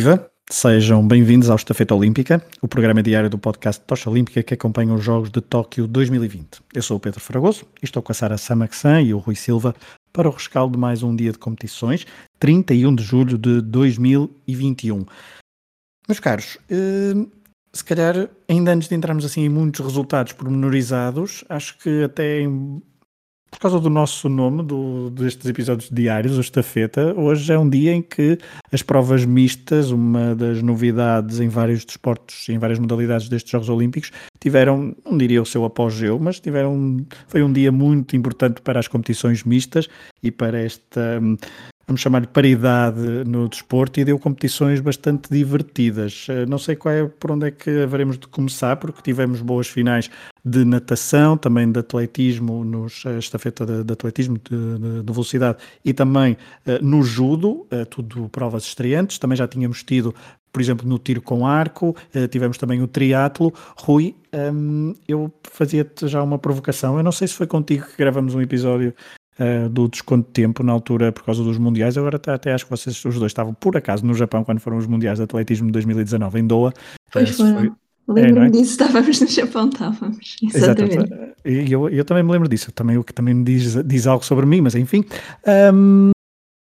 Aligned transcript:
Viva! 0.00 0.30
Sejam 0.50 1.06
bem-vindos 1.06 1.50
ao 1.50 1.56
Estafeta 1.56 1.94
Olímpica, 1.94 2.42
o 2.62 2.66
programa 2.66 3.02
diário 3.02 3.28
do 3.28 3.36
podcast 3.36 3.84
Tocha 3.84 4.08
Olímpica 4.08 4.42
que 4.42 4.54
acompanha 4.54 4.94
os 4.94 5.04
Jogos 5.04 5.30
de 5.30 5.42
Tóquio 5.42 5.86
2020. 5.86 6.62
Eu 6.72 6.82
sou 6.82 6.96
o 6.96 7.00
Pedro 7.00 7.20
Fragoso 7.20 7.66
e 7.82 7.84
estou 7.84 8.02
com 8.02 8.10
a 8.10 8.14
Sara 8.14 8.38
Samaxan 8.38 9.02
e 9.02 9.12
o 9.12 9.18
Rui 9.18 9.34
Silva 9.34 9.74
para 10.10 10.26
o 10.26 10.32
rescaldo 10.32 10.72
de 10.72 10.78
mais 10.78 11.02
um 11.02 11.14
dia 11.14 11.32
de 11.32 11.38
competições, 11.38 12.06
31 12.38 12.94
de 12.94 13.02
julho 13.02 13.36
de 13.36 13.60
2021. 13.60 15.04
Meus 16.08 16.18
caros, 16.18 16.56
eh, 16.70 17.26
se 17.70 17.84
calhar 17.84 18.26
ainda 18.48 18.72
antes 18.72 18.88
de 18.88 18.94
entrarmos 18.94 19.26
assim 19.26 19.42
em 19.42 19.50
muitos 19.50 19.84
resultados 19.84 20.32
pormenorizados, 20.32 21.44
acho 21.46 21.76
que 21.76 22.04
até 22.04 22.40
por 23.50 23.58
causa 23.58 23.80
do 23.80 23.90
nosso 23.90 24.28
nome, 24.28 24.62
do, 24.62 25.10
destes 25.10 25.46
episódios 25.46 25.90
diários, 25.90 26.38
o 26.38 26.40
Estafeta, 26.40 27.12
hoje 27.18 27.52
é 27.52 27.58
um 27.58 27.68
dia 27.68 27.92
em 27.92 28.00
que 28.00 28.38
as 28.70 28.82
provas 28.82 29.24
mistas, 29.24 29.90
uma 29.90 30.34
das 30.34 30.62
novidades 30.62 31.40
em 31.40 31.48
vários 31.48 31.84
desportos, 31.84 32.48
em 32.48 32.58
várias 32.58 32.78
modalidades 32.78 33.28
destes 33.28 33.50
Jogos 33.50 33.68
Olímpicos, 33.68 34.12
tiveram, 34.38 34.94
não 35.04 35.18
diria 35.18 35.42
o 35.42 35.46
seu 35.46 35.64
apogeu, 35.64 36.18
mas 36.18 36.38
tiveram, 36.38 37.04
foi 37.26 37.42
um 37.42 37.52
dia 37.52 37.72
muito 37.72 38.16
importante 38.16 38.60
para 38.60 38.78
as 38.78 38.86
competições 38.86 39.42
mistas 39.42 39.88
e 40.22 40.30
para 40.30 40.58
esta 40.60 41.20
vamos 41.90 42.02
chamar-lhe 42.02 42.28
paridade 42.28 43.00
no 43.26 43.48
desporto 43.48 43.98
e 43.98 44.04
deu 44.04 44.16
competições 44.16 44.78
bastante 44.78 45.28
divertidas. 45.28 46.26
Eh, 46.28 46.46
não 46.46 46.56
sei 46.56 46.76
qual 46.76 46.94
é, 46.94 47.04
por 47.04 47.32
onde 47.32 47.48
é 47.48 47.50
que 47.50 47.68
haveremos 47.82 48.16
de 48.16 48.28
começar, 48.28 48.76
porque 48.76 49.02
tivemos 49.02 49.42
boas 49.42 49.66
finais 49.66 50.08
de 50.44 50.64
natação, 50.64 51.36
também 51.36 51.70
de 51.70 51.80
atletismo, 51.80 52.64
nos, 52.64 53.04
a 53.04 53.18
estafeta 53.18 53.66
de, 53.66 53.82
de 53.82 53.92
atletismo 53.92 54.38
de, 54.38 54.78
de, 54.78 55.02
de, 55.02 55.12
velocidade 55.12 55.58
e 55.84 55.92
também 55.92 56.34
uh, 56.64 56.84
no 56.84 57.02
judo, 57.02 57.66
uh, 57.72 57.84
tudo 57.90 58.28
provas 58.28 58.62
estreantes. 58.62 59.18
Também 59.18 59.36
já 59.36 59.48
tínhamos 59.48 59.82
tido, 59.82 60.14
por 60.52 60.62
exemplo, 60.62 60.88
no 60.88 60.96
tiro 60.96 61.20
com 61.20 61.44
arco, 61.44 61.96
uh, 62.14 62.28
tivemos 62.28 62.56
também 62.56 62.80
o 62.80 62.86
triatlo. 62.86 63.52
Rui, 63.76 64.14
um, 64.32 64.94
eu 65.08 65.32
fazia-te 65.42 66.06
já 66.06 66.22
uma 66.22 66.38
provocação. 66.38 66.96
Eu 66.96 67.02
não 67.02 67.12
sei 67.12 67.26
se 67.26 67.34
foi 67.34 67.48
contigo 67.48 67.84
que 67.84 67.96
gravamos 67.98 68.32
um 68.32 68.40
episódio 68.40 68.94
uh, 69.40 69.68
do 69.68 69.88
desconto 69.88 70.26
de 70.26 70.32
tempo 70.32 70.62
na 70.62 70.72
altura 70.72 71.10
por 71.10 71.24
causa 71.24 71.42
dos 71.42 71.58
mundiais. 71.58 71.96
Agora 71.96 72.16
até, 72.16 72.32
até, 72.32 72.52
acho 72.52 72.64
que 72.64 72.70
vocês 72.70 73.04
os 73.04 73.18
dois 73.18 73.30
estavam 73.30 73.54
por 73.54 73.76
acaso 73.76 74.04
no 74.04 74.14
Japão 74.14 74.44
quando 74.44 74.60
foram 74.60 74.76
os 74.76 74.86
mundiais 74.86 75.18
de 75.18 75.24
atletismo 75.24 75.66
de 75.66 75.72
2019 75.72 76.40
em 76.40 76.46
Doha. 76.46 76.72
Pois 77.12 77.30
uh, 77.30 77.36
foram. 77.36 77.76
Lembro-me 78.08 78.46
é, 78.46 78.48
é? 78.48 78.50
disso, 78.50 78.72
estávamos 78.72 79.20
no 79.20 79.26
Japão, 79.28 79.68
estávamos. 79.68 80.36
Exatamente. 80.52 80.96
Exato. 80.96 81.32
E 81.44 81.72
eu, 81.72 81.88
eu 81.88 82.04
também 82.04 82.24
me 82.24 82.32
lembro 82.32 82.48
disso, 82.48 82.72
também 82.72 82.98
o 82.98 83.04
que 83.04 83.14
também 83.14 83.44
diz, 83.44 83.76
diz 83.84 84.06
algo 84.06 84.24
sobre 84.24 84.46
mim, 84.46 84.60
mas 84.60 84.74
enfim. 84.74 85.04
Um, 85.72 86.10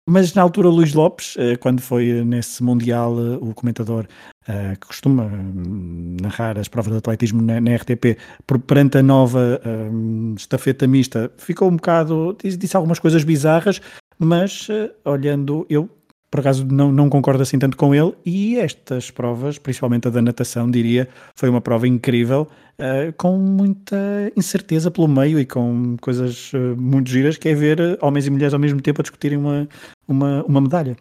mas 0.07 0.33
na 0.33 0.41
altura, 0.41 0.69
Luís 0.69 0.93
Lopes, 0.93 1.35
eh, 1.37 1.55
quando 1.55 1.81
foi 1.81 2.23
nesse 2.25 2.63
Mundial, 2.63 3.15
o 3.39 3.53
comentador 3.53 4.07
uh, 4.49 4.79
que 4.79 4.87
costuma 4.87 5.23
hum, 5.23 6.17
narrar 6.21 6.57
as 6.57 6.67
provas 6.67 6.91
de 6.91 6.97
atletismo 6.97 7.41
na, 7.41 7.61
na 7.61 7.75
RTP, 7.75 8.17
perante 8.65 8.97
a 8.97 9.03
nova 9.03 9.61
um, 9.65 10.33
estafeta 10.35 10.87
mista, 10.87 11.31
ficou 11.37 11.69
um 11.69 11.75
bocado, 11.75 12.35
disse, 12.43 12.57
disse 12.57 12.75
algumas 12.75 12.99
coisas 12.99 13.23
bizarras, 13.23 13.79
mas 14.17 14.67
uh, 14.69 14.91
olhando, 15.05 15.65
eu 15.69 15.89
por 16.29 16.41
acaso 16.41 16.65
não, 16.65 16.91
não 16.91 17.09
concordo 17.09 17.41
assim 17.41 17.57
tanto 17.57 17.75
com 17.75 17.93
ele, 17.93 18.13
e 18.25 18.57
estas 18.57 19.09
provas, 19.09 19.57
principalmente 19.57 20.07
a 20.07 20.11
da 20.11 20.21
natação, 20.21 20.69
diria, 20.69 21.07
foi 21.35 21.49
uma 21.49 21.59
prova 21.59 21.87
incrível, 21.87 22.47
uh, 22.79 23.13
com 23.17 23.37
muita 23.37 24.31
incerteza 24.35 24.91
pelo 24.91 25.07
meio 25.07 25.39
e 25.39 25.45
com 25.45 25.97
coisas 25.99 26.53
uh, 26.53 26.75
muito 26.77 27.09
giras, 27.09 27.37
que 27.37 27.49
é 27.49 27.55
ver 27.55 27.97
homens 28.01 28.27
e 28.27 28.29
mulheres 28.29 28.53
ao 28.53 28.59
mesmo 28.59 28.79
tempo 28.81 29.01
a 29.01 29.03
discutirem 29.03 29.37
uma, 29.37 29.67
uma, 30.07 30.43
uma 30.43 30.61
medalha. 30.61 30.95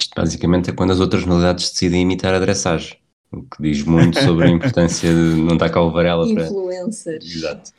Isto 0.00 0.14
basicamente 0.16 0.70
é 0.70 0.72
quando 0.72 0.92
as 0.92 1.00
outras 1.00 1.24
modalidades 1.24 1.70
decidem 1.70 2.02
imitar 2.02 2.34
a 2.34 2.38
dressagem, 2.38 2.98
o 3.32 3.42
que 3.42 3.62
diz 3.62 3.82
muito 3.84 4.18
sobre 4.20 4.46
a 4.46 4.50
importância 4.50 5.08
de 5.08 5.40
não 5.40 5.54
estar 5.54 5.70
cá 5.70 5.80
o 5.80 5.90
Varela 5.90 6.26
para... 6.32 6.44
Influencers. 6.44 7.36
Exato. 7.36 7.72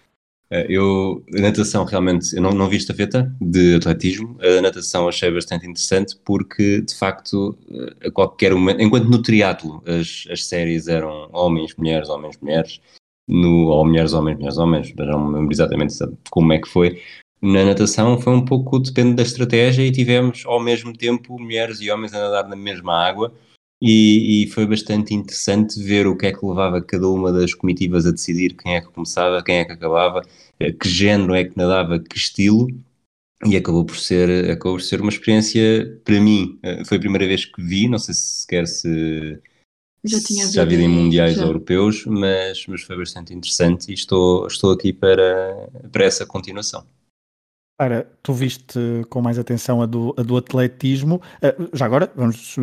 Eh, 0.50 0.68
eu, 0.70 1.24
a 1.36 1.42
natação 1.42 1.84
realmente, 1.86 2.36
eu 2.36 2.42
não, 2.42 2.52
não 2.52 2.70
vi 2.70 2.78
esta 2.78 2.94
feta 2.94 3.36
de 3.42 3.76
atletismo, 3.76 4.38
a 4.42 4.62
natação 4.62 5.08
achei 5.08 5.32
bastante 5.32 5.66
interessante 5.66 6.16
porque, 6.24 6.82
de 6.82 6.96
facto, 6.96 7.58
eh, 7.70 8.08
a 8.08 8.12
qualquer 8.12 8.54
momento, 8.54 8.82
enquanto 8.82 9.10
no 9.10 9.22
triatlo 9.22 9.84
as, 9.86 10.26
as 10.32 10.46
séries 10.46 10.88
eram 10.88 11.30
homens, 11.34 11.76
mulheres, 11.76 12.10
homens, 12.10 12.38
mulheres, 12.40 12.80
no, 13.28 13.68
ou 13.68 13.86
mulheres, 13.86 14.14
homens, 14.14 14.38
mulheres, 14.38 14.58
homens, 14.58 14.94
não 14.96 15.28
me 15.28 15.36
lembro 15.36 15.52
exatamente 15.52 15.96
como 16.30 16.54
é 16.54 16.60
que 16.60 16.68
foi, 16.68 17.02
na 17.46 17.66
natação 17.66 18.20
foi 18.20 18.34
um 18.34 18.44
pouco, 18.44 18.80
depende 18.80 19.16
da 19.16 19.24
estratégia, 19.24 19.84
e 19.84 19.92
tivemos 19.92 20.44
ao 20.46 20.60
mesmo 20.60 20.92
tempo 20.96 21.40
mulheres 21.40 21.80
e 21.80 21.92
homens 21.92 22.14
a 22.14 22.20
nadar 22.20 22.48
na 22.48 22.56
mesma 22.56 22.94
água, 22.94 23.34
e, 23.82 24.44
e, 24.44 24.48
foi 24.48 24.66
bastante 24.66 25.14
interessante 25.14 25.82
ver 25.84 26.08
o 26.08 26.18
que 26.18 26.28
é 26.28 26.32
que 26.32 26.46
levava 26.46 26.82
cada 26.82 27.08
uma 27.10 27.32
das 27.32 27.54
comitivas 27.54 28.06
a 28.06 28.12
decidir 28.12 28.56
quem 28.56 28.76
é 28.76 28.82
que 28.82 28.88
começava, 28.88 29.44
quem 29.44 29.58
é 29.58 29.66
que 29.66 29.74
acabava, 29.74 30.22
eh, 30.60 30.72
que 30.72 30.88
género 30.88 31.36
é 31.36 31.44
que 31.44 31.58
nadava, 31.58 32.00
que 32.00 32.18
estilo, 32.18 32.68
e 33.46 33.56
acabou 33.58 33.86
por 33.86 33.98
ser, 33.98 34.50
acabou 34.50 34.78
por 34.78 34.82
ser 34.82 35.02
uma 35.02 35.12
experiência, 35.12 36.00
para 36.06 36.20
mim, 36.22 36.58
eh, 36.64 36.84
foi 36.86 36.98
a 36.98 37.00
primeira 37.00 37.28
vez 37.28 37.46
que 37.46 37.62
vi, 37.62 37.88
não 37.88 38.00
sei 38.00 38.14
se 38.14 38.42
sequer 38.42 38.66
se 38.66 39.40
já, 40.06 40.20
tinha 40.22 40.48
já 40.48 40.64
vi 40.64 40.76
em 40.76 40.88
mundiais 40.88 41.36
já. 41.36 41.44
europeus, 41.44 42.06
mas, 42.06 42.66
mas 42.68 42.82
foi 42.82 42.96
bastante 42.96 43.34
interessante 43.34 43.90
e 43.90 43.94
estou, 43.94 44.46
estou 44.48 44.72
aqui 44.72 44.94
para, 44.94 45.68
para 45.92 46.06
essa 46.06 46.26
continuação. 46.26 46.86
Ora, 47.78 48.08
tu 48.24 48.32
viste 48.32 48.80
com 49.10 49.22
mais 49.22 49.38
atenção 49.38 49.82
a 49.82 49.86
do, 49.86 50.16
a 50.18 50.24
do 50.24 50.38
atletismo. 50.38 51.22
Uh, 51.44 51.70
já 51.74 51.86
agora, 51.86 52.10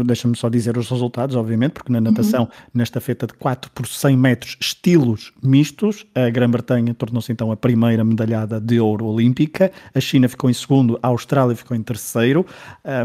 deixa-me 0.07 0.35
só 0.35 0.49
dizer 0.49 0.79
os 0.79 0.89
resultados, 0.89 1.37
obviamente, 1.37 1.73
porque 1.73 1.93
na 1.93 1.99
uhum. 1.99 2.05
natação, 2.05 2.45
uhum. 2.45 2.49
nesta 2.73 2.99
feita 2.99 3.27
de 3.27 3.35
4 3.35 3.71
por 3.73 3.87
100 3.87 4.17
metros, 4.17 4.57
estilos 4.59 5.31
mistos, 5.43 6.07
a 6.15 6.31
Grã-Bretanha 6.31 6.95
tornou-se 6.95 7.31
então 7.31 7.53
a 7.53 7.57
primeira 7.59 8.03
medalhada 8.03 8.59
de 8.59 8.81
ouro 8.81 9.05
olímpica, 9.05 9.71
a 9.95 10.01
China 10.01 10.31
ficou 10.31 10.49
em 10.49 10.55
segundo, 10.55 10.99
a 11.03 11.09
Austrália 11.09 11.55
ficou 11.55 11.77
em 11.77 11.83
terceiro, 11.83 12.47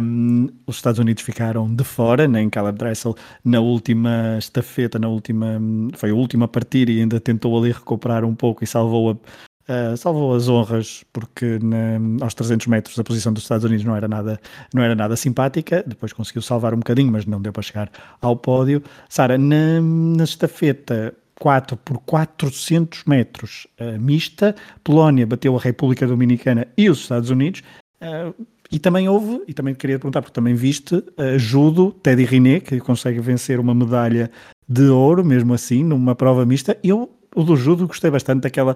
um, 0.01 0.47
os 0.65 0.77
Estados 0.77 0.99
Unidos 0.99 1.23
ficaram 1.23 1.67
de 1.75 1.83
fora, 1.83 2.25
nem 2.25 2.49
Caleb 2.49 2.77
Dressel 2.77 3.15
na 3.43 3.59
última 3.59 4.37
estafeta, 4.39 4.97
na 4.97 5.09
última, 5.09 5.59
foi 5.97 6.11
a 6.11 6.15
última 6.15 6.45
a 6.45 6.47
partir 6.47 6.87
e 6.87 7.01
ainda 7.01 7.19
tentou 7.19 7.57
ali 7.57 7.73
recuperar 7.73 8.23
um 8.23 8.33
pouco 8.33 8.63
e 8.63 8.67
salvou 8.67 9.11
a 9.11 9.46
Uh, 9.69 9.97
salvou 9.97 10.33
as 10.33 10.47
honras 10.47 11.03
porque 11.11 11.59
na, 11.61 12.23
aos 12.23 12.33
300 12.33 12.67
metros 12.67 12.97
a 12.97 13.03
posição 13.03 13.33
dos 13.33 13.43
Estados 13.43 13.65
Unidos 13.65 13.83
não 13.83 13.97
era 13.97 14.07
nada 14.07 14.39
não 14.73 14.81
era 14.81 14.95
nada 14.95 15.15
simpática. 15.15 15.83
Depois 15.85 16.13
conseguiu 16.13 16.41
salvar 16.41 16.73
um 16.73 16.77
bocadinho 16.77 17.11
mas 17.11 17.25
não 17.25 17.41
deu 17.41 17.51
para 17.51 17.63
chegar 17.63 17.91
ao 18.21 18.35
pódio. 18.37 18.81
Sara 19.09 19.37
na, 19.37 19.81
na 19.81 20.23
estafeta 20.23 21.13
4 21.39 21.75
por 21.77 21.99
400 21.99 23.03
metros 23.05 23.67
uh, 23.79 23.99
mista 23.99 24.55
Polónia 24.83 25.27
bateu 25.27 25.55
a 25.55 25.59
República 25.59 26.07
Dominicana 26.07 26.67
e 26.77 26.89
os 26.89 26.99
Estados 26.99 27.29
Unidos. 27.29 27.61
Uh, 28.01 28.33
e 28.71 28.79
também 28.79 29.07
houve, 29.07 29.41
e 29.47 29.53
também 29.53 29.73
queria 29.73 29.97
perguntar, 29.97 30.21
porque 30.21 30.33
também 30.33 30.53
viste, 30.53 30.95
uh, 30.95 31.37
judo, 31.37 31.91
Teddy 32.03 32.25
Riné, 32.25 32.59
que 32.59 32.79
consegue 32.79 33.19
vencer 33.19 33.59
uma 33.59 33.73
medalha 33.73 34.29
de 34.67 34.83
ouro, 34.89 35.23
mesmo 35.23 35.53
assim, 35.53 35.83
numa 35.83 36.13
prova 36.15 36.45
mista. 36.45 36.77
Eu 36.83 37.09
o 37.37 37.43
do 37.43 37.55
judo 37.55 37.87
gostei 37.87 38.09
bastante 38.09 38.41
daquela, 38.41 38.75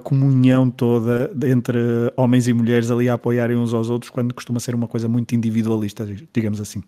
comunhão 0.00 0.70
toda 0.70 1.28
entre 1.44 1.78
homens 2.16 2.46
e 2.46 2.52
mulheres 2.52 2.88
ali 2.88 3.08
a 3.08 3.14
apoiarem 3.14 3.56
uns 3.56 3.74
aos 3.74 3.90
outros, 3.90 4.10
quando 4.10 4.32
costuma 4.32 4.60
ser 4.60 4.76
uma 4.76 4.86
coisa 4.86 5.08
muito 5.08 5.34
individualista, 5.34 6.06
digamos 6.32 6.60
assim. 6.60 6.82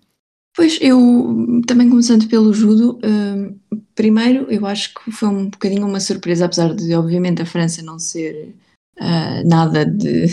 Pois, 0.54 0.78
eu 0.80 1.60
também 1.66 1.90
começando 1.90 2.28
pelo 2.28 2.52
judo, 2.52 3.00
hum, 3.02 3.58
primeiro 3.96 4.46
eu 4.50 4.64
acho 4.64 4.94
que 4.94 5.10
foi 5.10 5.28
um 5.28 5.48
bocadinho 5.48 5.86
uma 5.86 5.98
surpresa, 5.98 6.44
apesar 6.44 6.74
de 6.74 6.94
obviamente 6.94 7.42
a 7.42 7.46
França 7.46 7.82
não 7.82 7.98
ser 7.98 8.54
uh, 9.00 9.48
nada 9.48 9.84
de, 9.84 10.26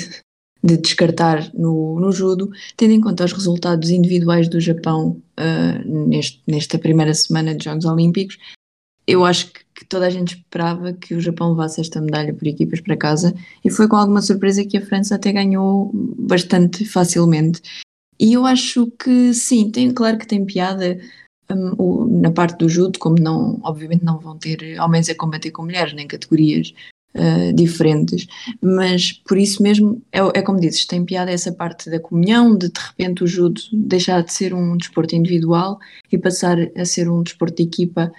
de 0.62 0.78
descartar 0.78 1.52
no, 1.54 2.00
no 2.00 2.12
judo, 2.12 2.52
tendo 2.78 2.94
em 2.94 3.02
conta 3.02 3.26
os 3.26 3.34
resultados 3.34 3.90
individuais 3.90 4.48
do 4.48 4.60
Japão 4.60 5.20
uh, 5.40 6.08
neste, 6.08 6.44
nesta 6.46 6.78
primeira 6.78 7.14
semana 7.14 7.56
de 7.56 7.64
Jogos 7.64 7.86
Olímpicos, 7.86 8.38
eu 9.10 9.26
acho 9.26 9.52
que, 9.52 9.86
toda 9.88 10.06
a 10.06 10.10
gente 10.10 10.36
esperava 10.36 10.94
que 10.94 11.16
o 11.16 11.22
Japão 11.22 11.52
levasse 11.52 11.82
esta 11.82 12.02
medalha 12.02 12.34
por 12.34 12.46
equipas 12.46 12.82
para 12.82 12.98
casa 12.98 13.34
e 13.64 13.72
foi 13.72 13.88
com 13.88 13.96
alguma 13.96 14.22
surpresa 14.22 14.66
que 14.66 14.78
a 14.78 14.86
França 14.86 15.16
até 15.16 15.32
ganhou 15.32 15.90
bastante 15.94 16.86
facilmente. 16.86 17.62
E 18.20 18.34
eu 18.34 18.46
acho 18.46 18.92
que 19.00 19.34
sim, 19.34 19.72
tem, 19.72 19.92
claro 19.92 20.18
que 20.18 20.28
tem 20.28 20.46
piada 20.46 21.00
um, 21.50 22.20
na 22.20 22.30
parte 22.30 22.60
do 22.60 22.70
judo, 22.70 23.00
como 23.00 23.16
não, 23.20 23.60
obviamente 23.64 24.04
não 24.04 24.20
vão 24.20 24.38
ter 24.38 24.80
homens 24.80 25.10
a 25.10 25.16
combater 25.16 25.50
com 25.52 25.64
mulheres, 25.64 25.94
nem 25.94 26.06
categorias 26.06 26.74
uh, 27.16 27.54
diferentes, 27.54 28.28
mas 28.62 29.14
por 29.14 29.38
isso 29.38 29.64
mesmo, 29.64 30.02
é, 30.12 30.20
é 30.20 30.42
como 30.42 30.60
dizes, 30.60 30.86
tem 30.86 31.06
piada 31.06 31.32
essa 31.32 31.52
parte 31.52 31.90
da 31.90 32.00
comunhão, 32.00 32.56
de 32.56 32.68
de 32.70 32.80
repente 32.80 33.24
o 33.24 33.28
judo 33.28 33.62
deixar 33.72 34.22
de 34.24 34.34
ser 34.34 34.54
um 34.54 34.78
desporto 34.78 35.16
individual 35.16 35.80
e 36.12 36.18
passar 36.18 36.58
a 36.76 36.86
ser 36.86 37.10
um 37.10 37.24
desporto 37.24 37.56
de 37.56 37.64
equipa 37.64 38.12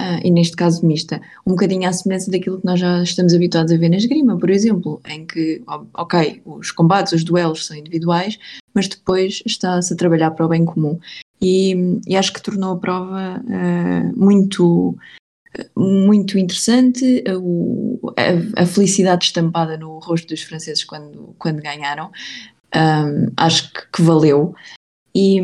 Uh, 0.00 0.18
e 0.24 0.30
neste 0.30 0.56
caso 0.56 0.86
mista, 0.86 1.20
um 1.46 1.50
bocadinho 1.50 1.86
à 1.86 1.92
semelhança 1.92 2.30
daquilo 2.30 2.58
que 2.58 2.64
nós 2.64 2.80
já 2.80 3.02
estamos 3.02 3.34
habituados 3.34 3.70
a 3.70 3.76
ver 3.76 3.90
na 3.90 3.96
esgrima, 3.96 4.38
por 4.38 4.48
exemplo, 4.48 4.98
em 5.06 5.26
que, 5.26 5.62
ok, 5.92 6.40
os 6.46 6.70
combates, 6.70 7.12
os 7.12 7.22
duelos 7.22 7.66
são 7.66 7.76
individuais, 7.76 8.38
mas 8.72 8.88
depois 8.88 9.42
está-se 9.44 9.92
a 9.92 9.96
trabalhar 9.96 10.30
para 10.30 10.46
o 10.46 10.48
bem 10.48 10.64
comum. 10.64 10.98
e, 11.38 12.00
e 12.06 12.16
acho 12.16 12.32
que 12.32 12.40
tornou 12.40 12.72
a 12.72 12.78
prova 12.78 13.42
uh, 13.44 14.18
muito 14.18 14.96
muito 15.76 16.38
interessante, 16.38 17.24
a, 17.26 18.62
a, 18.62 18.66
felicidade 18.66 19.24
estampada 19.24 19.76
no 19.76 19.98
rosto 19.98 20.28
dos 20.28 20.42
franceses 20.42 20.84
quando, 20.84 21.34
quando 21.38 21.60
ganharam, 21.60 22.10
um, 22.74 23.32
acho 23.36 23.72
que, 23.72 23.80
que 23.92 24.02
valeu. 24.02 24.54
E, 25.12 25.40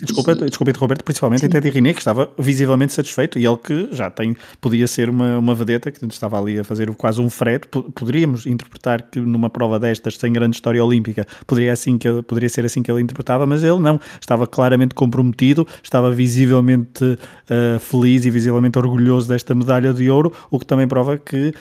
desculpa, 0.00 0.34
desculpa 0.34 0.70
interromper 0.70 1.02
principalmente 1.02 1.40
sim. 1.40 1.46
até 1.46 1.60
de 1.60 1.68
René, 1.68 1.92
que 1.92 1.98
estava 1.98 2.30
visivelmente 2.38 2.94
satisfeito 2.94 3.38
e 3.38 3.44
ele 3.44 3.58
que 3.58 3.88
já 3.92 4.10
tem, 4.10 4.34
podia 4.60 4.86
ser 4.86 5.10
uma, 5.10 5.38
uma 5.38 5.54
vedeta 5.54 5.90
que 5.90 6.04
estava 6.06 6.40
ali 6.40 6.58
a 6.58 6.64
fazer 6.64 6.90
quase 6.94 7.20
um 7.20 7.28
frete. 7.28 7.68
Poderíamos 7.68 8.46
interpretar 8.46 9.02
que 9.02 9.20
numa 9.20 9.50
prova 9.50 9.78
destas, 9.78 10.16
sem 10.16 10.32
grande 10.32 10.56
história 10.56 10.82
olímpica, 10.82 11.26
poderia, 11.46 11.72
assim 11.72 11.98
que 11.98 12.08
ele, 12.08 12.22
poderia 12.22 12.48
ser 12.48 12.64
assim 12.64 12.82
que 12.82 12.90
ele 12.90 13.02
interpretava, 13.02 13.44
mas 13.44 13.62
ele 13.62 13.78
não, 13.78 14.00
estava 14.18 14.46
claramente 14.46 14.94
comprometido, 14.94 15.66
estava 15.82 16.10
visivelmente 16.10 17.04
uh, 17.04 17.78
feliz 17.80 18.24
e 18.24 18.30
visivelmente 18.30 18.78
orgulhoso 18.78 19.28
desta 19.28 19.54
medalha 19.54 19.92
de 19.92 20.10
ouro, 20.10 20.32
o 20.50 20.58
que 20.58 20.64
também 20.64 20.88
prova 20.88 21.18
que 21.18 21.52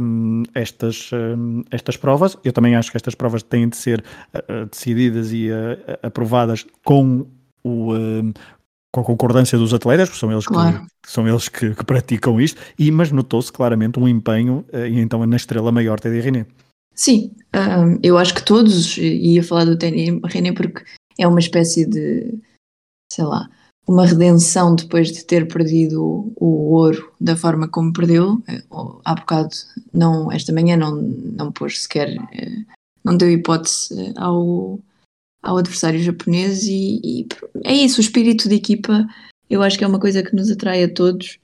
um, 0.00 0.44
estas, 0.54 1.10
um, 1.12 1.64
estas 1.72 1.96
provas, 1.96 2.36
eu 2.44 2.52
também 2.52 2.76
acho 2.76 2.90
que 2.90 2.96
estas 2.96 3.16
provas 3.16 3.42
têm 3.42 3.68
de 3.68 3.76
ser 3.76 4.04
uh, 4.32 4.66
decididas 4.70 5.32
e 5.32 5.48
uh, 5.50 5.98
aprovadas 6.04 6.64
com 6.84 7.26
o, 7.62 7.92
uh, 7.94 8.32
com 8.92 9.00
a 9.00 9.04
concordância 9.04 9.58
dos 9.58 9.72
atletas, 9.72 10.08
porque 10.08 10.20
são 10.20 10.32
eles, 10.32 10.46
claro. 10.46 10.86
que, 11.02 11.10
são 11.10 11.28
eles 11.28 11.48
que, 11.48 11.74
que, 11.74 11.84
praticam 11.84 12.40
isto, 12.40 12.60
e, 12.78 12.90
mas 12.90 13.12
notou-se 13.12 13.52
claramente 13.52 13.98
um 13.98 14.08
empenho, 14.08 14.64
uh, 14.72 14.86
e 14.86 14.98
então 15.00 15.24
na 15.26 15.36
estrela 15.36 15.72
maior 15.72 16.00
Teddy 16.00 16.20
René. 16.20 16.46
Sim, 16.94 17.32
um, 17.54 17.98
eu 18.02 18.18
acho 18.18 18.34
que 18.34 18.44
todos, 18.44 18.98
ia 18.98 19.42
falar 19.42 19.64
do 19.64 19.78
Teddy 19.78 20.20
René 20.24 20.52
porque 20.52 20.84
é 21.18 21.26
uma 21.26 21.38
espécie 21.38 21.86
de, 21.86 22.38
sei 23.10 23.24
lá, 23.24 23.48
uma 23.86 24.06
redenção 24.06 24.74
depois 24.74 25.10
de 25.10 25.24
ter 25.24 25.48
perdido 25.48 26.02
o, 26.02 26.32
o 26.36 26.72
ouro 26.74 27.12
da 27.20 27.36
forma 27.36 27.66
como 27.68 27.92
perdeu. 27.92 28.42
Eh, 28.46 28.62
há 29.04 29.14
bocado, 29.14 29.50
não, 29.92 30.30
esta 30.30 30.52
manhã 30.52 30.76
não, 30.76 30.94
não 30.94 31.50
pôs 31.50 31.82
sequer, 31.82 32.14
não 33.02 33.16
deu 33.16 33.30
hipótese 33.30 34.12
ao, 34.16 34.78
ao 35.42 35.56
adversário 35.56 36.02
japonês 36.02 36.64
e, 36.64 37.00
e, 37.02 37.28
é 37.64 37.72
isso, 37.74 37.98
o 37.98 38.00
espírito 38.00 38.48
de 38.48 38.54
equipa 38.54 39.06
eu 39.48 39.62
acho 39.62 39.76
que 39.76 39.84
é 39.84 39.86
uma 39.86 39.98
coisa 40.00 40.22
que 40.22 40.34
nos 40.34 40.50
atrai 40.50 40.84
a 40.84 40.92
todos 40.92 41.38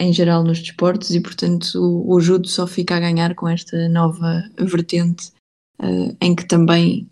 em 0.00 0.12
geral 0.12 0.42
nos 0.42 0.60
desportos 0.60 1.10
e 1.10 1.20
portanto 1.20 1.74
o, 1.76 2.14
o 2.14 2.20
judo 2.20 2.48
só 2.48 2.66
fica 2.66 2.96
a 2.96 3.00
ganhar 3.00 3.34
com 3.34 3.48
esta 3.48 3.88
nova 3.88 4.44
vertente 4.58 5.32
uh, 5.80 6.16
em 6.20 6.34
que 6.34 6.46
também 6.46 7.08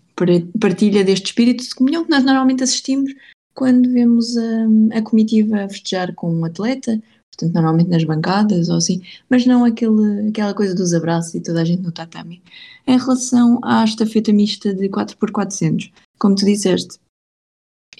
partilha 0.60 1.04
deste 1.04 1.26
espírito 1.26 1.64
de 1.64 1.74
comunhão 1.74 2.04
que 2.04 2.10
nós 2.10 2.24
normalmente 2.24 2.62
assistimos 2.62 3.12
quando 3.54 3.90
vemos 3.90 4.36
a, 4.36 4.98
a 4.98 5.02
comitiva 5.02 5.68
festejar 5.68 6.14
com 6.14 6.32
um 6.32 6.44
atleta 6.44 7.00
portanto 7.32 7.54
normalmente 7.54 7.90
nas 7.90 8.04
bancadas 8.04 8.68
ou 8.68 8.76
assim, 8.76 9.02
mas 9.28 9.46
não 9.46 9.64
aquele, 9.64 10.28
aquela 10.28 10.54
coisa 10.54 10.74
dos 10.74 10.92
abraços 10.92 11.34
e 11.34 11.40
toda 11.40 11.62
a 11.62 11.64
gente 11.64 11.82
no 11.82 11.90
tatami. 11.90 12.42
Em 12.86 12.98
relação 12.98 13.58
à 13.62 13.84
estafeta 13.84 14.32
mista 14.32 14.74
de 14.74 14.88
4x400, 14.88 15.90
como 16.22 16.36
tu 16.36 16.44
disseste, 16.44 17.00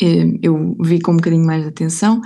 eh, 0.01 0.39
eu 0.41 0.77
vi 0.81 1.01
com 1.01 1.13
um 1.13 1.17
bocadinho 1.17 1.45
mais 1.45 1.63
de 1.63 1.71
atenção. 1.71 2.23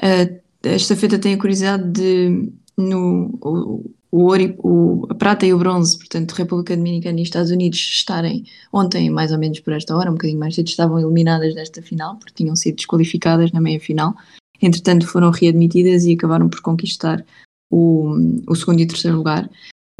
A 0.00 0.68
estafeta 0.68 1.18
tem 1.18 1.34
a 1.34 1.38
curiosidade 1.38 1.90
de 1.90 2.52
no, 2.76 3.36
o, 3.42 3.90
o 4.12 4.24
ouro, 4.26 4.54
o, 4.58 5.06
a 5.10 5.14
prata 5.16 5.44
e 5.44 5.52
o 5.52 5.58
bronze, 5.58 5.98
portanto, 5.98 6.32
República 6.32 6.76
Dominicana 6.76 7.18
e 7.18 7.24
Estados 7.24 7.50
Unidos 7.50 7.78
estarem 7.80 8.44
ontem, 8.72 9.10
mais 9.10 9.32
ou 9.32 9.38
menos 9.38 9.58
por 9.58 9.72
esta 9.72 9.94
hora, 9.96 10.08
um 10.08 10.14
bocadinho 10.14 10.38
mais 10.38 10.54
cedo, 10.54 10.68
estavam 10.68 11.00
eliminadas 11.00 11.52
desta 11.52 11.82
final, 11.82 12.16
porque 12.16 12.32
tinham 12.32 12.54
sido 12.54 12.76
desqualificadas 12.76 13.50
na 13.50 13.60
meia 13.60 13.80
final. 13.80 14.14
Entretanto, 14.62 15.06
foram 15.06 15.30
readmitidas 15.30 16.04
e 16.04 16.14
acabaram 16.14 16.48
por 16.48 16.60
conquistar 16.60 17.26
o, 17.68 18.14
o 18.46 18.54
segundo 18.54 18.80
e 18.80 18.86
terceiro 18.86 19.16
lugar. 19.16 19.50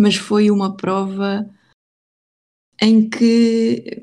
Mas 0.01 0.15
foi 0.15 0.49
uma 0.49 0.77
prova 0.77 1.45
em 2.81 3.09
que 3.11 4.01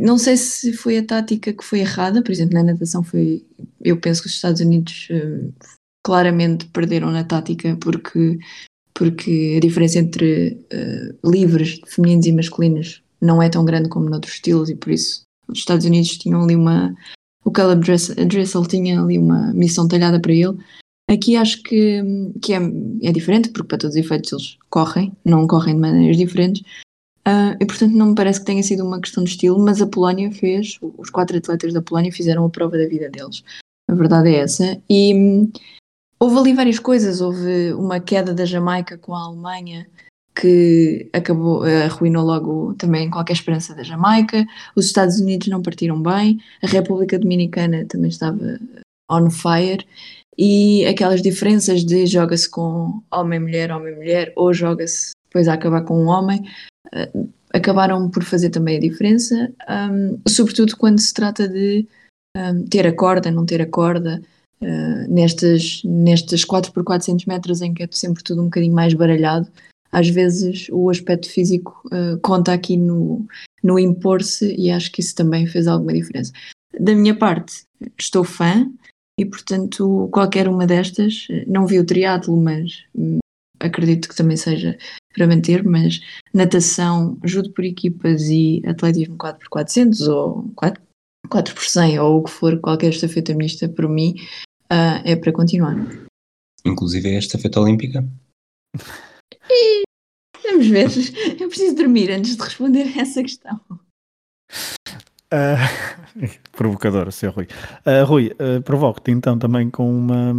não 0.00 0.16
sei 0.18 0.36
se 0.36 0.72
foi 0.72 0.98
a 0.98 1.04
tática 1.04 1.52
que 1.52 1.64
foi 1.64 1.80
errada, 1.80 2.22
por 2.22 2.32
exemplo, 2.32 2.54
na 2.54 2.62
natação 2.62 3.02
foi. 3.02 3.44
Eu 3.82 3.98
penso 3.98 4.22
que 4.22 4.28
os 4.28 4.34
Estados 4.34 4.60
Unidos 4.60 5.08
uh, 5.10 5.52
claramente 6.02 6.66
perderam 6.66 7.10
na 7.10 7.24
tática 7.24 7.76
porque, 7.80 8.38
porque 8.94 9.54
a 9.56 9.60
diferença 9.60 9.98
entre 9.98 10.58
uh, 10.72 11.30
livres, 11.30 11.80
femininos 11.86 12.26
e 12.26 12.32
masculinos 12.32 13.02
não 13.20 13.42
é 13.42 13.48
tão 13.48 13.64
grande 13.64 13.88
como 13.88 14.08
noutros 14.08 14.34
estilos 14.34 14.70
e 14.70 14.74
por 14.74 14.90
isso 14.90 15.22
os 15.48 15.58
Estados 15.58 15.84
Unidos 15.86 16.16
tinham 16.16 16.42
ali 16.42 16.56
uma. 16.56 16.94
O 17.44 17.50
Caleb 17.50 17.84
Dressel 18.26 18.66
tinha 18.66 19.00
ali 19.00 19.18
uma 19.18 19.52
missão 19.52 19.86
talhada 19.86 20.18
para 20.18 20.32
ele. 20.32 20.56
Aqui 21.10 21.36
acho 21.36 21.62
que, 21.62 22.02
que 22.40 22.54
é, 22.54 22.60
é 23.02 23.12
diferente, 23.12 23.50
porque 23.50 23.68
para 23.68 23.78
todos 23.78 23.94
os 23.94 24.02
efeitos 24.02 24.32
eles 24.32 24.56
correm, 24.70 25.12
não 25.22 25.46
correm 25.46 25.74
de 25.74 25.80
maneiras 25.80 26.16
diferentes, 26.16 26.62
Uh, 27.26 27.56
e 27.58 27.64
portanto 27.64 27.92
não 27.92 28.08
me 28.08 28.14
parece 28.14 28.40
que 28.40 28.46
tenha 28.46 28.62
sido 28.62 28.84
uma 28.84 29.00
questão 29.00 29.24
de 29.24 29.30
estilo, 29.30 29.58
mas 29.58 29.80
a 29.80 29.86
Polónia 29.86 30.30
fez, 30.30 30.78
os 30.98 31.08
quatro 31.08 31.38
atletas 31.38 31.72
da 31.72 31.80
Polónia 31.80 32.12
fizeram 32.12 32.44
a 32.44 32.50
prova 32.50 32.76
da 32.76 32.86
vida 32.86 33.08
deles. 33.08 33.42
A 33.88 33.94
verdade 33.94 34.28
é 34.28 34.38
essa. 34.40 34.80
E 34.88 35.14
hum, 35.14 35.52
houve 36.18 36.38
ali 36.38 36.52
várias 36.54 36.78
coisas. 36.78 37.20
Houve 37.20 37.72
uma 37.74 38.00
queda 38.00 38.34
da 38.34 38.44
Jamaica 38.44 38.98
com 38.98 39.14
a 39.14 39.24
Alemanha 39.24 39.86
que 40.34 41.08
acabou, 41.12 41.62
arruinou 41.62 42.24
logo 42.24 42.74
também 42.74 43.08
qualquer 43.08 43.34
esperança 43.34 43.74
da 43.74 43.82
Jamaica. 43.82 44.44
Os 44.74 44.86
Estados 44.86 45.20
Unidos 45.20 45.48
não 45.48 45.62
partiram 45.62 46.02
bem. 46.02 46.40
A 46.62 46.66
República 46.66 47.18
Dominicana 47.18 47.86
também 47.86 48.08
estava 48.08 48.58
on 49.10 49.30
fire. 49.30 49.86
E 50.36 50.84
aquelas 50.86 51.22
diferenças 51.22 51.84
de 51.84 52.06
joga-se 52.06 52.50
com 52.50 53.00
homem-mulher, 53.12 53.70
homem-mulher, 53.70 54.32
ou 54.34 54.52
joga-se 54.52 55.12
depois 55.26 55.46
a 55.46 55.54
acabar 55.54 55.82
com 55.82 56.00
um 56.00 56.06
homem, 56.06 56.44
acabaram 57.52 58.10
por 58.10 58.24
fazer 58.24 58.50
também 58.50 58.76
a 58.76 58.80
diferença, 58.80 59.52
um, 59.90 60.18
sobretudo 60.28 60.76
quando 60.76 61.00
se 61.00 61.14
trata 61.14 61.48
de 61.48 61.86
um, 62.36 62.64
ter 62.64 62.86
a 62.86 62.94
corda, 62.94 63.30
não 63.30 63.46
ter 63.46 63.62
a 63.62 63.66
corda, 63.66 64.20
uh, 64.60 65.12
nestas, 65.12 65.80
nestas 65.84 66.44
4 66.44 66.72
por 66.72 66.82
400 66.82 67.26
metros 67.26 67.62
em 67.62 67.72
que 67.72 67.84
é 67.84 67.88
sempre 67.92 68.24
tudo 68.24 68.42
um 68.42 68.46
bocadinho 68.46 68.74
mais 68.74 68.92
baralhado, 68.92 69.48
às 69.92 70.08
vezes 70.08 70.66
o 70.72 70.90
aspecto 70.90 71.30
físico 71.30 71.80
uh, 71.86 72.18
conta 72.20 72.52
aqui 72.52 72.76
no, 72.76 73.24
no 73.62 73.78
impor-se 73.78 74.52
e 74.58 74.70
acho 74.70 74.90
que 74.90 75.00
isso 75.00 75.14
também 75.14 75.46
fez 75.46 75.68
alguma 75.68 75.92
diferença. 75.92 76.32
Da 76.78 76.92
minha 76.92 77.16
parte, 77.16 77.62
estou 77.96 78.24
fã 78.24 78.68
e, 79.16 79.24
portanto, 79.24 80.08
qualquer 80.10 80.48
uma 80.48 80.66
destas, 80.66 81.28
não 81.46 81.68
vi 81.68 81.78
o 81.78 81.86
triatlo, 81.86 82.36
mas 82.36 82.82
hum, 82.96 83.18
acredito 83.60 84.08
que 84.08 84.16
também 84.16 84.36
seja 84.36 84.76
para 85.14 85.26
manter, 85.26 85.64
mas 85.64 86.00
natação, 86.32 87.16
judo 87.24 87.50
por 87.52 87.64
equipas 87.64 88.22
e 88.24 88.60
atletismo 88.66 89.16
4x400 89.16 90.08
ou 90.08 90.50
4, 90.56 90.82
4 91.30 91.54
por 91.54 91.64
100 91.64 91.98
ou 92.00 92.18
o 92.18 92.24
que 92.24 92.30
for, 92.30 92.60
qualquer 92.60 92.90
estafeta 92.90 93.34
mista, 93.34 93.68
para 93.68 93.88
mim, 93.88 94.16
uh, 94.70 95.00
é 95.04 95.16
para 95.16 95.32
continuar. 95.32 95.74
Inclusive 96.66 97.10
é 97.10 97.16
a 97.16 97.20
estafeta 97.20 97.60
olímpica? 97.60 98.04
E, 99.48 99.82
vamos 100.42 100.66
ver, 100.66 100.88
eu 101.40 101.48
preciso 101.48 101.76
dormir 101.76 102.10
antes 102.10 102.36
de 102.36 102.42
responder 102.42 102.82
a 102.82 103.00
essa 103.00 103.22
questão. 103.22 103.60
Uh, 105.34 106.28
provocador, 106.52 107.10
seu 107.10 107.32
Rui. 107.32 107.48
Uh, 107.84 108.04
Rui, 108.06 108.30
uh, 108.34 108.62
provoco-te 108.62 109.10
então 109.10 109.36
também 109.36 109.68
com 109.68 109.90
uma 109.90 110.32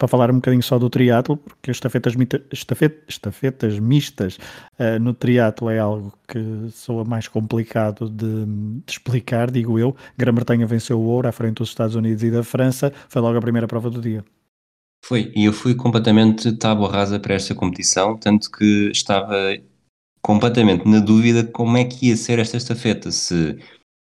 para 0.00 0.08
falar 0.08 0.30
um 0.30 0.36
bocadinho 0.36 0.62
só 0.62 0.78
do 0.78 0.88
triatlo, 0.88 1.36
porque 1.36 1.70
as 1.70 1.76
estafetas, 1.76 2.14
estafet, 2.50 3.02
estafetas 3.06 3.78
mistas 3.78 4.38
uh, 4.78 4.98
no 4.98 5.12
triatlo 5.12 5.68
é 5.68 5.78
algo 5.78 6.10
que 6.26 6.70
soa 6.72 7.04
mais 7.04 7.28
complicado 7.28 8.08
de, 8.08 8.46
de 8.46 8.90
explicar, 8.90 9.50
digo 9.50 9.78
eu. 9.78 9.94
Grã-Bretanha 10.16 10.66
venceu 10.66 10.98
o 10.98 11.04
ouro 11.04 11.28
à 11.28 11.32
frente 11.32 11.58
dos 11.58 11.68
Estados 11.68 11.94
Unidos 11.94 12.22
e 12.22 12.30
da 12.30 12.42
França, 12.42 12.90
foi 13.10 13.20
logo 13.20 13.36
a 13.36 13.42
primeira 13.42 13.68
prova 13.68 13.90
do 13.90 14.00
dia. 14.00 14.24
Foi, 15.04 15.30
e 15.36 15.44
eu 15.44 15.52
fui 15.52 15.74
completamente 15.74 16.50
tábua 16.52 16.90
rasa 16.90 17.20
para 17.20 17.34
esta 17.34 17.54
competição, 17.54 18.16
tanto 18.16 18.50
que 18.50 18.90
estava 18.90 19.54
completamente 20.22 20.88
na 20.88 21.00
dúvida 21.00 21.44
como 21.44 21.76
é 21.76 21.84
que 21.84 22.08
ia 22.08 22.16
ser 22.16 22.38
esta 22.38 22.56
estafeta, 22.56 23.10
se 23.10 23.58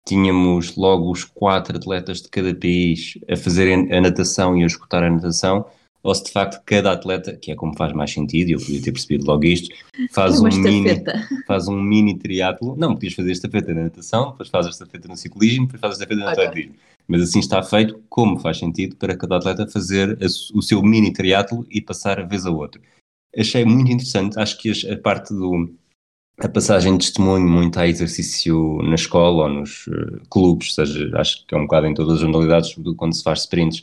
tínhamos 0.07 0.75
logo 0.75 1.11
os 1.11 1.23
quatro 1.23 1.77
atletas 1.77 2.19
de 2.19 2.29
cada 2.29 2.53
país 2.55 3.13
a 3.29 3.37
fazerem 3.37 3.93
a 3.93 4.01
natação 4.01 4.57
e 4.57 4.63
a 4.63 4.67
escutar 4.67 5.03
a 5.03 5.09
natação, 5.09 5.65
ou 6.03 6.13
se 6.13 6.25
de 6.25 6.31
facto 6.31 6.61
cada 6.65 6.91
atleta, 6.91 7.37
que 7.37 7.51
é 7.51 7.55
como 7.55 7.75
faz 7.77 7.93
mais 7.93 8.11
sentido, 8.11 8.49
e 8.49 8.51
eu 8.51 8.59
podia 8.59 8.81
ter 8.81 8.91
percebido 8.91 9.25
logo 9.25 9.45
isto, 9.45 9.73
faz 10.11 10.39
um 10.41 10.49
mini, 10.49 11.01
faz 11.47 11.67
um 11.69 11.81
mini 11.81 12.17
triatlo. 12.17 12.75
Não, 12.75 12.93
podias 12.93 13.13
fazer 13.13 13.31
estafeta 13.31 13.73
na 13.73 13.83
natação, 13.83 14.31
depois 14.31 14.49
faz 14.49 14.67
a 14.67 14.69
estafeta 14.69 15.07
no 15.07 15.15
ciclismo, 15.15 15.65
depois 15.65 15.79
faz 15.79 15.93
a 15.93 15.95
estafeta 15.95 16.19
no 16.19 16.29
okay. 16.29 16.45
atletismo. 16.45 16.75
Mas 17.07 17.21
assim 17.21 17.39
está 17.39 17.63
feito, 17.63 18.01
como 18.09 18.37
faz 18.37 18.59
sentido 18.59 18.97
para 18.97 19.15
cada 19.15 19.37
atleta 19.37 19.65
fazer 19.65 20.17
a, 20.21 20.25
o 20.57 20.61
seu 20.61 20.83
mini 20.83 21.13
triatlo 21.13 21.65
e 21.69 21.79
passar 21.81 22.19
a 22.19 22.23
vez 22.23 22.45
a 22.45 22.51
outro. 22.51 22.81
Achei 23.35 23.63
muito 23.63 23.91
interessante, 23.91 24.37
acho 24.37 24.57
que 24.59 24.71
a 24.91 24.97
parte 24.97 25.33
do, 25.33 25.73
a 26.39 26.49
passagem 26.49 26.97
de 26.97 27.05
testemunho 27.05 27.47
muito 27.47 27.79
a 27.79 27.87
exercício 27.87 28.79
na 28.83 28.95
escola 28.95 29.43
ou 29.43 29.49
nos 29.49 29.87
uh, 29.87 30.21
clubes, 30.29 30.75
seja, 30.75 31.09
acho 31.15 31.45
que 31.45 31.55
é 31.55 31.57
um 31.57 31.63
bocado 31.63 31.87
em 31.87 31.93
todas 31.93 32.21
as 32.21 32.23
modalidades, 32.23 32.75
quando 32.97 33.15
se 33.15 33.23
faz 33.23 33.41
sprints, 33.41 33.81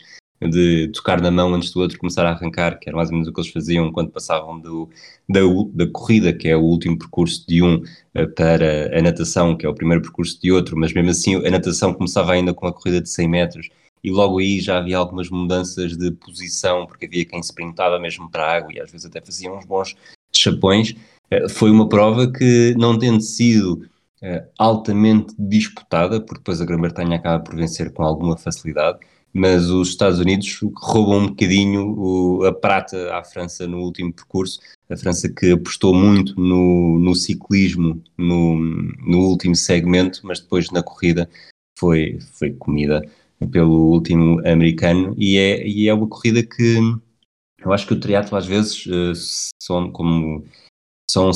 de 0.49 0.89
tocar 0.89 1.21
na 1.21 1.31
mão 1.31 1.55
antes 1.55 1.71
do 1.71 1.81
outro 1.81 1.99
começar 1.99 2.25
a 2.25 2.31
arrancar, 2.31 2.79
que 2.79 2.89
era 2.89 2.97
mais 2.97 3.11
ou 3.11 3.15
menos 3.15 3.29
o 3.29 3.33
que 3.33 3.41
eles 3.41 3.53
faziam 3.53 3.93
quando 3.93 4.11
passavam 4.11 4.59
do, 4.59 4.89
da, 5.29 5.41
da 5.75 5.87
corrida, 5.91 6.33
que 6.33 6.49
é 6.49 6.57
o 6.57 6.63
último 6.63 6.99
percurso 6.99 7.45
de 7.47 7.63
um, 7.63 7.77
uh, 7.77 8.29
para 8.35 8.99
a 8.99 9.03
natação, 9.03 9.57
que 9.57 9.67
é 9.67 9.69
o 9.69 9.75
primeiro 9.75 10.03
percurso 10.03 10.41
de 10.41 10.51
outro, 10.51 10.79
mas 10.79 10.93
mesmo 10.95 11.11
assim 11.11 11.35
a 11.37 11.51
natação 11.51 11.93
começava 11.93 12.33
ainda 12.33 12.55
com 12.55 12.67
a 12.67 12.73
corrida 12.73 13.03
de 13.03 13.11
100 13.11 13.29
metros 13.29 13.69
e 14.03 14.11
logo 14.11 14.39
aí 14.39 14.61
já 14.61 14.79
havia 14.79 14.97
algumas 14.97 15.29
mudanças 15.29 15.97
de 15.97 16.11
posição, 16.13 16.87
porque 16.87 17.05
havia 17.05 17.25
quem 17.27 17.41
sprintava 17.41 17.99
mesmo 17.99 18.31
para 18.31 18.45
a 18.45 18.57
água 18.57 18.73
e 18.73 18.81
às 18.81 18.91
vezes 18.91 19.07
até 19.07 19.21
fazia 19.21 19.53
uns 19.53 19.67
bons 19.67 19.95
chapões. 20.33 20.95
Uh, 21.31 21.49
foi 21.51 21.71
uma 21.71 21.87
prova 21.87 22.31
que, 22.33 22.75
não 22.79 22.99
tendo 22.99 23.21
sido 23.21 23.87
uh, 24.23 24.49
altamente 24.59 25.35
disputada, 25.39 26.19
porque 26.19 26.39
depois 26.39 26.63
a 26.63 26.65
Grã-Bretanha 26.65 27.17
acaba 27.17 27.45
por 27.45 27.55
vencer 27.55 27.93
com 27.93 28.03
alguma 28.03 28.39
facilidade, 28.39 29.01
mas 29.33 29.71
os 29.71 29.89
Estados 29.89 30.19
Unidos 30.19 30.59
roubam 30.77 31.21
um 31.21 31.27
bocadinho 31.29 31.95
o, 31.97 32.45
a 32.45 32.53
prata 32.53 33.15
à 33.15 33.23
França 33.23 33.67
no 33.67 33.79
último 33.79 34.13
percurso. 34.13 34.61
A 34.89 34.97
França 34.97 35.29
que 35.29 35.53
apostou 35.53 35.95
muito 35.95 36.39
no, 36.41 36.99
no 36.99 37.15
ciclismo 37.15 38.03
no, 38.19 38.57
no 38.57 39.19
último 39.21 39.55
segmento, 39.55 40.21
mas 40.25 40.41
depois 40.41 40.71
na 40.71 40.83
corrida 40.83 41.29
foi, 41.79 42.19
foi 42.33 42.51
comida 42.53 43.03
pelo 43.51 43.93
último 43.93 44.41
americano. 44.47 45.15
E 45.17 45.39
é, 45.39 45.67
e 45.67 45.89
é 45.89 45.95
uma 45.95 46.09
corrida 46.09 46.43
que 46.43 46.79
eu 47.65 47.73
acho 47.73 47.87
que 47.87 47.95
o 47.95 48.01
triatlo 48.01 48.37
às 48.37 48.47
vezes 48.47 48.87
uh, 48.87 49.13
são 49.63 49.91
como 49.93 50.45
são 51.11 51.33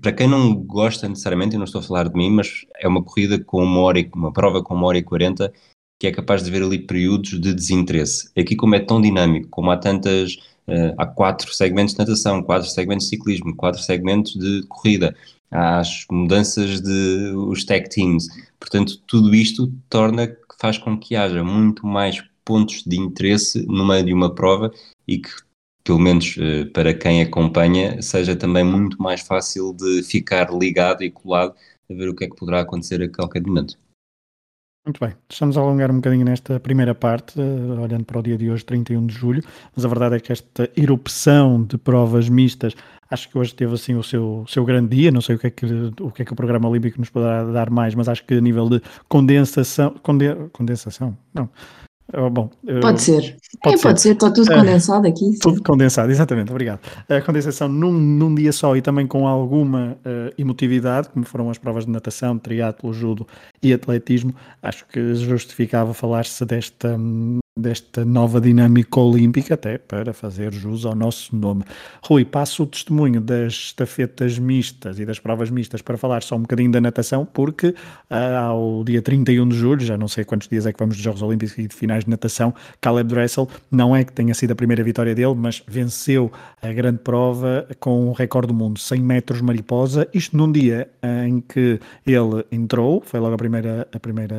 para 0.00 0.12
quem 0.12 0.28
não 0.28 0.54
gosta 0.54 1.08
necessariamente, 1.08 1.54
eu 1.54 1.58
não 1.58 1.64
estou 1.64 1.80
a 1.80 1.84
falar 1.84 2.08
de 2.08 2.14
mim, 2.16 2.30
mas 2.30 2.64
é 2.76 2.86
uma 2.86 3.02
corrida 3.02 3.42
com 3.42 3.60
uma 3.60 3.80
hora, 3.80 3.98
uma 4.14 4.32
prova 4.32 4.62
com 4.62 4.72
uma 4.72 4.86
hora 4.86 4.98
e 4.98 5.02
quarenta 5.02 5.52
que 5.98 6.06
é 6.06 6.12
capaz 6.12 6.42
de 6.42 6.50
haver 6.50 6.62
ali 6.62 6.78
períodos 6.78 7.40
de 7.40 7.54
desinteresse. 7.54 8.30
Aqui, 8.36 8.54
como 8.54 8.74
é 8.74 8.80
tão 8.80 9.00
dinâmico, 9.00 9.48
como 9.48 9.70
há 9.70 9.76
tantas, 9.76 10.34
uh, 10.68 10.94
há 10.98 11.06
quatro 11.06 11.52
segmentos 11.54 11.94
de 11.94 12.00
natação, 12.00 12.42
quatro 12.42 12.68
segmentos 12.68 13.06
de 13.06 13.10
ciclismo, 13.10 13.56
quatro 13.56 13.80
segmentos 13.80 14.34
de 14.34 14.62
corrida, 14.68 15.16
há 15.50 15.78
as 15.78 16.04
mudanças 16.10 16.80
de 16.80 17.32
os 17.34 17.64
tech 17.64 17.88
teams, 17.88 18.28
portanto, 18.60 18.98
tudo 19.06 19.34
isto 19.34 19.72
torna, 19.88 20.36
faz 20.60 20.78
com 20.78 20.98
que 20.98 21.16
haja 21.16 21.42
muito 21.42 21.86
mais 21.86 22.22
pontos 22.44 22.84
de 22.84 22.96
interesse 22.96 23.66
no 23.66 23.86
meio 23.86 24.04
de 24.04 24.12
uma 24.12 24.34
prova 24.34 24.70
e 25.08 25.18
que, 25.18 25.30
pelo 25.82 25.98
menos 25.98 26.36
uh, 26.36 26.70
para 26.72 26.92
quem 26.92 27.22
acompanha, 27.22 28.02
seja 28.02 28.36
também 28.36 28.64
muito 28.64 29.00
mais 29.02 29.22
fácil 29.22 29.72
de 29.72 30.02
ficar 30.02 30.52
ligado 30.52 31.02
e 31.02 31.10
colado 31.10 31.54
a 31.90 31.94
ver 31.94 32.08
o 32.08 32.14
que 32.14 32.24
é 32.24 32.28
que 32.28 32.36
poderá 32.36 32.60
acontecer 32.60 33.02
a 33.02 33.08
qualquer 33.08 33.42
momento. 33.42 33.78
Muito 34.86 35.00
bem, 35.00 35.14
estamos 35.28 35.58
a 35.58 35.60
alongar 35.60 35.90
um 35.90 35.96
bocadinho 35.96 36.24
nesta 36.24 36.60
primeira 36.60 36.94
parte, 36.94 37.40
uh, 37.40 37.82
olhando 37.82 38.04
para 38.04 38.20
o 38.20 38.22
dia 38.22 38.38
de 38.38 38.48
hoje, 38.48 38.64
31 38.64 39.04
de 39.04 39.14
julho, 39.14 39.42
mas 39.74 39.84
a 39.84 39.88
verdade 39.88 40.14
é 40.14 40.20
que 40.20 40.30
esta 40.30 40.70
erupção 40.76 41.64
de 41.64 41.76
provas 41.76 42.28
mistas, 42.28 42.72
acho 43.10 43.28
que 43.28 43.36
hoje 43.36 43.52
teve 43.52 43.74
assim 43.74 43.96
o 43.96 44.04
seu, 44.04 44.44
seu 44.46 44.64
grande 44.64 44.94
dia, 44.96 45.10
não 45.10 45.20
sei 45.20 45.34
o 45.34 45.38
que, 45.40 45.48
é 45.48 45.50
que, 45.50 45.66
o 46.00 46.12
que 46.12 46.22
é 46.22 46.24
que 46.24 46.32
o 46.32 46.36
programa 46.36 46.68
olímpico 46.68 47.00
nos 47.00 47.10
poderá 47.10 47.42
dar 47.42 47.68
mais, 47.68 47.96
mas 47.96 48.08
acho 48.08 48.24
que 48.24 48.34
a 48.34 48.40
nível 48.40 48.68
de 48.68 48.80
condensação, 49.08 49.92
conde, 50.04 50.32
condensação, 50.52 51.18
não, 51.34 51.50
Oh, 52.14 52.30
bom, 52.30 52.50
pode 52.80 53.02
ser. 53.02 53.36
Pode, 53.62 53.74
é, 53.74 53.78
ser. 53.78 53.82
pode 53.82 54.00
ser, 54.00 54.12
está 54.12 54.30
tudo 54.30 54.52
é. 54.52 54.56
condensado 54.56 55.08
aqui. 55.08 55.38
Tudo 55.40 55.62
condensado, 55.62 56.10
exatamente, 56.10 56.50
obrigado. 56.50 56.80
A 57.08 57.20
condensação 57.20 57.68
num, 57.68 57.92
num 57.92 58.32
dia 58.34 58.52
só 58.52 58.76
e 58.76 58.82
também 58.82 59.06
com 59.06 59.26
alguma 59.26 59.98
uh, 60.04 60.32
emotividade, 60.38 61.08
como 61.08 61.24
foram 61.24 61.50
as 61.50 61.58
provas 61.58 61.84
de 61.84 61.90
natação, 61.90 62.38
triatlo, 62.38 62.92
judo 62.92 63.26
e 63.60 63.72
atletismo, 63.72 64.34
acho 64.62 64.86
que 64.86 65.14
justificava 65.14 65.92
falar-se 65.92 66.44
desta, 66.44 66.96
desta 67.58 68.04
nova 68.04 68.38
dinâmica 68.38 69.00
olímpica, 69.00 69.54
até 69.54 69.78
para 69.78 70.12
fazer 70.12 70.52
jus 70.52 70.84
ao 70.84 70.94
nosso 70.94 71.34
nome. 71.34 71.62
Rui, 72.02 72.22
passo 72.22 72.64
o 72.64 72.66
testemunho 72.66 73.18
das 73.18 73.54
estafetas 73.54 74.38
mistas 74.38 75.00
e 75.00 75.06
das 75.06 75.18
provas 75.18 75.48
mistas 75.48 75.80
para 75.80 75.96
falar 75.96 76.22
só 76.22 76.36
um 76.36 76.42
bocadinho 76.42 76.70
da 76.70 76.82
natação, 76.82 77.24
porque 77.24 77.68
uh, 77.68 78.36
ao 78.38 78.84
dia 78.84 79.00
31 79.00 79.48
de 79.48 79.56
julho, 79.56 79.80
já 79.80 79.96
não 79.96 80.06
sei 80.06 80.22
quantos 80.22 80.48
dias 80.48 80.66
é 80.66 80.72
que 80.72 80.78
vamos 80.78 80.98
de 80.98 81.02
Jogos 81.02 81.22
Olímpicos 81.22 81.56
e 81.56 81.66
de 81.66 81.74
finais 81.74 82.04
de 82.04 82.10
natação, 82.10 82.54
Caleb 82.78 83.08
Dressel 83.08 83.48
não 83.70 83.96
é 83.96 84.04
que 84.04 84.12
tenha 84.12 84.34
sido 84.34 84.50
a 84.50 84.54
primeira 84.54 84.84
vitória 84.84 85.14
dele, 85.14 85.34
mas 85.34 85.62
venceu 85.66 86.30
a 86.60 86.70
grande 86.74 86.98
prova 86.98 87.66
com 87.80 88.10
um 88.10 88.12
recorde 88.12 88.48
do 88.48 88.54
mundo, 88.54 88.78
100 88.78 89.00
metros 89.00 89.40
mariposa, 89.40 90.06
isto 90.12 90.36
num 90.36 90.52
dia 90.52 90.90
em 91.26 91.40
que 91.40 91.80
ele 92.06 92.44
entrou, 92.52 93.02
foi 93.02 93.18
logo 93.18 93.34
a 93.34 93.38
primeira, 93.38 93.88
a 93.90 93.98
primeira, 93.98 94.36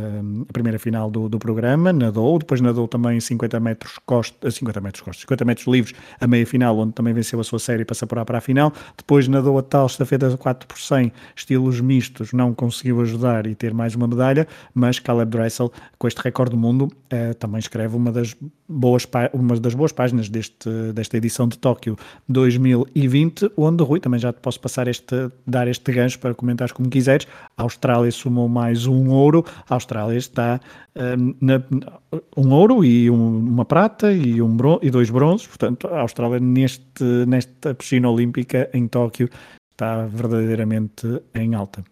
a 0.48 0.54
primeira 0.54 0.78
final 0.78 1.10
do, 1.10 1.28
do 1.28 1.40
programa, 1.40 1.92
nadou, 1.92 2.38
depois 2.38 2.62
nadou 2.62 2.88
também 2.88 3.07
também 3.08 3.20
50 3.20 3.60
metros 3.60 4.00
costas, 4.06 4.56
50 4.56 4.82
metros 4.82 5.02
costas, 5.02 5.22
50 5.22 5.46
metros 5.46 5.68
livres 5.68 5.96
a 6.20 6.28
meia 6.28 6.46
final, 6.46 6.78
onde 6.78 6.94
também 6.94 7.14
venceu 7.14 7.40
a 7.40 7.44
sua 7.44 7.60
série 7.60 7.86
para 7.86 7.96
se 7.96 8.04
apurar 8.04 8.26
para 8.26 8.38
a 8.38 8.42
final. 8.42 8.74
Depois 8.98 9.28
nadou 9.28 9.58
a 9.58 9.64
tal 9.64 9.86
estafeta 9.86 10.36
4 10.36 10.68
por 10.68 10.80
100, 10.80 11.12
estilos 11.36 11.80
mistos, 11.80 12.34
não 12.34 12.54
conseguiu 12.54 13.02
ajudar 13.02 13.48
e 13.48 13.56
ter 13.56 13.74
mais 13.74 13.96
uma 13.96 14.08
medalha, 14.08 14.48
mas 14.74 15.00
Caleb 15.00 15.32
Dressel, 15.32 15.72
com 15.98 16.08
este 16.08 16.22
recorde 16.22 16.52
do 16.52 16.58
mundo, 16.58 16.90
eh, 17.10 17.34
também 17.34 17.60
escreve 17.60 17.96
uma 17.96 18.12
das 18.12 18.36
boas, 18.68 19.08
uma 19.34 19.58
das 19.60 19.74
boas 19.74 19.92
páginas 19.92 20.30
deste, 20.30 20.70
desta 20.94 21.18
edição 21.18 21.48
de 21.48 21.58
Tóquio 21.58 21.98
2020, 22.28 23.52
onde, 23.56 23.84
Rui, 23.84 24.00
também 24.00 24.20
já 24.20 24.34
te 24.34 24.40
posso 24.42 24.60
passar 24.60 24.88
este, 24.88 25.30
dar 25.46 25.68
este 25.68 25.92
gancho 25.92 26.20
para 26.20 26.34
comentares 26.34 26.74
como 26.74 26.90
quiseres. 26.90 27.28
A 27.56 27.64
Austrália 27.64 28.12
somou 28.12 28.50
mais 28.50 28.86
um 28.86 29.10
ouro, 29.10 29.46
a 29.70 29.74
Austrália 29.74 30.18
está 30.18 30.60
um, 30.98 31.36
na, 31.40 31.62
um 32.36 32.52
ouro 32.52 32.84
e 32.84 32.97
um, 33.10 33.38
uma 33.38 33.66
prata 33.66 34.12
e, 34.12 34.42
um 34.42 34.56
bron 34.56 34.80
e 34.82 34.90
dois 34.90 35.10
bronzes. 35.10 35.46
Portanto, 35.48 35.88
a 35.88 36.02
Austrália 36.02 36.40
neste, 36.40 37.04
nesta 37.28 37.74
piscina 37.74 38.10
olímpica 38.10 38.70
em 38.74 38.88
Tóquio 38.88 39.30
está 39.72 40.06
verdadeiramente 40.08 41.22
em 41.36 41.54
alta. 41.54 41.84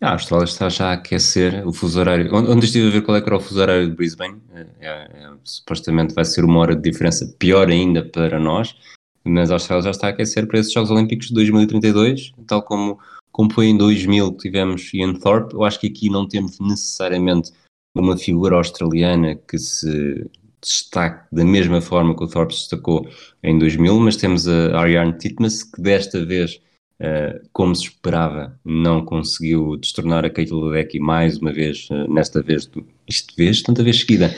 A 0.00 0.12
Austrália 0.12 0.44
está 0.44 0.68
já 0.68 0.90
a 0.90 0.92
aquecer 0.92 1.66
o 1.66 1.72
fuso 1.72 1.98
horário. 1.98 2.32
Onde 2.32 2.66
estive 2.66 2.86
a 2.86 2.90
ver 2.90 3.02
qual 3.02 3.16
é 3.16 3.20
que 3.20 3.28
era 3.28 3.36
o 3.36 3.40
fuso 3.40 3.60
horário 3.60 3.88
de 3.90 3.96
Brisbane, 3.96 4.40
é, 4.54 4.66
é, 4.80 5.30
supostamente 5.42 6.14
vai 6.14 6.24
ser 6.24 6.44
uma 6.44 6.60
hora 6.60 6.76
de 6.76 6.88
diferença 6.88 7.26
pior 7.36 7.68
ainda 7.68 8.04
para 8.04 8.38
nós, 8.38 8.76
mas 9.24 9.50
a 9.50 9.54
Austrália 9.54 9.82
já 9.82 9.90
está 9.90 10.06
a 10.06 10.10
aquecer 10.10 10.46
para 10.46 10.60
esses 10.60 10.72
Jogos 10.72 10.92
Olímpicos 10.92 11.28
de 11.28 11.34
2032, 11.34 12.32
tal 12.46 12.62
como, 12.62 13.00
como 13.32 13.52
foi 13.52 13.66
em 13.66 13.76
2000 13.76 14.32
que 14.34 14.38
tivemos 14.38 14.94
Ian 14.94 15.14
Thorpe. 15.14 15.54
Eu 15.54 15.64
acho 15.64 15.80
que 15.80 15.88
aqui 15.88 16.08
não 16.08 16.28
temos 16.28 16.60
necessariamente 16.60 17.52
uma 17.94 18.16
figura 18.16 18.56
australiana 18.56 19.34
que 19.34 19.58
se 19.58 20.26
destaque 20.60 21.24
da 21.32 21.44
mesma 21.44 21.80
forma 21.80 22.16
que 22.16 22.24
o 22.24 22.28
Thorpe 22.28 22.54
se 22.54 22.60
destacou 22.60 23.08
em 23.42 23.58
2000, 23.58 24.00
mas 24.00 24.16
temos 24.16 24.48
a 24.48 24.78
Ariane 24.78 25.16
Titmus 25.16 25.62
que 25.62 25.80
desta 25.80 26.24
vez, 26.24 26.60
uh, 27.00 27.40
como 27.52 27.74
se 27.74 27.84
esperava, 27.84 28.58
não 28.64 29.04
conseguiu 29.04 29.76
destornar 29.76 30.24
a 30.24 30.30
Kate 30.30 30.52
Ledecky 30.52 30.98
mais 30.98 31.38
uma 31.38 31.52
vez, 31.52 31.88
uh, 31.90 32.12
nesta 32.12 32.42
vez, 32.42 32.68
isto 33.08 33.34
vez, 33.36 33.62
tanta 33.62 33.82
vez 33.82 34.00
seguida, 34.00 34.34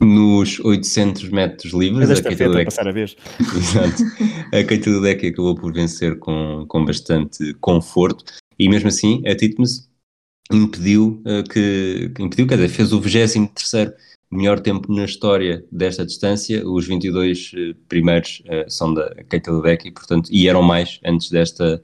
nos 0.00 0.60
800 0.60 1.28
metros 1.28 1.72
livres. 1.72 2.10
a 2.10 2.22
Kate 2.22 2.44
Ledecky, 2.44 2.64
passar 2.64 2.88
a 2.88 2.92
vez. 2.92 3.16
Exato. 3.40 4.02
A 4.52 4.64
Kate 4.64 4.88
Ledecky 4.88 5.26
acabou 5.28 5.54
por 5.54 5.72
vencer 5.72 6.18
com, 6.18 6.64
com 6.66 6.84
bastante 6.84 7.52
conforto 7.54 8.24
e 8.58 8.68
mesmo 8.68 8.88
assim 8.88 9.22
a 9.26 9.34
Titmus 9.34 9.88
impediu 10.50 11.22
uh, 11.24 11.42
que, 11.48 12.10
que, 12.14 12.22
impediu, 12.22 12.46
quer 12.46 12.56
dizer, 12.56 12.68
fez 12.68 12.92
o 12.92 13.00
23 13.00 13.92
melhor 14.30 14.60
tempo 14.60 14.92
na 14.92 15.04
história 15.04 15.64
desta 15.72 16.04
distância, 16.04 16.66
os 16.68 16.86
22 16.86 17.52
uh, 17.52 17.74
primeiros 17.88 18.42
uh, 18.46 18.70
são 18.70 18.92
da 18.92 19.14
Keita 19.28 19.50
Ledecky, 19.52 19.90
portanto, 19.90 20.28
e 20.32 20.48
eram 20.48 20.62
mais 20.62 21.00
antes 21.04 21.30
desta 21.30 21.82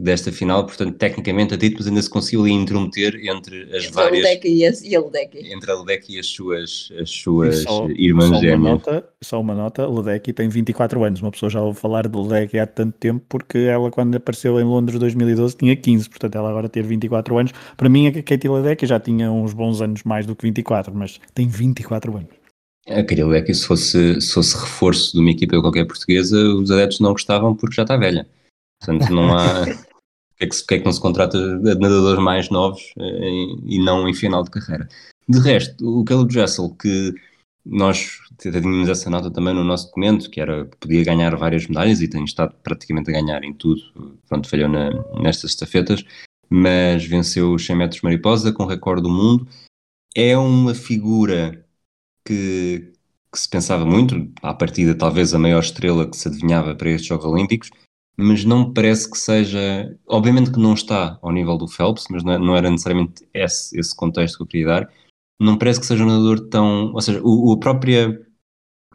desta 0.00 0.32
final, 0.32 0.64
portanto, 0.64 0.96
tecnicamente 0.96 1.52
a 1.54 1.58
Titmus 1.58 1.86
ainda 1.86 2.00
se 2.00 2.08
conseguiu 2.08 2.42
ali 2.42 2.52
intrometer 2.52 3.14
entre 3.16 3.64
as 3.64 3.84
entre 3.84 3.90
várias... 3.90 4.24
A 4.24 4.32
e, 4.32 4.88
e 4.88 4.96
a 4.96 5.00
Ledecky. 5.00 5.52
Entre 5.52 5.70
a 5.70 5.74
Ledecky 5.74 6.16
e 6.16 6.18
as 6.18 6.26
suas, 6.26 6.88
as 6.98 7.10
suas 7.10 7.62
só, 7.62 7.86
irmãs 7.90 8.28
só 8.28 8.40
gêmeas. 8.40 8.58
Uma 8.58 8.70
nota, 8.70 9.08
só 9.22 9.40
uma 9.40 9.54
nota, 9.54 9.86
Ledecky 9.86 10.32
tem 10.32 10.48
24 10.48 11.04
anos, 11.04 11.20
uma 11.20 11.30
pessoa 11.30 11.50
já 11.50 11.60
ouve 11.60 11.78
falar 11.78 12.08
de 12.08 12.18
Ledecky 12.18 12.58
há 12.58 12.66
tanto 12.66 12.96
tempo, 12.98 13.24
porque 13.28 13.58
ela 13.58 13.90
quando 13.90 14.14
apareceu 14.14 14.58
em 14.58 14.64
Londres 14.64 14.98
2012 14.98 15.56
tinha 15.56 15.76
15, 15.76 16.08
portanto 16.08 16.34
ela 16.34 16.48
agora 16.48 16.68
ter 16.68 16.82
24 16.82 17.36
anos, 17.36 17.52
para 17.76 17.88
mim 17.88 18.06
a 18.06 18.22
Katie 18.22 18.48
Ledecky 18.48 18.86
já 18.86 18.98
tinha 18.98 19.30
uns 19.30 19.52
bons 19.52 19.82
anos 19.82 20.02
mais 20.04 20.24
do 20.24 20.34
que 20.34 20.46
24, 20.46 20.94
mas 20.94 21.20
tem 21.34 21.46
24 21.46 22.16
anos. 22.16 22.40
A 22.88 23.02
Katie 23.02 23.22
Ledecky 23.22 23.54
se 23.54 23.66
fosse, 23.66 24.20
se 24.20 24.32
fosse 24.32 24.56
reforço 24.56 25.12
de 25.12 25.20
uma 25.20 25.30
equipa 25.30 25.60
qualquer 25.60 25.84
portuguesa, 25.86 26.36
os 26.36 26.70
adeptos 26.70 27.00
não 27.00 27.12
gostavam 27.12 27.54
porque 27.54 27.76
já 27.76 27.82
está 27.82 27.96
velha. 27.96 28.26
Portanto, 28.80 29.12
não 29.12 29.36
há, 29.36 29.66
que 30.40 30.44
é 30.44 30.48
que, 30.48 30.74
é 30.74 30.78
que 30.78 30.84
não 30.84 30.92
se 30.92 31.00
contrata 31.00 31.38
nadadores 31.58 32.22
mais 32.22 32.48
novos 32.50 32.80
em, 32.98 33.52
eh, 33.52 33.56
e 33.66 33.78
não 33.78 34.08
em 34.08 34.14
final 34.14 34.42
de 34.42 34.50
carreira. 34.50 34.88
De 35.28 35.38
resto, 35.38 36.00
o 36.00 36.04
Caleb 36.04 36.32
Dressel, 36.32 36.70
que 36.70 37.14
nós 37.64 38.18
tínhamos 38.38 38.88
essa 38.88 39.10
nota 39.10 39.30
também 39.30 39.54
no 39.54 39.62
nosso 39.62 39.86
documento, 39.86 40.30
que 40.30 40.40
era 40.40 40.64
que 40.64 40.76
podia 40.78 41.04
ganhar 41.04 41.36
várias 41.36 41.66
medalhas 41.66 42.00
e 42.00 42.08
tem 42.08 42.24
estado 42.24 42.54
praticamente 42.62 43.10
a 43.10 43.12
ganhar 43.12 43.44
em 43.44 43.52
tudo, 43.52 43.82
pronto, 44.28 44.48
falhou 44.48 44.68
na, 44.68 44.90
nestas 45.20 45.50
estafetas, 45.50 46.04
mas 46.48 47.04
venceu 47.04 47.52
os 47.52 47.64
100 47.64 47.76
metros 47.76 48.02
mariposa 48.02 48.52
com 48.52 48.64
recorde 48.64 49.02
do 49.02 49.10
mundo. 49.10 49.46
É 50.16 50.36
uma 50.36 50.74
figura 50.74 51.64
que, 52.24 52.92
que 53.32 53.38
se 53.38 53.48
pensava 53.48 53.84
muito, 53.84 54.32
à 54.42 54.54
partida 54.54 54.94
talvez 54.94 55.34
a 55.34 55.38
maior 55.38 55.60
estrela 55.60 56.08
que 56.08 56.16
se 56.16 56.28
adivinhava 56.28 56.74
para 56.74 56.90
estes 56.90 57.06
Jogos 57.06 57.26
Olímpicos, 57.26 57.70
mas 58.16 58.44
não 58.44 58.68
me 58.68 58.74
parece 58.74 59.10
que 59.10 59.18
seja. 59.18 59.96
Obviamente 60.06 60.50
que 60.52 60.60
não 60.60 60.74
está 60.74 61.18
ao 61.22 61.32
nível 61.32 61.56
do 61.56 61.68
Phelps, 61.68 62.04
mas 62.10 62.22
não, 62.22 62.54
é, 62.54 62.58
era 62.58 62.70
necessariamente 62.70 63.26
esse, 63.32 63.78
esse 63.78 63.94
contexto 63.94 64.36
que 64.36 64.42
eu 64.42 64.46
queria 64.46 64.66
dar. 64.66 64.90
Não 65.40 65.56
parece 65.56 65.80
que 65.80 65.86
seja 65.86 66.04
um 66.04 66.06
nadador 66.06 66.48
tão. 66.48 66.92
Ou 66.92 67.00
seja, 67.00 67.20
o, 67.22 67.52
o 67.52 67.58
própria, 67.58 68.20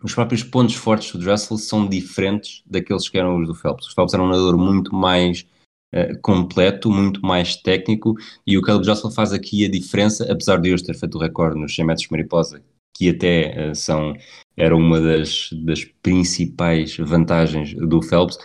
os 0.04 0.14
próprios 0.14 0.44
pontos 0.44 0.76
fortes 0.76 1.12
do 1.12 1.20
Dressel 1.20 1.58
são 1.58 1.88
diferentes 1.88 2.64
daqueles 2.66 3.10
que 3.10 3.18
eram 3.18 3.40
os 3.42 3.48
do 3.48 3.56
Phelps. 3.56 3.88
O 3.88 3.96
Phelps 3.96 4.14
era 4.14 4.24
um 4.24 4.28
nadador 4.28 4.58
muito 4.58 4.94
mais 4.94 5.46
uh, 5.94 6.20
completo, 6.22 6.92
muito 6.92 7.22
mais 7.26 7.56
técnico, 7.56 8.16
e 8.46 8.58
o 8.58 8.62
Caleb 8.62 8.86
Dressel 8.86 9.10
faz 9.10 9.34
aqui 9.34 9.66
a 9.66 9.72
diferença, 9.72 10.32
apesar 10.32 10.58
de 10.58 10.72
hoje 10.72 10.84
ter 10.84 10.96
feito 10.96 11.16
o 11.18 11.22
recorde 11.22 11.60
nos 11.60 11.74
100 11.74 11.86
metros 11.86 12.08
mariposa, 12.10 12.62
que 12.96 13.10
até 13.10 13.72
uh, 13.72 13.76
são, 13.76 14.14
era 14.56 14.76
uma 14.76 15.02
das, 15.02 15.50
das 15.66 15.84
principais 15.84 16.96
vantagens 16.98 17.74
do 17.74 18.02
Phelps, 18.02 18.38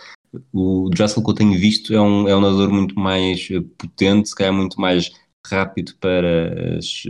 o 0.53 0.89
Dressel 0.89 1.23
que 1.23 1.29
eu 1.29 1.35
tenho 1.35 1.59
visto 1.59 1.93
é 1.93 2.01
um, 2.01 2.27
é 2.27 2.35
um 2.35 2.41
nadador 2.41 2.71
muito 2.71 2.97
mais 2.97 3.47
eh, 3.51 3.61
potente, 3.77 4.29
se 4.29 4.35
calhar 4.35 4.53
muito 4.53 4.79
mais 4.79 5.11
rápido 5.45 5.93
para 5.99 6.77
as, 6.77 7.03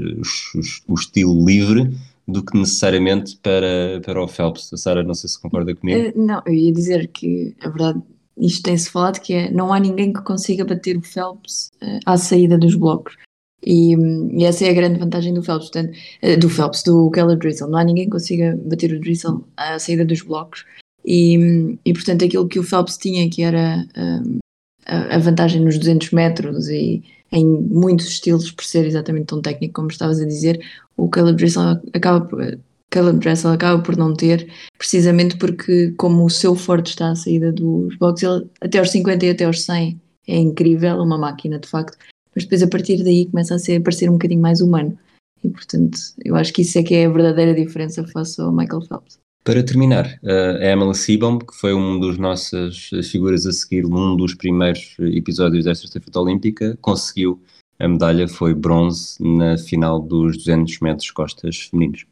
os, 0.55 0.81
o 0.87 0.93
estilo 0.95 1.45
livre 1.45 1.95
do 2.27 2.43
que 2.43 2.57
necessariamente 2.57 3.37
para, 3.37 4.01
para 4.03 4.23
o 4.23 4.27
Phelps. 4.27 4.71
A 4.73 4.77
Sara, 4.77 5.03
não 5.03 5.13
sei 5.13 5.29
se 5.29 5.39
concorda 5.39 5.75
comigo. 5.75 6.09
Uh, 6.09 6.25
não, 6.25 6.41
eu 6.45 6.53
ia 6.53 6.71
dizer 6.71 7.07
que 7.07 7.55
a 7.61 7.69
verdade, 7.69 8.01
isto 8.37 8.63
tem-se 8.63 8.89
falado 8.89 9.19
que 9.19 9.33
é, 9.33 9.51
não 9.51 9.73
há 9.73 9.79
ninguém 9.79 10.13
que 10.13 10.21
consiga 10.21 10.65
bater 10.65 10.97
o 10.97 11.01
Phelps 11.01 11.71
uh, 11.81 11.99
à 12.05 12.17
saída 12.17 12.57
dos 12.57 12.75
blocos. 12.75 13.17
E, 13.63 13.93
e, 13.93 14.43
essa 14.43 14.65
é 14.65 14.69
a 14.69 14.73
grande 14.73 14.97
vantagem 14.97 15.33
do 15.33 15.43
Phelps, 15.43 15.69
portanto, 15.69 15.95
do 16.39 16.49
Phelps, 16.49 16.81
do 16.81 17.11
Keller 17.11 17.37
Drizzle. 17.37 17.69
Não 17.69 17.77
há 17.77 17.83
ninguém 17.83 18.05
que 18.05 18.11
consiga 18.11 18.59
bater 18.65 18.91
o 18.91 18.99
Drizzle 18.99 19.47
à 19.55 19.77
saída 19.77 20.03
dos 20.03 20.23
blocos. 20.23 20.65
E, 21.05 21.77
e 21.83 21.93
portanto, 21.93 22.25
aquilo 22.25 22.47
que 22.47 22.59
o 22.59 22.63
Phelps 22.63 22.97
tinha, 22.97 23.29
que 23.29 23.41
era 23.41 23.85
um, 23.97 24.39
a, 24.85 25.17
vantagem 25.17 25.61
nos 25.61 25.77
200 25.77 26.11
metros 26.11 26.67
e 26.69 27.03
em 27.31 27.45
muitos 27.45 28.07
estilos, 28.07 28.51
por 28.51 28.65
ser 28.65 28.85
exatamente 28.85 29.27
tão 29.27 29.41
técnico 29.41 29.73
como 29.73 29.87
estavas 29.87 30.19
a 30.19 30.25
dizer, 30.25 30.61
o 30.97 31.09
Caleb 31.09 31.37
Dressel 31.37 31.79
acaba 31.93 32.21
por, 32.25 32.59
Caleb 32.89 33.19
Dressel 33.19 33.51
acaba 33.51 33.81
por 33.81 33.95
não 33.95 34.13
ter, 34.13 34.51
precisamente 34.77 35.37
porque, 35.37 35.93
como 35.97 36.25
o 36.25 36.29
seu 36.29 36.55
forte 36.55 36.87
está 36.87 37.11
à 37.11 37.15
saída 37.15 37.51
dos 37.51 37.95
boxes, 37.97 38.29
ele 38.29 38.49
até 38.59 38.79
aos 38.79 38.91
50 38.91 39.25
e 39.25 39.29
até 39.29 39.45
aos 39.45 39.61
100 39.61 39.99
é 40.27 40.37
incrível, 40.37 40.97
uma 40.97 41.17
máquina 41.17 41.57
de 41.57 41.67
facto, 41.67 41.97
mas 42.35 42.43
depois 42.43 42.61
a 42.61 42.67
partir 42.67 43.03
daí 43.03 43.25
começa 43.25 43.55
a, 43.55 43.59
ser, 43.59 43.77
a 43.77 43.81
parecer 43.81 44.09
um 44.09 44.13
bocadinho 44.13 44.41
mais 44.41 44.59
humano. 44.59 44.97
E 45.43 45.49
portanto, 45.49 45.97
eu 46.23 46.35
acho 46.35 46.53
que 46.53 46.61
isso 46.61 46.77
é 46.77 46.83
que 46.83 46.93
é 46.93 47.05
a 47.05 47.09
verdadeira 47.09 47.55
diferença 47.55 48.05
face 48.07 48.39
ao 48.39 48.51
Michael 48.51 48.81
Phelps. 48.81 49.20
Para 49.43 49.63
terminar, 49.63 50.19
a 50.23 50.65
Emily 50.65 50.93
Seabaum, 50.93 51.39
que 51.39 51.55
foi 51.55 51.73
uma 51.73 51.99
das 51.99 52.17
nossas 52.17 52.89
figuras 53.09 53.45
a 53.47 53.51
seguir 53.51 53.83
num 53.83 54.15
dos 54.15 54.35
primeiros 54.35 54.95
episódios 54.99 55.65
desta 55.65 55.85
estafeta 55.85 56.19
olímpica, 56.19 56.77
conseguiu 56.79 57.41
a 57.79 57.87
medalha, 57.87 58.27
foi 58.27 58.53
bronze 58.53 59.17
na 59.19 59.57
final 59.57 59.99
dos 59.99 60.37
200 60.37 60.79
metros 60.81 61.09
costas 61.09 61.57
femininos. 61.57 62.05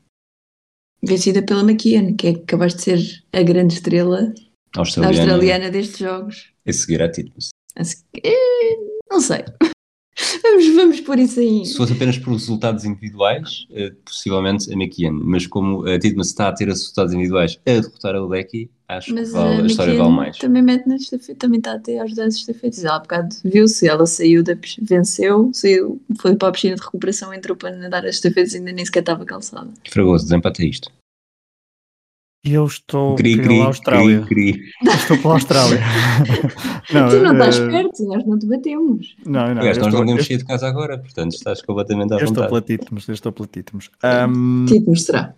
Vencida 1.03 1.43
pela 1.43 1.61
McKeon, 1.61 2.15
que 2.15 2.27
é 2.27 2.33
capaz 2.39 2.73
de 2.73 2.81
ser 2.81 3.23
a 3.31 3.43
grande 3.43 3.75
estrela 3.75 4.33
australiana, 4.75 5.33
australiana 5.33 5.71
destes 5.71 5.99
jogos. 5.99 6.51
A 6.65 6.73
seguir 6.73 7.01
a 7.03 7.11
Titmus. 7.11 7.49
Eh, 8.23 8.75
não 9.09 9.21
sei. 9.21 9.45
Vamos, 10.43 10.75
vamos 10.75 11.01
por 11.01 11.17
isso 11.17 11.39
aí. 11.39 11.65
Se 11.65 11.75
fosse 11.75 11.93
apenas 11.93 12.17
por 12.17 12.31
resultados 12.31 12.83
individuais, 12.85 13.67
uh, 13.71 13.93
possivelmente 14.03 14.71
a 14.71 14.75
McKeon, 14.75 15.13
mas 15.13 15.47
como 15.47 15.87
a 15.87 15.97
Tidman 15.97 16.21
está 16.21 16.49
a 16.49 16.53
ter 16.53 16.67
resultados 16.67 17.13
individuais 17.13 17.59
a 17.65 17.71
derrotar 17.71 18.15
a 18.15 18.25
Ledecky, 18.25 18.69
acho 18.87 19.13
mas 19.13 19.29
que 19.29 19.33
vale, 19.33 19.61
a, 19.61 19.63
a 19.63 19.67
história 19.67 19.97
vale 19.97 20.11
mais. 20.11 20.37
Também 20.37 20.61
mete 20.61 20.87
na 20.87 20.95
estafeta, 20.95 21.39
também 21.39 21.59
está 21.59 21.73
a 21.73 21.79
ter 21.79 21.99
ajudar 21.99 22.25
as 22.25 22.35
estafetas. 22.35 22.83
Ela 22.83 22.95
há 22.95 22.99
bocado 22.99 23.35
viu-se, 23.43 23.87
ela 23.87 24.05
saiu 24.05 24.43
da 24.43 24.57
venceu, 24.81 25.51
saiu, 25.53 26.01
foi 26.19 26.35
para 26.35 26.49
a 26.49 26.51
piscina 26.51 26.75
de 26.75 26.81
recuperação, 26.81 27.33
entrou 27.33 27.55
para 27.55 27.75
nadar 27.75 28.05
as 28.05 28.15
estafetas 28.15 28.53
e 28.53 28.57
ainda 28.57 28.71
nem 28.71 28.85
sequer 28.85 29.01
estava 29.01 29.25
calçada. 29.25 29.69
Fragoso, 29.89 30.25
desempata 30.25 30.63
isto. 30.63 30.91
E 32.43 32.53
eu 32.53 32.65
estou 32.65 33.15
cri, 33.15 33.35
pela 33.35 33.47
cri, 33.47 33.61
Austrália. 33.61 34.21
Cri, 34.21 34.61
estou 34.95 35.17
pela 35.17 35.33
Austrália. 35.33 35.79
não, 36.93 37.09
tu 37.09 37.19
não 37.19 37.33
estás 37.33 37.59
uh... 37.59 37.69
perto, 37.69 38.05
nós 38.05 38.25
não 38.25 38.39
te 38.39 38.45
batemos. 38.45 39.15
Não, 39.25 39.53
não. 39.53 39.59
Aliás, 39.59 39.77
nós 39.77 39.93
não 39.93 39.99
podemos 39.99 40.25
sair 40.25 40.37
de 40.37 40.45
casa 40.45 40.67
agora, 40.67 40.97
portanto 40.97 41.33
estás 41.33 41.61
completamente 41.61 42.13
à 42.13 42.15
eu 42.15 42.27
vontade. 42.27 42.45
Estou 42.45 42.47
pela 42.47 42.61
Titmos, 42.61 43.07
eu 43.09 43.13
estou 43.13 43.31
pela 43.33 43.47
Titmos. 43.47 43.91
Um... 44.29 44.65
Titmos 44.65 45.03
será. 45.03 45.33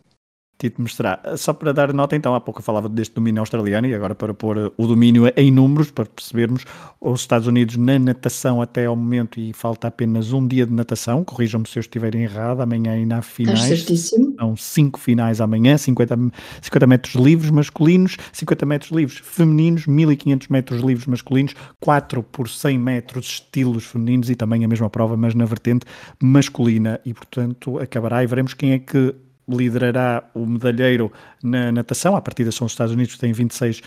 Tito 0.61 0.79
mostrar. 0.79 1.19
Só 1.37 1.53
para 1.53 1.73
dar 1.73 1.91
nota, 1.91 2.15
então, 2.15 2.35
há 2.35 2.39
pouco 2.39 2.59
eu 2.59 2.63
falava 2.63 2.87
deste 2.87 3.15
domínio 3.15 3.39
australiano 3.39 3.87
e 3.87 3.95
agora 3.95 4.13
para 4.13 4.31
pôr 4.31 4.71
o 4.77 4.85
domínio 4.85 5.23
em 5.35 5.49
números, 5.49 5.89
para 5.89 6.05
percebermos, 6.05 6.65
os 6.99 7.21
Estados 7.21 7.47
Unidos 7.47 7.77
na 7.77 7.97
natação 7.97 8.61
até 8.61 8.85
ao 8.85 8.95
momento, 8.95 9.39
e 9.39 9.53
falta 9.53 9.87
apenas 9.87 10.31
um 10.31 10.47
dia 10.47 10.63
de 10.67 10.71
natação, 10.71 11.23
corrijam-me 11.23 11.67
se 11.67 11.79
eu 11.79 11.81
estiver 11.81 12.13
errado, 12.13 12.61
amanhã 12.61 12.95
e 12.95 13.07
na 13.07 13.23
finais. 13.23 13.59
certíssimo. 13.59 14.35
São 14.37 14.55
cinco 14.55 14.99
finais 14.99 15.41
amanhã, 15.41 15.75
50, 15.79 16.15
50 16.61 16.85
metros 16.85 17.15
livres 17.15 17.49
masculinos, 17.49 18.17
50 18.31 18.63
metros 18.63 18.91
livres 18.91 19.17
femininos, 19.17 19.87
1500 19.87 20.47
metros 20.49 20.81
livres 20.81 21.07
masculinos, 21.07 21.55
4 21.79 22.21
por 22.21 22.47
100 22.47 22.77
metros 22.77 23.25
estilos 23.25 23.85
femininos 23.85 24.29
e 24.29 24.35
também 24.35 24.63
a 24.63 24.67
mesma 24.67 24.91
prova, 24.91 25.17
mas 25.17 25.33
na 25.33 25.45
vertente 25.45 25.87
masculina. 26.21 27.01
E, 27.03 27.15
portanto, 27.15 27.79
acabará 27.79 28.23
e 28.23 28.27
veremos 28.27 28.53
quem 28.53 28.73
é 28.73 28.77
que 28.77 29.15
liderará 29.55 30.23
o 30.33 30.45
medalheiro 30.45 31.11
na 31.43 31.71
natação. 31.71 32.15
A 32.15 32.21
partida 32.21 32.51
são 32.51 32.65
os 32.65 32.73
Estados 32.73 32.93
Unidos, 32.93 33.15
que 33.15 33.19
têm 33.19 33.33
26 33.33 33.79
uh, 33.79 33.81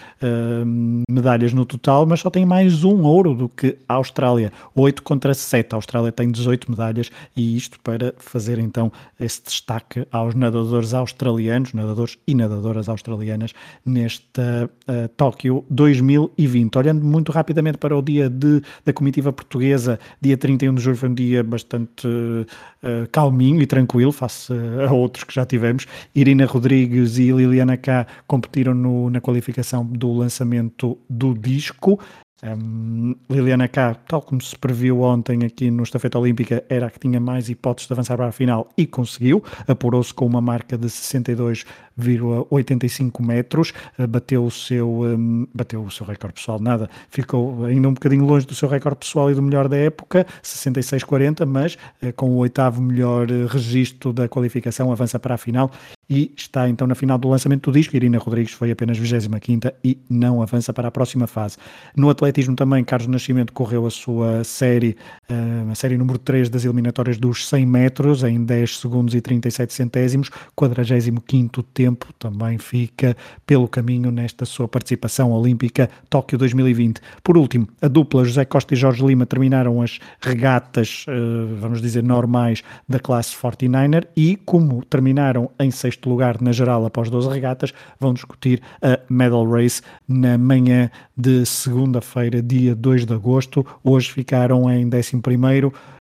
medalhas 1.11 1.53
no 1.53 1.65
total, 1.65 2.07
mas 2.07 2.21
só 2.21 2.31
tem 2.31 2.45
mais 2.45 2.85
um 2.85 3.03
ouro 3.03 3.35
do 3.35 3.49
que 3.49 3.77
a 3.89 3.95
Austrália, 3.95 4.53
8 4.75 5.03
contra 5.03 5.35
7. 5.35 5.73
A 5.73 5.77
Austrália 5.77 6.13
tem 6.13 6.31
18 6.31 6.71
medalhas 6.71 7.11
e 7.37 7.57
isto 7.57 7.79
para 7.81 8.15
fazer 8.19 8.59
então 8.59 8.91
esse 9.19 9.43
destaque 9.43 10.07
aos 10.11 10.35
nadadores 10.35 10.95
australianos, 10.95 11.73
nadadores 11.73 12.19
e 12.27 12.35
nadadoras 12.35 12.89
australianas 12.89 13.53
nesta 13.85 14.71
uh, 14.89 15.09
Tóquio 15.17 15.65
2020. 15.71 16.77
Olhando 16.77 17.05
muito 17.05 17.31
rapidamente 17.33 17.79
para 17.79 17.97
o 17.97 18.03
dia 18.03 18.29
de, 18.29 18.63
da 18.85 18.93
comitiva 18.93 19.33
portuguesa, 19.33 19.99
dia 20.21 20.37
31 20.37 20.75
de 20.75 20.83
julho 20.83 20.97
foi 20.97 21.09
um 21.09 21.15
dia 21.15 21.43
bastante 21.43 22.07
uh, 22.07 23.09
calminho 23.11 23.63
e 23.63 23.67
tranquilo 23.67 24.13
face 24.13 24.53
a 24.87 24.93
outros 24.93 25.25
que 25.25 25.35
já 25.35 25.47
tivemos. 25.55 25.87
Irina 26.15 26.47
Rodrigues 26.47 27.19
e 27.19 27.31
Liliana 27.31 27.77
K 27.77 28.07
competiram 28.27 28.75
no, 28.75 29.09
na 29.09 29.21
qualificação 29.21 29.85
do 29.85 30.13
lançamento 30.13 30.99
do 31.09 31.33
disco. 31.35 31.99
Um, 32.45 33.17
Liliana 33.31 33.69
K, 33.69 33.95
tal 34.07 34.21
como 34.21 34.43
se 34.43 34.59
previu 34.59 35.01
ontem 35.01 35.43
aqui 35.45 35.71
no 35.71 35.83
Estafeta 35.83 36.19
Olímpica, 36.19 36.63
era 36.69 36.85
a 36.87 36.91
que 36.91 36.99
tinha 36.99 37.19
mais 37.19 37.49
hipóteses 37.49 37.89
de 37.89 37.95
avançar 37.95 38.19
para 38.19 38.27
a 38.27 38.33
final 38.33 38.69
e 38.77 38.87
conseguiu. 38.87 39.43
Apurou-se 39.67 40.13
com 40.13 40.27
uma 40.27 40.43
marca 40.43 40.77
de 40.77 40.89
62,85 40.89 43.25
metros, 43.25 43.73
uh, 43.99 44.07
bateu 44.07 44.45
o, 44.45 44.51
seu, 44.51 45.05
um, 45.05 45.49
bateu 45.55 45.83
o 45.83 45.91
seu 45.91 46.05
recorde 46.05 46.35
pessoal, 46.35 46.61
nada, 46.61 46.91
ficou 47.09 47.65
ainda 47.65 47.89
um 47.89 47.95
bocadinho 47.95 48.27
longe 48.27 48.47
do 48.47 48.55
seu 48.55 48.69
recorde 48.69 48.99
pessoal 48.99 49.31
e 49.31 49.35
do 49.35 49.41
melhor 49.41 49.67
da 49.67 49.79
época, 49.79 50.27
66,40, 50.43 51.47
mas 51.47 51.79
uh, 52.03 52.13
com 52.15 52.29
o 52.31 52.37
oitavo 52.37 52.83
melhor 52.83 53.31
uh, 53.31 53.47
registro 53.47 54.13
da 54.13 54.29
qualificação, 54.29 54.93
avança 54.93 55.19
para 55.19 55.35
a 55.35 55.39
final 55.39 55.71
e 56.09 56.33
está 56.37 56.69
então 56.69 56.87
na 56.87 56.95
final 56.95 57.19
do 57.19 57.29
lançamento 57.29 57.71
do 57.71 57.75
disco. 57.77 57.97
Irina 57.97 58.19
Rodrigues 58.19 58.53
foi 58.53 58.71
apenas 58.71 58.99
25 58.99 59.73
e 59.83 59.99
não 60.09 60.43
avança 60.43 60.73
para 60.73 60.89
a 60.89 60.91
próxima 60.91 61.27
fase. 61.27 61.57
No 61.97 62.11
atletismo 62.11 62.55
também, 62.55 62.85
Carlos 62.85 63.09
Nascimento 63.09 63.53
correu 63.53 63.87
a 63.87 63.91
sua 63.91 64.45
série, 64.45 64.97
uh, 65.31 65.71
a 65.71 65.75
série 65.75 65.97
número 65.97 66.19
3 66.19 66.49
das 66.49 66.65
eliminatórias 66.65 67.17
dos 67.17 67.49
100 67.49 67.67
metros 67.67 68.23
em 68.23 68.45
10 68.45 68.79
segundos 68.79 69.15
e 69.15 69.21
37 69.21 69.73
centésimos, 69.73 70.31
45 70.55 71.63
tempo, 71.63 72.13
também 72.19 72.59
fica 72.59 73.17
pelo 73.47 73.69
caminho 73.69 74.11
nesta 74.11 74.45
sua 74.45 74.69
participação 74.69 75.33
olímpica 75.33 75.89
Tóquio 76.09 76.39
2020. 76.39 77.01
Por 77.23 77.37
último, 77.37 77.69
a 77.81 77.89
dupla 77.89 78.25
José 78.25 78.45
Costa 78.45 78.75
e 78.75 78.77
Jorge 78.77 79.05
Lima 79.05 79.27
terminaram 79.27 79.81
as 79.81 79.99
regatas, 80.21 81.05
uh, 81.09 81.57
vamos 81.57 81.81
dizer, 81.81 82.03
normais 82.03 82.63
da 82.89 82.99
classe 82.99 83.35
49er 83.37 84.07
e 84.17 84.37
como 84.37 84.85
terminaram 84.85 85.51
em 85.59 85.71
sexto 85.71 85.94
sexto 85.95 86.09
lugar 86.09 86.41
na 86.41 86.53
geral 86.53 86.85
após 86.85 87.09
12 87.09 87.29
regatas, 87.29 87.73
vão 87.99 88.13
discutir 88.13 88.61
a 88.83 88.99
Medal 89.09 89.49
Race 89.49 89.81
na 90.07 90.37
manhã 90.37 90.91
de 91.17 91.47
segunda-feira, 91.47 92.43
dia 92.43 92.75
2 92.75 93.07
de 93.07 93.15
agosto. 93.15 93.65
Hoje 93.83 94.11
ficaram 94.11 94.71
em 94.71 94.87
11 94.87 95.21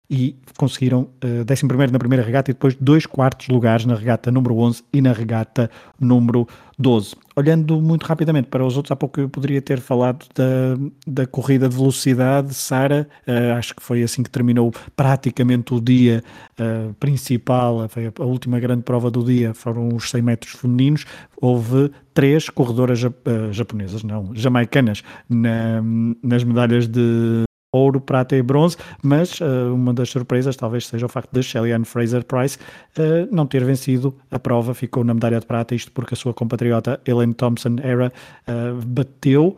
e 0.10 0.36
conseguiram 0.58 1.10
uh, 1.24 1.46
11 1.50 1.92
na 1.92 2.00
primeira 2.00 2.24
regata 2.24 2.52
e 2.52 2.54
depois 2.54 2.76
dois 2.76 3.06
quartos 3.06 3.48
lugares 3.48 3.86
na 3.86 3.96
regata 3.96 4.32
número 4.32 4.58
11 4.58 4.84
e 4.94 5.02
na 5.02 5.14
regata 5.14 5.72
número 6.00 6.48
12. 6.78 7.16
Olhando 7.36 7.82
muito 7.82 8.04
rapidamente 8.06 8.48
para 8.48 8.66
os 8.66 8.76
outros, 8.76 8.92
há 8.92 8.96
pouco 8.96 9.22
eu 9.22 9.30
poderia 9.30 9.62
ter 9.62 9.80
falado 9.80 10.26
da, 10.36 10.78
da 11.08 11.26
corrida 11.26 11.70
de 11.70 11.76
velocidade, 11.76 12.54
Sara, 12.54 13.08
uh, 13.28 13.58
acho 13.58 13.76
que 13.76 13.82
foi 13.82 14.04
assim 14.04 14.22
que 14.22 14.30
terminou 14.30 14.72
praticamente 14.96 15.74
o 15.74 15.80
dia 15.80 16.24
uh, 16.60 16.94
principal, 16.96 17.88
foi 17.88 18.08
a, 18.08 18.12
a, 18.20 18.26
última 18.26 18.60
grande 18.60 18.84
prova 18.84 19.10
do 19.10 19.24
dia, 19.24 19.54
foram 19.54 19.96
os 19.96 20.10
100 20.10 20.22
metros 20.22 20.54
femininos, 20.54 21.06
houve 21.38 21.92
três 22.14 22.50
corredoras 22.50 23.02
uh, 23.04 23.12
japonesas, 23.52 24.04
não, 24.04 24.32
jamaicanas, 24.36 25.02
na, 25.30 25.82
nas 26.22 26.44
medalhas 26.44 26.88
de 26.88 27.46
ouro, 27.74 28.00
prata 28.00 28.36
e 28.36 28.42
bronze, 28.42 28.78
mas 29.02 29.42
uh, 29.42 29.74
uma 29.74 29.94
das 29.94 30.10
surpresas 30.10 30.56
talvez 30.56 30.88
seja 30.88 31.06
o 31.06 31.10
facto 31.10 31.32
de 31.34 31.42
Shelly 31.42 31.72
Fraser 31.84 32.24
Price 32.24 32.58
uh, 32.98 33.36
não 33.36 33.46
ter 33.46 33.66
vencido 33.66 34.16
a 34.32 34.40
prova, 34.40 34.74
ficou 34.74 35.04
na 35.04 35.14
medalha 35.14 35.40
de 35.40 35.46
prata, 35.46 35.74
isto 35.74 35.92
porque 35.92 36.14
a 36.14 36.18
sua 36.18 36.34
compatriota 36.34 37.02
Elaine 37.06 37.34
Thompson 37.34 37.76
era 37.82 38.14
uh, 38.48 38.86
bateu 38.86 39.58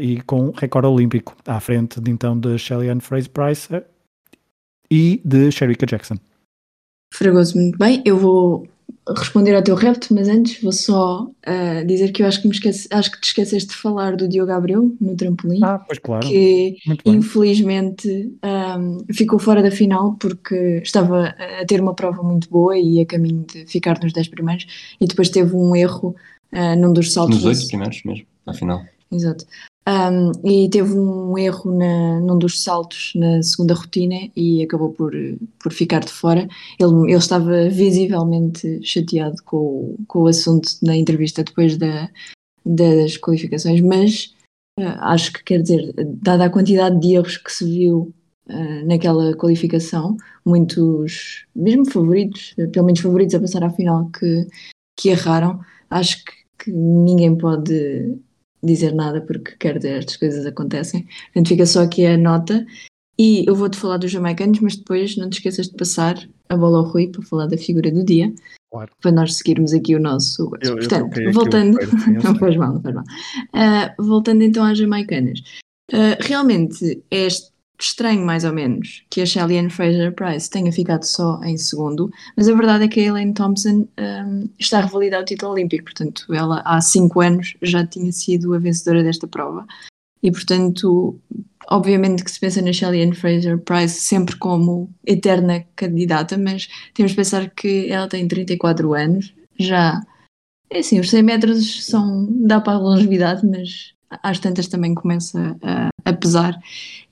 e 0.00 0.20
com 0.22 0.50
recorde 0.50 0.88
olímpico 0.88 1.36
à 1.46 1.60
frente 1.60 2.00
de 2.00 2.10
então 2.10 2.36
de 2.36 2.58
Shelly 2.58 2.88
Fraser 3.00 3.30
Price 3.30 3.68
e 4.90 5.22
de 5.24 5.52
Sherika 5.52 5.86
Jackson. 5.86 6.16
Fragoso 7.14 7.56
muito 7.56 7.78
bem, 7.78 8.02
eu 8.04 8.16
vou 8.16 8.66
responder 9.16 9.54
ao 9.54 9.62
teu 9.62 9.74
repto, 9.74 10.14
mas 10.14 10.28
antes 10.28 10.62
vou 10.62 10.72
só 10.72 11.24
uh, 11.24 11.86
dizer 11.86 12.12
que 12.12 12.22
eu 12.22 12.26
acho 12.26 12.40
que, 12.40 12.48
me 12.48 12.54
esqueci, 12.54 12.88
acho 12.90 13.10
que 13.10 13.20
te 13.20 13.28
esqueceste 13.28 13.70
de 13.70 13.76
falar 13.76 14.16
do 14.16 14.28
Diogo 14.28 14.52
Abreu 14.52 14.94
no 15.00 15.16
trampolim. 15.16 15.60
Ah, 15.62 15.78
pois 15.78 15.98
claro. 15.98 16.26
Que 16.26 16.76
infelizmente 17.04 18.32
um, 18.44 18.98
ficou 19.12 19.38
fora 19.38 19.62
da 19.62 19.70
final 19.70 20.16
porque 20.20 20.80
estava 20.82 21.34
a 21.60 21.66
ter 21.66 21.80
uma 21.80 21.94
prova 21.94 22.22
muito 22.22 22.48
boa 22.48 22.78
e 22.78 23.00
a 23.00 23.06
caminho 23.06 23.44
de 23.46 23.66
ficar 23.66 23.98
nos 24.02 24.12
10 24.12 24.28
primeiros 24.28 24.66
e 25.00 25.06
depois 25.06 25.28
teve 25.28 25.54
um 25.54 25.74
erro 25.74 26.14
uh, 26.52 26.76
num 26.76 26.92
dos 26.92 27.12
saltos. 27.12 27.42
Nos 27.42 27.60
8 27.60 27.68
primeiros 27.68 28.02
mesmo, 28.04 28.26
afinal. 28.46 28.82
Exato. 29.10 29.44
Um, 29.90 30.30
e 30.48 30.68
teve 30.70 30.92
um 30.92 31.36
erro 31.36 31.76
na, 31.76 32.20
num 32.20 32.38
dos 32.38 32.62
saltos 32.62 33.12
na 33.16 33.42
segunda 33.42 33.74
rotina 33.74 34.30
e 34.36 34.62
acabou 34.62 34.92
por, 34.92 35.12
por 35.58 35.72
ficar 35.72 36.00
de 36.00 36.12
fora. 36.12 36.46
Ele, 36.78 37.10
ele 37.10 37.14
estava 37.14 37.68
visivelmente 37.68 38.80
chateado 38.84 39.42
com, 39.44 39.96
com 40.06 40.20
o 40.20 40.26
assunto 40.28 40.68
na 40.82 40.96
entrevista 40.96 41.42
depois 41.42 41.76
da, 41.76 42.08
das 42.64 43.16
qualificações, 43.16 43.80
mas 43.80 44.32
uh, 44.78 44.94
acho 45.00 45.32
que 45.32 45.42
quer 45.42 45.62
dizer, 45.62 45.92
dada 46.22 46.44
a 46.44 46.50
quantidade 46.50 47.00
de 47.00 47.14
erros 47.14 47.36
que 47.36 47.50
se 47.50 47.64
viu 47.64 48.14
uh, 48.48 48.86
naquela 48.86 49.34
qualificação, 49.34 50.16
muitos, 50.46 51.46
mesmo 51.56 51.90
favoritos, 51.90 52.54
pelo 52.72 52.86
menos 52.86 53.00
favoritos 53.00 53.34
a 53.34 53.40
passar 53.40 53.64
à 53.64 53.70
final, 53.70 54.08
que, 54.10 54.46
que 54.96 55.08
erraram, 55.08 55.58
acho 55.90 56.24
que, 56.24 56.32
que 56.64 56.70
ninguém 56.70 57.36
pode 57.36 58.20
dizer 58.62 58.94
nada 58.94 59.20
porque 59.20 59.56
quer 59.58 59.76
dizer, 59.78 59.98
estas 59.98 60.16
coisas 60.16 60.46
acontecem. 60.46 61.06
Portanto, 61.26 61.48
fica 61.48 61.66
só 61.66 61.82
aqui 61.82 62.06
a 62.06 62.16
nota. 62.16 62.66
E 63.18 63.44
eu 63.46 63.54
vou-te 63.54 63.76
falar 63.76 63.98
dos 63.98 64.10
jamaicanos, 64.10 64.60
mas 64.60 64.76
depois 64.76 65.16
não 65.16 65.28
te 65.28 65.34
esqueças 65.34 65.68
de 65.68 65.76
passar 65.76 66.16
a 66.48 66.56
bola 66.56 66.78
ao 66.78 66.84
Rui 66.84 67.08
para 67.08 67.22
falar 67.22 67.46
da 67.46 67.58
figura 67.58 67.90
do 67.90 68.02
dia. 68.02 68.32
Claro. 68.70 68.90
Para 69.00 69.12
nós 69.12 69.34
seguirmos 69.34 69.72
aqui 69.72 69.94
o 69.94 70.00
nosso. 70.00 70.50
Eu, 70.62 70.76
Portanto, 70.76 71.20
eu 71.20 71.32
voltando. 71.32 71.78
não 72.24 72.34
faz 72.36 72.56
mal, 72.56 72.74
não 72.74 72.80
faz 72.80 72.94
mal. 72.94 73.04
Uh, 73.54 74.02
voltando 74.02 74.42
então 74.42 74.64
às 74.64 74.78
jamaicanas. 74.78 75.40
Uh, 75.92 76.16
realmente, 76.20 77.02
este 77.10 77.50
estranho, 77.84 78.24
mais 78.24 78.44
ou 78.44 78.52
menos, 78.52 79.04
que 79.10 79.20
a 79.20 79.26
Shelly 79.26 79.68
Fraser 79.70 80.12
Price 80.14 80.48
tenha 80.48 80.72
ficado 80.72 81.04
só 81.04 81.40
em 81.42 81.56
segundo, 81.56 82.10
mas 82.36 82.48
a 82.48 82.54
verdade 82.54 82.84
é 82.84 82.88
que 82.88 83.00
a 83.00 83.04
Elaine 83.04 83.34
Thompson 83.34 83.88
um, 83.98 84.48
está 84.58 84.78
a 84.78 84.82
revalidar 84.82 85.22
o 85.22 85.24
título 85.24 85.52
olímpico, 85.52 85.84
portanto, 85.84 86.26
ela 86.32 86.62
há 86.64 86.80
cinco 86.80 87.20
anos 87.20 87.54
já 87.62 87.86
tinha 87.86 88.12
sido 88.12 88.54
a 88.54 88.58
vencedora 88.58 89.02
desta 89.02 89.26
prova. 89.26 89.66
E, 90.22 90.30
portanto, 90.30 91.18
obviamente 91.70 92.24
que 92.24 92.30
se 92.30 92.40
pensa 92.40 92.60
na 92.60 92.72
Shelly 92.72 93.12
Fraser 93.14 93.58
Price 93.58 94.00
sempre 94.00 94.36
como 94.36 94.90
eterna 95.06 95.64
candidata, 95.76 96.36
mas 96.36 96.68
temos 96.94 97.12
de 97.12 97.16
pensar 97.16 97.50
que 97.50 97.90
ela 97.90 98.08
tem 98.08 98.26
34 98.28 98.92
anos, 98.94 99.34
já. 99.58 100.00
É 100.68 100.80
assim, 100.80 101.00
os 101.00 101.10
100 101.10 101.22
metros 101.22 101.86
são. 101.86 102.28
dá 102.30 102.60
para 102.60 102.74
a 102.74 102.78
longevidade, 102.78 103.46
mas 103.46 103.94
às 104.22 104.38
tantas 104.38 104.68
também 104.68 104.94
começa 104.94 105.56
a, 105.62 105.88
a 106.04 106.12
pesar. 106.12 106.58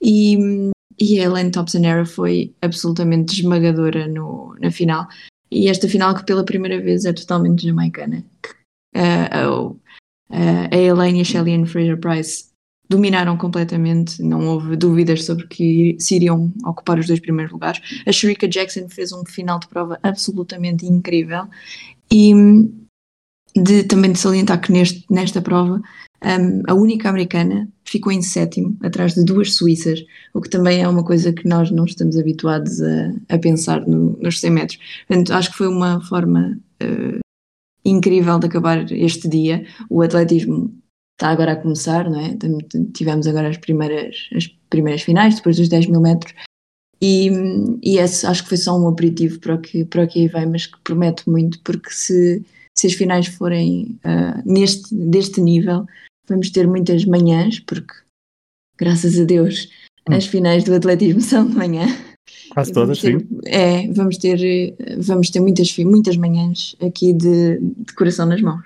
E, 0.02 0.70
e 1.00 1.20
a 1.20 1.24
Elaine 1.24 1.50
Thompson 1.50 1.84
Era 1.84 2.04
foi 2.04 2.54
absolutamente 2.60 3.40
esmagadora 3.40 4.06
no, 4.08 4.54
na 4.60 4.70
final. 4.70 5.06
E 5.50 5.68
esta 5.68 5.88
final 5.88 6.14
que 6.14 6.26
pela 6.26 6.44
primeira 6.44 6.80
vez 6.80 7.04
é 7.04 7.12
totalmente 7.12 7.66
jamaicana. 7.66 8.24
Uh, 8.94 9.70
uh, 9.70 9.80
a 10.70 10.76
Elaine 10.76 11.18
e 11.18 11.22
a 11.22 11.24
Shelly 11.24 11.66
Fraser 11.66 11.98
Price 11.98 12.48
dominaram 12.88 13.36
completamente, 13.36 14.22
não 14.22 14.46
houve 14.46 14.74
dúvidas 14.74 15.24
sobre 15.24 15.46
que 15.46 15.96
se 16.00 16.16
iriam 16.16 16.50
ocupar 16.64 16.98
os 16.98 17.06
dois 17.06 17.20
primeiros 17.20 17.52
lugares. 17.52 18.02
A 18.06 18.12
Sherika 18.12 18.48
Jackson 18.48 18.88
fez 18.88 19.12
um 19.12 19.24
final 19.26 19.58
de 19.58 19.68
prova 19.68 19.98
absolutamente 20.02 20.86
incrível 20.86 21.46
e 22.10 22.32
de, 23.62 23.84
também 23.84 24.12
de 24.12 24.18
salientar 24.18 24.60
que 24.60 24.72
neste, 24.72 25.04
nesta 25.10 25.40
prova 25.40 25.80
um, 26.24 26.62
a 26.66 26.74
única 26.74 27.08
americana 27.08 27.68
ficou 27.84 28.12
em 28.12 28.22
sétimo, 28.22 28.76
atrás 28.82 29.14
de 29.14 29.24
duas 29.24 29.54
suíças, 29.54 30.04
o 30.34 30.40
que 30.40 30.50
também 30.50 30.82
é 30.82 30.88
uma 30.88 31.04
coisa 31.04 31.32
que 31.32 31.46
nós 31.46 31.70
não 31.70 31.84
estamos 31.84 32.16
habituados 32.18 32.80
a, 32.82 33.12
a 33.28 33.38
pensar 33.38 33.86
no, 33.86 34.18
nos 34.20 34.40
100 34.40 34.50
metros. 34.50 34.78
Portanto, 35.06 35.32
acho 35.32 35.50
que 35.50 35.56
foi 35.56 35.68
uma 35.68 36.00
forma 36.00 36.58
uh, 36.82 37.18
incrível 37.84 38.38
de 38.38 38.46
acabar 38.46 38.90
este 38.90 39.28
dia. 39.28 39.64
O 39.88 40.02
atletismo 40.02 40.74
está 41.14 41.30
agora 41.30 41.52
a 41.52 41.56
começar, 41.56 42.10
não 42.10 42.20
é? 42.20 42.36
Tivemos 42.92 43.26
agora 43.26 43.48
as 43.48 43.56
primeiras, 43.56 44.28
as 44.34 44.48
primeiras 44.68 45.02
finais, 45.02 45.36
depois 45.36 45.56
dos 45.56 45.68
10 45.68 45.86
mil 45.86 46.00
metros, 46.00 46.34
e, 47.00 47.30
e 47.82 47.98
esse 47.98 48.26
acho 48.26 48.42
que 48.42 48.48
foi 48.48 48.58
só 48.58 48.78
um 48.78 48.88
aperitivo 48.88 49.38
para 49.38 49.54
o 49.54 49.58
que, 49.58 49.84
para 49.84 50.02
o 50.02 50.08
que 50.08 50.20
aí 50.20 50.28
vem, 50.28 50.46
mas 50.46 50.66
que 50.66 50.78
promete 50.82 51.28
muito, 51.28 51.60
porque 51.62 51.90
se, 51.90 52.44
se 52.78 52.86
as 52.86 52.92
finais 52.92 53.26
forem 53.26 53.98
uh, 54.04 54.40
neste, 54.44 54.94
deste 54.94 55.40
nível, 55.40 55.84
vamos 56.28 56.50
ter 56.50 56.68
muitas 56.68 57.04
manhãs, 57.04 57.58
porque 57.58 57.92
graças 58.78 59.18
a 59.18 59.24
Deus 59.24 59.68
hum. 60.08 60.14
as 60.14 60.26
finais 60.26 60.62
do 60.62 60.74
atletismo 60.74 61.20
são 61.20 61.44
de 61.44 61.56
manhã. 61.56 61.86
Quase 62.50 62.72
todas, 62.72 63.00
ter, 63.00 63.18
sim. 63.18 63.26
É, 63.46 63.88
vamos 63.92 64.16
ter, 64.18 64.76
vamos 64.98 65.28
ter 65.30 65.40
muitas, 65.40 65.76
muitas 65.78 66.16
manhãs 66.16 66.76
aqui 66.80 67.12
de, 67.12 67.58
de 67.58 67.92
coração 67.94 68.26
nas 68.26 68.40
mãos. 68.40 68.64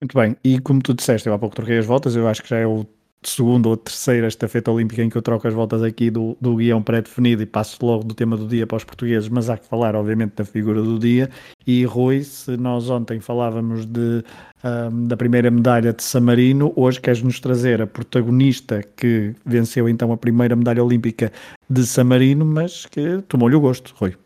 Muito 0.00 0.16
bem, 0.16 0.36
e 0.44 0.60
como 0.60 0.80
tu 0.80 0.94
disseste, 0.94 1.28
eu 1.28 1.34
há 1.34 1.38
pouco 1.38 1.56
troquei 1.56 1.78
as 1.78 1.86
voltas, 1.86 2.14
eu 2.14 2.28
acho 2.28 2.42
que 2.42 2.48
já 2.48 2.58
é 2.58 2.66
o 2.66 2.86
segunda 3.22 3.68
ou 3.68 3.76
terceira 3.76 4.26
estafeta 4.26 4.70
olímpica 4.70 5.02
em 5.02 5.10
que 5.10 5.16
eu 5.16 5.22
troco 5.22 5.46
as 5.46 5.52
voltas 5.52 5.82
aqui 5.82 6.10
do, 6.10 6.36
do 6.40 6.56
guião 6.56 6.82
pré-definido 6.82 7.42
e 7.42 7.46
passo 7.46 7.84
logo 7.84 8.04
do 8.04 8.14
tema 8.14 8.36
do 8.36 8.46
dia 8.46 8.66
para 8.66 8.76
os 8.76 8.84
portugueses, 8.84 9.28
mas 9.28 9.50
há 9.50 9.58
que 9.58 9.66
falar, 9.66 9.94
obviamente, 9.94 10.34
da 10.36 10.44
figura 10.44 10.82
do 10.82 10.98
dia. 10.98 11.28
E 11.66 11.84
Rui, 11.84 12.22
se 12.24 12.56
nós 12.56 12.88
ontem 12.88 13.20
falávamos 13.20 13.84
de, 13.84 14.24
um, 14.64 15.06
da 15.06 15.16
primeira 15.16 15.50
medalha 15.50 15.92
de 15.92 16.02
San 16.02 16.20
Marino, 16.20 16.72
hoje 16.74 17.00
queres-nos 17.00 17.38
trazer 17.40 17.82
a 17.82 17.86
protagonista 17.86 18.82
que 18.96 19.34
venceu 19.44 19.88
então 19.88 20.12
a 20.12 20.16
primeira 20.16 20.56
medalha 20.56 20.82
olímpica 20.82 21.30
de 21.68 21.86
San 21.86 22.04
Marino, 22.04 22.44
mas 22.44 22.86
que 22.86 23.22
tomou-lhe 23.28 23.54
o 23.54 23.60
gosto, 23.60 23.94
Rui. 23.96 24.16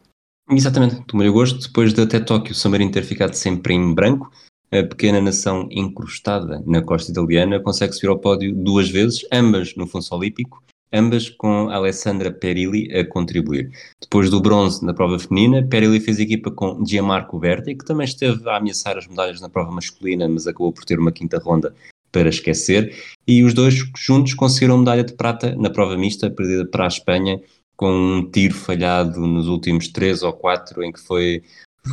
Exatamente, 0.51 1.03
tomou-lhe 1.07 1.31
o 1.31 1.33
gosto, 1.33 1.59
depois 1.67 1.93
de 1.93 2.03
até 2.03 2.21
Tóquio, 2.21 2.55
San 2.55 2.69
Marino 2.69 2.93
ter 2.93 3.03
ficado 3.03 3.35
sempre 3.35 3.75
em 3.75 3.95
branco, 3.95 4.31
a 4.71 4.83
pequena 4.83 5.21
nação 5.21 5.69
encrustada 5.71 6.63
na 6.67 6.83
costa 6.83 7.11
italiana 7.11 7.61
consegue 7.61 7.93
subir 7.93 8.09
ao 8.09 8.19
pódio 8.19 8.55
duas 8.55 8.89
vezes, 8.89 9.25
ambas 9.33 9.75
no 9.77 9.87
Funso 9.87 10.15
Olímpico, 10.15 10.63
ambas 10.93 11.29
com 11.29 11.69
Alessandra 11.69 12.33
Perilli 12.33 12.93
a 12.97 13.05
contribuir. 13.05 13.71
Depois 14.01 14.31
do 14.31 14.41
bronze 14.41 14.85
na 14.85 14.95
prova 14.95 15.19
feminina, 15.19 15.67
Perilli 15.67 16.01
fez 16.01 16.19
equipa 16.19 16.51
com 16.51 16.85
Gianmarco 16.87 17.39
Verti, 17.39 17.75
que 17.75 17.85
também 17.85 18.05
esteve 18.05 18.49
a 18.49 18.57
ameaçar 18.57 18.97
as 18.97 19.07
medalhas 19.07 19.41
na 19.41 19.49
prova 19.49 19.71
masculina, 19.71 20.29
mas 20.29 20.47
acabou 20.47 20.73
por 20.73 20.85
ter 20.85 20.99
uma 20.99 21.13
quinta 21.13 21.39
ronda 21.39 21.75
para 22.13 22.29
esquecer, 22.29 22.95
e 23.27 23.43
os 23.43 23.55
dois 23.55 23.75
juntos 23.97 24.35
conseguiram 24.35 24.79
medalha 24.79 25.03
de 25.03 25.15
prata 25.15 25.57
na 25.57 25.69
prova 25.69 25.97
mista, 25.97 26.31
perdida 26.31 26.65
para 26.65 26.85
a 26.85 26.89
Espanha, 26.89 27.41
com 27.77 27.91
um 27.91 28.31
tiro 28.31 28.55
falhado 28.55 29.21
nos 29.27 29.49
últimos 29.49 29.89
três 29.89 30.23
ou 30.23 30.33
quatro, 30.33 30.85
em 30.85 30.93
que 30.93 31.01
foi 31.01 31.43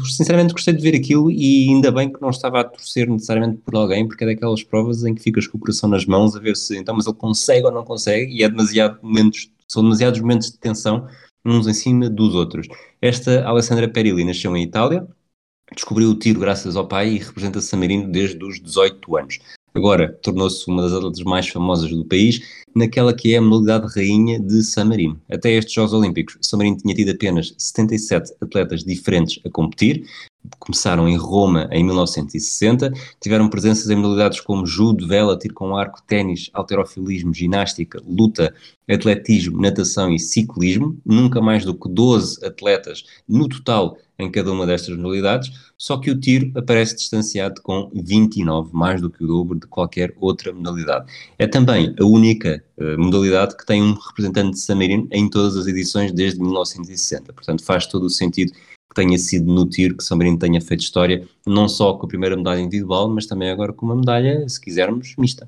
sinceramente 0.10 0.54
gostei 0.54 0.74
de 0.74 0.82
ver 0.82 0.96
aquilo 0.96 1.30
e 1.30 1.70
ainda 1.70 1.92
bem 1.92 2.12
que 2.12 2.22
não 2.22 2.30
estava 2.30 2.62
a 2.62 2.64
torcer 2.64 3.10
necessariamente 3.10 3.58
por 3.58 3.76
alguém, 3.76 4.08
porque 4.08 4.24
é 4.24 4.28
daquelas 4.28 4.64
provas 4.64 5.04
em 5.04 5.14
que 5.14 5.22
ficas 5.22 5.48
com 5.48 5.58
o 5.58 5.62
coração 5.62 5.90
nas 5.90 6.06
mãos 6.06 6.36
a 6.36 6.40
ver 6.40 6.56
se 6.56 6.78
então, 6.78 6.96
mas 6.96 7.06
ele 7.06 7.16
consegue 7.16 7.66
ou 7.66 7.72
não 7.72 7.84
consegue, 7.84 8.34
e 8.34 8.44
é 8.44 8.50
demasiado 8.50 9.00
momentos, 9.02 9.52
são 9.68 9.84
demasiados 9.84 10.20
momentos 10.20 10.52
de 10.52 10.58
tensão 10.58 11.08
uns 11.44 11.68
em 11.68 11.74
cima 11.74 12.10
dos 12.10 12.36
outros. 12.36 12.68
Esta 13.02 13.44
Alessandra 13.44 13.88
Perilli 13.88 14.24
nasceu 14.24 14.56
em 14.56 14.64
Itália, 14.64 15.08
descobriu 15.74 16.10
o 16.10 16.16
tiro 16.16 16.40
graças 16.40 16.76
ao 16.76 16.88
pai 16.88 17.10
e 17.10 17.18
representa 17.18 17.62
San 17.62 17.78
Marino 17.78 18.12
desde 18.12 18.44
os 18.44 18.60
18 18.62 19.18
anos. 19.18 19.40
Agora 19.74 20.12
tornou-se 20.22 20.68
uma 20.68 20.82
das 20.82 20.94
atletas 20.94 21.24
mais 21.24 21.48
famosas 21.48 21.90
do 21.90 22.06
país 22.06 22.61
naquela 22.76 23.14
que 23.14 23.34
é 23.34 23.38
a 23.38 23.42
modalidade 23.42 23.94
rainha 23.94 24.40
de 24.40 24.64
San 24.64 24.86
Marino. 24.86 25.20
Até 25.30 25.52
estes 25.52 25.74
Jogos 25.74 25.94
Olímpicos, 25.94 26.38
San 26.42 26.58
Marino 26.58 26.78
tinha 26.78 26.96
tido 26.96 27.12
apenas 27.12 27.54
77 27.58 28.34
atletas 28.42 28.84
diferentes 28.84 29.40
a 29.46 29.50
competir, 29.50 30.06
começaram 30.60 31.08
em 31.08 31.16
Roma 31.16 31.68
em 31.72 31.84
1960, 31.84 32.92
tiveram 33.20 33.50
presenças 33.50 33.90
em 33.90 33.96
modalidades 33.96 34.40
como 34.40 34.66
judo, 34.66 35.08
vela, 35.08 35.38
tiro 35.38 35.54
com 35.54 35.76
arco, 35.76 36.02
ténis, 36.04 36.50
alterofilismo, 36.54 37.34
ginástica, 37.34 38.02
luta, 38.08 38.54
atletismo, 38.90 39.62
natação 39.62 40.12
e 40.12 40.20
ciclismo, 40.20 40.98
nunca 41.06 41.42
mais 41.42 41.64
do 41.64 41.74
que 41.74 41.90
12 41.90 42.46
atletas 42.46 43.04
no 43.28 43.48
total 43.48 43.98
em 44.20 44.30
cada 44.30 44.52
uma 44.52 44.68
destas 44.68 44.96
modalidades, 44.96 45.52
só 45.78 45.98
que 45.98 46.12
o 46.12 46.20
tiro 46.20 46.52
aparece 46.56 46.96
distanciado 46.96 47.60
com 47.62 47.90
29, 47.94 48.70
mais 48.72 49.02
do 49.02 49.10
que 49.10 49.24
o 49.24 49.28
dobro 49.28 49.60
de 49.60 49.66
qualquer 49.66 50.14
outra 50.20 50.54
modalidade. 50.54 51.12
É 51.40 51.48
também 51.48 51.96
a 52.00 52.06
única 52.06 52.64
uh, 52.78 53.02
modalidade 53.02 53.58
que 53.58 53.66
tem 53.66 53.82
um 53.82 53.94
representante 53.94 54.52
de 54.52 54.60
San 54.60 54.76
Marino 54.76 55.08
em 55.12 55.28
todas 55.28 55.58
as 55.58 55.66
edições 55.66 56.12
desde 56.12 56.40
1960, 56.40 57.34
portanto 57.34 57.64
faz 57.64 57.88
todo 57.88 58.04
o 58.04 58.10
sentido 58.10 58.54
que 58.92 58.96
tenha 58.96 59.18
sido 59.18 59.52
no 59.52 59.66
tiro 59.66 59.96
que 59.96 60.04
São 60.04 60.18
Marino 60.18 60.38
tenha 60.38 60.60
feito 60.60 60.82
história, 60.82 61.26
não 61.48 61.70
só 61.70 61.94
com 61.94 62.06
a 62.06 62.10
primeira 62.10 62.36
medalha 62.36 62.60
individual, 62.60 63.10
mas 63.10 63.26
também 63.26 63.50
agora 63.50 63.72
com 63.72 63.86
uma 63.86 63.96
medalha, 63.96 64.48
se 64.50 64.60
quisermos, 64.60 65.16
mista. 65.18 65.48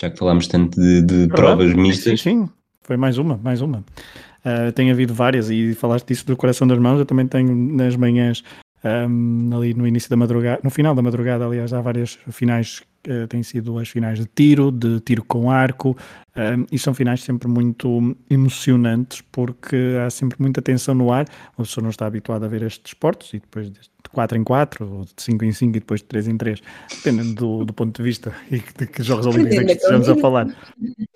Já 0.00 0.08
que 0.08 0.18
falámos 0.18 0.46
tanto 0.46 0.80
de, 0.80 1.02
de 1.02 1.28
provas 1.28 1.74
mistas. 1.74 2.18
Sim, 2.20 2.46
sim, 2.46 2.50
foi 2.82 2.96
mais 2.96 3.18
uma, 3.18 3.36
mais 3.36 3.60
uma. 3.60 3.84
Uh, 4.40 4.72
tem 4.74 4.90
havido 4.90 5.12
várias 5.12 5.50
e 5.50 5.74
falaste 5.74 6.08
disso 6.08 6.26
do 6.26 6.36
coração 6.36 6.66
das 6.66 6.78
mãos, 6.78 6.98
eu 6.98 7.04
também 7.04 7.26
tenho 7.26 7.54
nas 7.54 7.94
manhãs 7.94 8.42
um, 8.82 9.50
ali 9.54 9.74
no 9.74 9.86
início 9.86 10.08
da 10.08 10.16
madrugada, 10.16 10.60
no 10.64 10.70
final 10.70 10.94
da 10.94 11.02
madrugada, 11.02 11.44
aliás, 11.44 11.74
há 11.74 11.80
várias 11.82 12.18
finais 12.30 12.82
uh, 13.08 13.26
têm 13.28 13.42
sido 13.42 13.78
as 13.78 13.88
finais 13.88 14.18
de 14.18 14.26
tiro, 14.26 14.70
de 14.70 15.00
tiro 15.00 15.24
com 15.24 15.50
arco, 15.50 15.96
um, 16.36 16.66
e 16.70 16.78
são 16.78 16.92
finais 16.92 17.22
sempre 17.22 17.48
muito 17.48 18.16
emocionantes 18.28 19.22
porque 19.32 19.76
há 20.04 20.10
sempre 20.10 20.36
muita 20.40 20.60
tensão 20.60 20.94
no 20.94 21.10
ar. 21.10 21.26
A 21.56 21.62
pessoa 21.62 21.82
não 21.82 21.90
está 21.90 22.06
habituada 22.06 22.46
a 22.46 22.48
ver 22.48 22.62
estes 22.62 22.90
esportes 22.90 23.32
e 23.32 23.38
depois 23.38 23.70
de 24.06 24.10
4 24.10 24.38
em 24.38 24.44
4 24.44 24.92
ou 24.92 25.04
de 25.04 25.10
5 25.16 25.44
em 25.44 25.52
5 25.52 25.76
e 25.76 25.80
depois 25.80 26.00
de 26.00 26.06
3 26.06 26.28
em 26.28 26.36
3, 26.36 26.62
dependendo 26.96 27.34
do, 27.34 27.64
do 27.64 27.72
ponto 27.72 27.96
de 27.96 28.02
vista 28.02 28.32
e 28.50 28.58
de 28.58 28.86
que 28.86 29.02
Jogos 29.02 29.26
Olímpicos 29.26 29.58
é 29.58 29.64
que 29.64 29.72
estejamos 29.72 30.08
a 30.08 30.16
falar. 30.16 30.46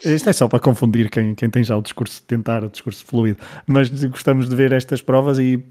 Isto 0.05 0.31
é 0.31 0.33
só 0.33 0.48
para 0.48 0.61
confundir 0.61 1.11
quem, 1.11 1.35
quem 1.35 1.48
tem 1.48 1.62
já 1.62 1.76
o 1.76 1.83
discurso, 1.83 2.22
tentar 2.26 2.64
o 2.64 2.68
discurso 2.68 3.05
fluido. 3.05 3.38
Mas 3.66 3.88
gostamos 4.05 4.48
de 4.48 4.57
ver 4.57 4.72
estas 4.72 5.00
provas 5.00 5.38
e 5.38 5.62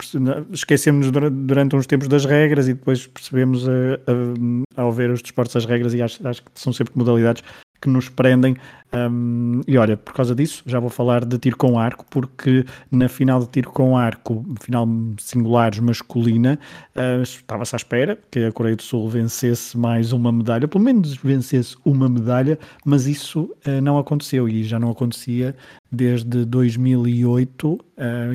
esquecemos 0.51 1.11
durante 1.11 1.75
uns 1.75 1.85
tempos 1.85 2.07
das 2.07 2.25
regras 2.25 2.67
e 2.67 2.73
depois 2.73 3.07
percebemos 3.07 3.67
a, 3.67 3.71
a, 4.77 4.81
ao 4.81 4.91
ver 4.91 5.09
os 5.09 5.21
desportos 5.21 5.55
as 5.55 5.65
regras 5.65 5.93
e 5.93 6.01
acho, 6.01 6.25
acho 6.27 6.43
que 6.43 6.51
são 6.55 6.71
sempre 6.71 6.93
modalidades 6.95 7.43
que 7.81 7.89
nos 7.89 8.09
prendem. 8.09 8.55
Um, 8.91 9.61
e 9.67 9.77
olha, 9.77 9.95
por 9.95 10.13
causa 10.13 10.33
disso, 10.33 10.63
já 10.65 10.79
vou 10.79 10.89
falar 10.89 11.23
de 11.23 11.37
tiro 11.37 11.55
com 11.55 11.77
arco, 11.77 12.05
porque 12.09 12.65
na 12.91 13.07
final 13.07 13.39
de 13.39 13.47
tiro 13.47 13.69
com 13.69 13.95
arco, 13.95 14.43
final 14.61 14.87
singulares 15.19 15.79
masculina, 15.79 16.59
uh, 16.95 17.21
estava-se 17.21 17.75
à 17.75 17.77
espera 17.77 18.17
que 18.31 18.45
a 18.45 18.51
Coreia 18.51 18.75
do 18.75 18.81
Sul 18.81 19.07
vencesse 19.07 19.77
mais 19.77 20.11
uma 20.11 20.31
medalha, 20.31 20.67
pelo 20.67 20.83
menos 20.83 21.15
vencesse 21.15 21.75
uma 21.85 22.09
medalha, 22.09 22.57
mas 22.83 23.05
isso 23.05 23.51
uh, 23.67 23.81
não 23.81 23.99
aconteceu 23.99 24.49
e 24.49 24.63
já 24.63 24.79
não 24.79 24.89
acontecia 24.89 25.55
desde 25.91 26.45
2008 26.45 27.67
uh, 27.67 27.79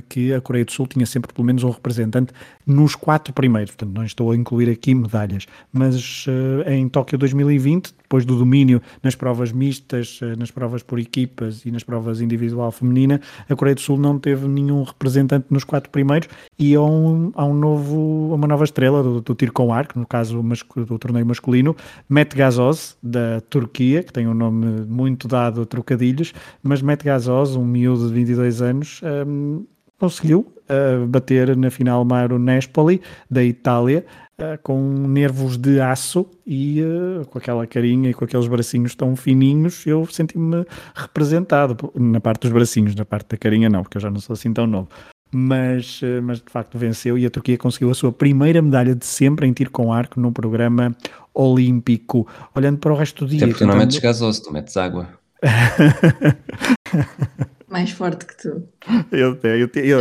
que 0.08 0.32
a 0.32 0.40
Coreia 0.40 0.64
do 0.64 0.72
Sul 0.72 0.86
tinha 0.86 1.06
sempre 1.06 1.32
pelo 1.32 1.46
menos 1.46 1.64
um 1.64 1.70
representante 1.70 2.32
nos 2.64 2.94
quatro 2.94 3.32
primeiros, 3.32 3.74
portanto 3.74 3.94
não 3.94 4.04
estou 4.04 4.30
a 4.30 4.36
incluir 4.36 4.70
aqui 4.70 4.94
medalhas, 4.94 5.46
mas 5.70 6.26
em 6.66 6.88
Tóquio 6.88 7.18
2020, 7.18 7.94
depois 8.02 8.24
do 8.24 8.38
domínio 8.38 8.80
nas 9.02 9.14
provas 9.14 9.52
mistas, 9.52 10.18
nas 10.44 10.50
provas 10.50 10.82
por 10.82 10.98
equipas 10.98 11.64
e 11.64 11.70
nas 11.70 11.82
provas 11.82 12.20
individual 12.20 12.70
feminina, 12.70 13.20
a 13.48 13.56
Coreia 13.56 13.74
do 13.74 13.80
Sul 13.80 13.96
não 13.96 14.18
teve 14.18 14.46
nenhum 14.46 14.82
representante 14.82 15.46
nos 15.48 15.64
quatro 15.64 15.90
primeiros 15.90 16.28
e 16.58 16.74
há, 16.74 16.82
um, 16.82 17.32
há 17.34 17.44
um 17.46 17.54
novo, 17.54 18.34
uma 18.34 18.46
nova 18.46 18.64
estrela 18.64 19.02
do, 19.02 19.20
do 19.22 19.34
tiro 19.34 19.52
com 19.52 19.72
arco, 19.72 19.98
no 19.98 20.06
caso 20.06 20.42
do 20.76 20.98
torneio 20.98 21.24
masculino, 21.24 21.74
Met 22.08 22.36
Gazoz, 22.36 22.96
da 23.02 23.40
Turquia, 23.48 24.02
que 24.02 24.12
tem 24.12 24.28
um 24.28 24.34
nome 24.34 24.82
muito 24.82 25.26
dado 25.26 25.62
a 25.62 25.66
trocadilhos, 25.66 26.34
mas 26.62 26.82
Met 26.82 27.02
Gazoz 27.02 27.56
um 27.56 27.64
miúdo 27.64 28.08
de 28.08 28.14
22 28.14 28.60
anos, 28.60 29.00
um, 29.26 29.64
conseguiu 29.98 30.52
uh, 30.68 31.06
bater 31.06 31.56
na 31.56 31.70
final 31.70 32.04
Mauro 32.04 32.38
Nespoli, 32.38 33.00
da 33.30 33.42
Itália, 33.42 34.04
uh, 34.38 34.58
com 34.62 34.80
nervos 34.80 35.56
de 35.56 35.80
aço 35.80 36.26
e 36.46 36.82
uh, 36.82 37.26
com 37.26 37.38
aquela 37.38 37.66
carinha 37.66 38.10
e 38.10 38.14
com 38.14 38.24
aqueles 38.24 38.46
bracinhos 38.46 38.94
tão 38.94 39.16
fininhos, 39.16 39.86
eu 39.86 40.06
senti-me 40.06 40.64
representado 40.94 41.92
na 41.94 42.20
parte 42.20 42.42
dos 42.42 42.52
bracinhos, 42.52 42.94
na 42.94 43.04
parte 43.04 43.30
da 43.30 43.36
carinha 43.36 43.68
não, 43.68 43.82
porque 43.82 43.96
eu 43.96 44.02
já 44.02 44.10
não 44.10 44.20
sou 44.20 44.34
assim 44.34 44.52
tão 44.52 44.66
novo. 44.66 44.88
Mas, 45.36 46.00
mas 46.22 46.38
de 46.38 46.48
facto 46.48 46.78
venceu 46.78 47.18
e 47.18 47.26
a 47.26 47.30
Turquia 47.30 47.58
conseguiu 47.58 47.90
a 47.90 47.94
sua 47.94 48.12
primeira 48.12 48.62
medalha 48.62 48.94
de 48.94 49.04
sempre 49.04 49.48
em 49.48 49.52
tiro 49.52 49.68
com 49.68 49.92
arco 49.92 50.20
no 50.20 50.30
programa 50.30 50.94
olímpico. 51.34 52.24
Olhando 52.54 52.78
para 52.78 52.92
o 52.92 52.96
resto 52.96 53.24
do 53.24 53.30
dia. 53.30 53.44
É 53.44 53.48
porque 53.48 53.64
não 53.64 53.76
metes 53.76 53.98
gasoso, 53.98 54.44
tu 54.44 54.52
metes 54.52 54.76
água. 54.76 55.08
Mais 57.74 57.90
forte 57.90 58.24
que 58.24 58.36
tu. 58.36 58.62
Eu, 59.10 59.36
eu, 59.42 59.68
eu, 59.74 60.00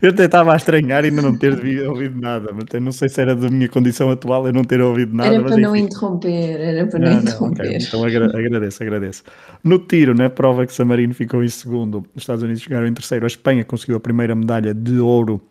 eu, 0.00 0.10
estava 0.24 0.52
a 0.52 0.56
estranhar 0.56 1.04
e 1.04 1.08
ainda 1.08 1.20
não 1.20 1.36
ter 1.36 1.52
ouvido 1.88 2.20
nada, 2.20 2.52
mas 2.52 2.80
não 2.80 2.92
sei 2.92 3.08
se 3.08 3.20
era 3.20 3.34
da 3.34 3.50
minha 3.50 3.68
condição 3.68 4.08
atual 4.08 4.46
eu 4.46 4.52
não 4.52 4.62
ter 4.62 4.80
ouvido 4.80 5.12
nada. 5.12 5.34
Era 5.34 5.42
para 5.42 5.56
não 5.56 5.74
interromper, 5.74 6.60
era 6.60 6.86
para 6.86 7.00
não, 7.00 7.20
interromper. 7.20 7.82
Então 7.82 8.04
agra 8.04 8.26
agradeço, 8.26 8.84
agradeço. 8.84 9.24
No 9.64 9.80
tiro, 9.80 10.14
na 10.14 10.30
prova 10.30 10.64
que 10.64 10.72
San 10.72 10.84
Marino 10.84 11.12
ficou 11.12 11.42
em 11.42 11.48
segundo, 11.48 12.06
os 12.14 12.22
Estados 12.22 12.44
Unidos 12.44 12.62
chegaram 12.62 12.86
em 12.86 12.94
terceiro, 12.94 13.24
a 13.24 13.26
Espanha 13.26 13.64
conseguiu 13.64 13.96
a 13.96 14.00
primeira 14.00 14.36
medalha 14.36 14.72
de 14.72 15.00
ouro 15.00 15.42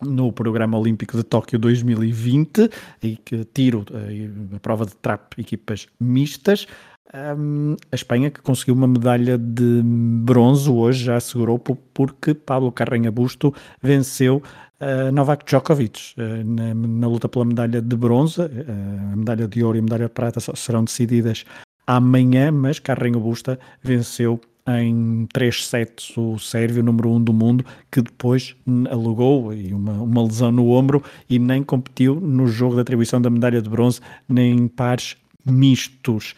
no 0.00 0.32
programa 0.32 0.78
olímpico 0.78 1.16
de 1.16 1.24
Tóquio 1.24 1.58
2020 1.58 2.70
e 3.02 3.16
que 3.16 3.44
tiro 3.44 3.84
eh, 3.92 4.56
a 4.56 4.60
prova 4.60 4.86
de 4.86 4.94
trap 4.94 5.34
equipas 5.36 5.88
mistas 5.98 6.66
um, 7.14 7.76
a 7.90 7.94
Espanha 7.94 8.30
que 8.30 8.40
conseguiu 8.40 8.74
uma 8.74 8.86
medalha 8.86 9.36
de 9.36 9.82
bronze 9.84 10.70
hoje 10.70 11.04
já 11.04 11.16
assegurou 11.16 11.58
porque 11.58 12.34
Pablo 12.34 12.72
Carreño 12.72 13.10
Busto 13.10 13.54
venceu 13.82 14.42
uh, 14.80 15.12
Novak 15.12 15.44
Djokovic 15.44 16.14
uh, 16.16 16.44
na, 16.44 16.74
na, 16.74 17.06
luta 17.08 17.28
pela 17.28 17.44
medalha 17.44 17.80
de 17.80 17.96
bronze. 17.96 18.40
Uh, 18.40 19.12
a 19.12 19.16
medalha 19.16 19.48
de 19.48 19.64
ouro 19.64 19.76
e 19.76 19.80
a 19.80 19.82
medalha 19.82 20.06
de 20.06 20.12
prata 20.12 20.40
serão 20.54 20.84
decididas 20.84 21.44
amanhã, 21.86 22.52
mas 22.52 22.78
Carreño 22.78 23.20
Busta 23.20 23.58
venceu 23.82 24.40
em 24.68 25.26
3 25.32 25.66
sets 25.66 26.16
o 26.16 26.38
sérvio 26.38 26.82
número 26.82 27.10
1 27.10 27.14
um 27.16 27.24
do 27.24 27.32
mundo, 27.32 27.64
que 27.90 28.00
depois 28.00 28.54
alegou 28.88 29.52
e 29.52 29.72
uma, 29.72 29.92
uma 29.92 30.22
lesão 30.22 30.52
no 30.52 30.70
ombro 30.70 31.02
e 31.28 31.38
nem 31.38 31.62
competiu 31.62 32.20
no 32.20 32.46
jogo 32.46 32.76
de 32.76 32.82
atribuição 32.82 33.20
da 33.20 33.30
medalha 33.30 33.60
de 33.60 33.68
bronze, 33.68 34.00
nem 34.28 34.68
pares 34.68 35.16
mistos. 35.44 36.34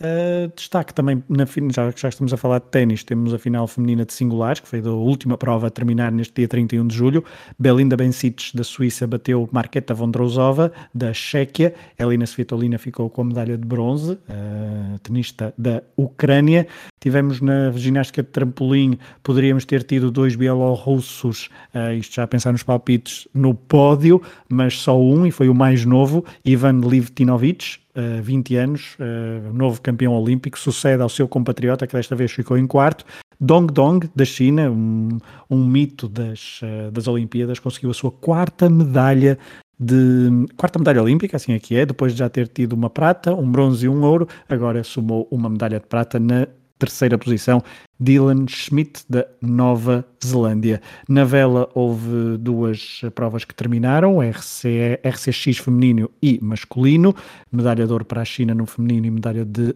Uh, 0.00 0.50
destaque 0.56 0.94
também, 0.94 1.22
na, 1.28 1.44
já 1.70 1.92
que 1.92 2.00
já 2.00 2.08
estamos 2.08 2.32
a 2.32 2.36
falar 2.38 2.58
de 2.58 2.66
ténis, 2.66 3.04
temos 3.04 3.34
a 3.34 3.38
final 3.38 3.66
feminina 3.66 4.06
de 4.06 4.14
singulares, 4.14 4.58
que 4.58 4.66
foi 4.66 4.80
a 4.80 4.90
última 4.90 5.36
prova 5.36 5.66
a 5.66 5.70
terminar 5.70 6.10
neste 6.10 6.32
dia 6.32 6.48
31 6.48 6.86
de 6.86 6.96
julho. 6.96 7.22
Belinda 7.58 7.98
Bencic, 7.98 8.50
da 8.54 8.64
Suíça, 8.64 9.06
bateu 9.06 9.46
Marketa 9.52 9.92
Vondrousova, 9.92 10.72
da 10.94 11.12
Chequia. 11.12 11.74
Elina 11.98 12.24
Svitolina 12.24 12.78
ficou 12.78 13.10
com 13.10 13.20
a 13.20 13.24
medalha 13.26 13.58
de 13.58 13.66
bronze, 13.66 14.12
uh, 14.12 14.98
tenista 15.02 15.52
da 15.58 15.82
Ucrânia. 15.94 16.66
Tivemos 16.98 17.42
na 17.42 17.70
ginástica 17.72 18.22
de 18.22 18.30
trampolim, 18.30 18.98
poderíamos 19.22 19.66
ter 19.66 19.82
tido 19.82 20.10
dois 20.10 20.34
bielorrussos, 20.34 21.50
uh, 21.74 21.92
isto 21.92 22.14
já 22.14 22.22
a 22.22 22.26
pensar 22.26 22.52
nos 22.52 22.62
palpites, 22.62 23.28
no 23.34 23.54
pódio, 23.54 24.22
mas 24.48 24.78
só 24.78 24.98
um, 24.98 25.26
e 25.26 25.30
foi 25.30 25.50
o 25.50 25.54
mais 25.54 25.84
novo, 25.84 26.24
Ivan 26.42 26.80
Livtinovic, 26.80 27.80
uh, 27.96 28.22
20 28.22 28.56
anos, 28.56 28.96
uh, 28.98 29.52
novo 29.52 29.80
campeão 29.80 30.12
olímpico, 30.12 30.58
sucede 30.58 31.02
ao 31.02 31.08
seu 31.08 31.28
compatriota, 31.28 31.86
que 31.86 31.94
desta 31.94 32.16
vez 32.16 32.30
ficou 32.32 32.58
em 32.58 32.66
quarto. 32.66 33.04
Dong 33.40 33.72
Dong, 33.72 34.10
da 34.14 34.24
China, 34.24 34.70
um, 34.70 35.18
um 35.48 35.64
mito 35.64 36.08
das, 36.08 36.60
uh, 36.62 36.90
das 36.90 37.08
Olimpíadas, 37.08 37.58
conseguiu 37.58 37.90
a 37.90 37.94
sua 37.94 38.10
quarta 38.10 38.68
medalha 38.68 39.38
de 39.82 40.28
quarta 40.58 40.78
medalha 40.78 41.02
olímpica, 41.02 41.38
assim 41.38 41.54
aqui 41.54 41.74
é, 41.74 41.86
depois 41.86 42.12
de 42.12 42.18
já 42.18 42.28
ter 42.28 42.46
tido 42.48 42.74
uma 42.74 42.90
prata, 42.90 43.34
um 43.34 43.50
bronze 43.50 43.86
e 43.86 43.88
um 43.88 44.02
ouro, 44.02 44.28
agora 44.46 44.84
somou 44.84 45.26
uma 45.30 45.48
medalha 45.48 45.80
de 45.80 45.86
prata 45.86 46.20
na 46.20 46.46
terceira 46.80 47.18
posição, 47.18 47.62
Dylan 48.00 48.46
Schmidt, 48.48 49.04
da 49.08 49.26
Nova 49.40 50.04
Zelândia. 50.24 50.80
Na 51.08 51.24
vela 51.24 51.70
houve 51.74 52.38
duas 52.38 53.02
provas 53.14 53.44
que 53.44 53.54
terminaram, 53.54 54.20
RC, 54.20 54.98
RCX 55.04 55.58
feminino 55.58 56.10
e 56.22 56.40
masculino, 56.42 57.14
medalha 57.52 57.86
de 57.86 57.92
ouro 57.92 58.04
para 58.04 58.22
a 58.22 58.24
China 58.24 58.54
no 58.54 58.66
feminino 58.66 59.06
e 59.06 59.10
medalha 59.10 59.44
de 59.44 59.74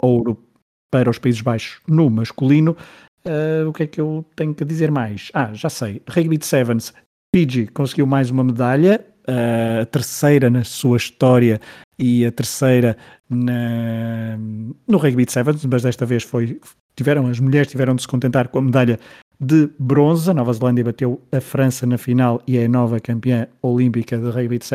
ouro 0.00 0.38
para 0.90 1.08
os 1.10 1.18
Países 1.18 1.40
Baixos 1.40 1.80
no 1.88 2.10
masculino. 2.10 2.76
Uh, 3.24 3.68
o 3.68 3.72
que 3.72 3.84
é 3.84 3.86
que 3.86 4.00
eu 4.00 4.24
tenho 4.36 4.54
que 4.54 4.64
dizer 4.64 4.90
mais? 4.90 5.30
Ah, 5.32 5.54
já 5.54 5.70
sei. 5.70 6.02
Rugby 6.08 6.36
de 6.36 6.44
Sevens, 6.44 6.92
Fiji 7.34 7.66
conseguiu 7.68 8.06
mais 8.06 8.30
uma 8.30 8.44
medalha 8.44 9.02
a 9.26 9.86
terceira 9.86 10.50
na 10.50 10.64
sua 10.64 10.96
história 10.96 11.60
e 11.98 12.26
a 12.26 12.32
terceira 12.32 12.96
na, 13.28 14.36
no 14.88 14.98
Rugby 14.98 15.24
de 15.24 15.32
Sevens, 15.32 15.64
mas 15.64 15.82
desta 15.82 16.04
vez 16.04 16.22
foi, 16.22 16.60
tiveram, 16.96 17.26
as 17.28 17.38
mulheres 17.38 17.68
tiveram 17.68 17.94
de 17.94 18.02
se 18.02 18.08
contentar 18.08 18.48
com 18.48 18.58
a 18.58 18.62
medalha 18.62 18.98
de 19.40 19.70
bronze. 19.78 20.30
A 20.30 20.34
Nova 20.34 20.52
Zelândia 20.52 20.84
bateu 20.84 21.20
a 21.30 21.40
França 21.40 21.86
na 21.86 21.98
final 21.98 22.42
e 22.46 22.58
é 22.58 22.64
a 22.64 22.68
nova 22.68 23.00
campeã 23.00 23.46
olímpica 23.60 24.18
de 24.18 24.30
Rugby 24.30 24.58
de 24.58 24.66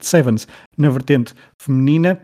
Sevens 0.00 0.48
na 0.76 0.90
vertente 0.90 1.34
feminina. 1.58 2.20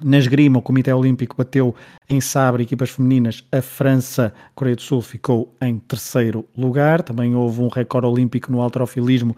Na 0.00 0.16
esgrima, 0.16 0.60
o 0.60 0.62
Comitê 0.62 0.92
Olímpico 0.92 1.36
bateu 1.36 1.74
em 2.08 2.20
sabre 2.20 2.62
equipas 2.62 2.90
femininas. 2.90 3.44
A 3.50 3.60
França, 3.60 4.32
Coreia 4.54 4.76
do 4.76 4.82
Sul, 4.82 5.02
ficou 5.02 5.52
em 5.60 5.80
terceiro 5.80 6.44
lugar. 6.56 7.02
Também 7.02 7.34
houve 7.34 7.60
um 7.60 7.66
recorde 7.66 8.06
olímpico 8.06 8.52
no 8.52 8.60
alterofilismo 8.60 9.34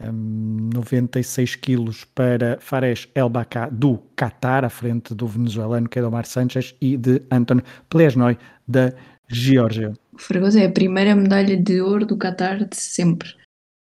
96 0.00 1.56
quilos 1.56 2.04
para 2.04 2.58
Fares 2.60 3.08
El 3.14 3.30
do 3.70 3.98
Qatar, 4.16 4.64
à 4.64 4.70
frente 4.70 5.14
do 5.14 5.26
venezuelano 5.26 5.88
Kedomar 5.88 6.26
Sanchez 6.26 6.74
e 6.80 6.96
de 6.96 7.22
Anton 7.30 7.60
Plesnoy 7.88 8.38
da 8.66 8.92
Geórgia. 9.28 9.92
Fragoso 10.16 10.58
é 10.58 10.66
a 10.66 10.72
primeira 10.72 11.14
medalha 11.14 11.56
de 11.56 11.80
ouro 11.80 12.06
do 12.06 12.16
Qatar 12.16 12.64
de 12.64 12.76
sempre. 12.76 13.28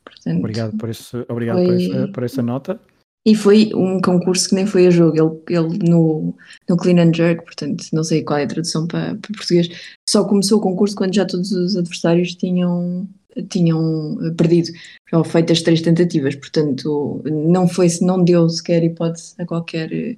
Portanto, 0.04 0.40
obrigado 0.40 0.78
por, 0.78 0.90
esse, 0.90 1.26
obrigado 1.28 1.58
foi... 1.58 1.66
por, 1.66 1.76
essa, 1.76 2.08
por 2.10 2.24
essa 2.24 2.42
nota. 2.42 2.80
E 3.28 3.34
foi 3.34 3.72
um 3.74 4.00
concurso 4.00 4.50
que 4.50 4.56
nem 4.56 4.68
foi 4.68 4.86
a 4.86 4.92
jogo, 4.92 5.18
ele, 5.18 5.60
ele 5.60 5.90
no, 5.90 6.36
no 6.70 6.78
Clean 6.78 7.02
and 7.02 7.12
Jerk, 7.12 7.44
portanto, 7.44 7.84
não 7.92 8.04
sei 8.04 8.24
qual 8.24 8.38
é 8.38 8.44
a 8.44 8.48
tradução 8.48 8.86
para, 8.86 9.16
para 9.16 9.36
português, 9.36 9.68
só 10.08 10.24
começou 10.26 10.60
o 10.60 10.62
concurso 10.62 10.96
quando 10.96 11.16
já 11.16 11.26
todos 11.26 11.52
os 11.52 11.76
adversários 11.76 12.36
tinham 12.36 13.10
tinham 13.50 14.18
eh, 14.22 14.32
perdido 14.32 14.72
ou 15.12 15.24
feito 15.24 15.54
as 15.54 15.62
três 15.62 15.82
tentativas, 15.82 16.36
portanto 16.36 17.22
não 17.26 17.68
foi 17.68 17.88
não 18.02 18.24
deu 18.24 18.50
sequer 18.50 18.84
hipótese 18.84 19.36
a 19.40 19.46
qualquer 19.46 20.18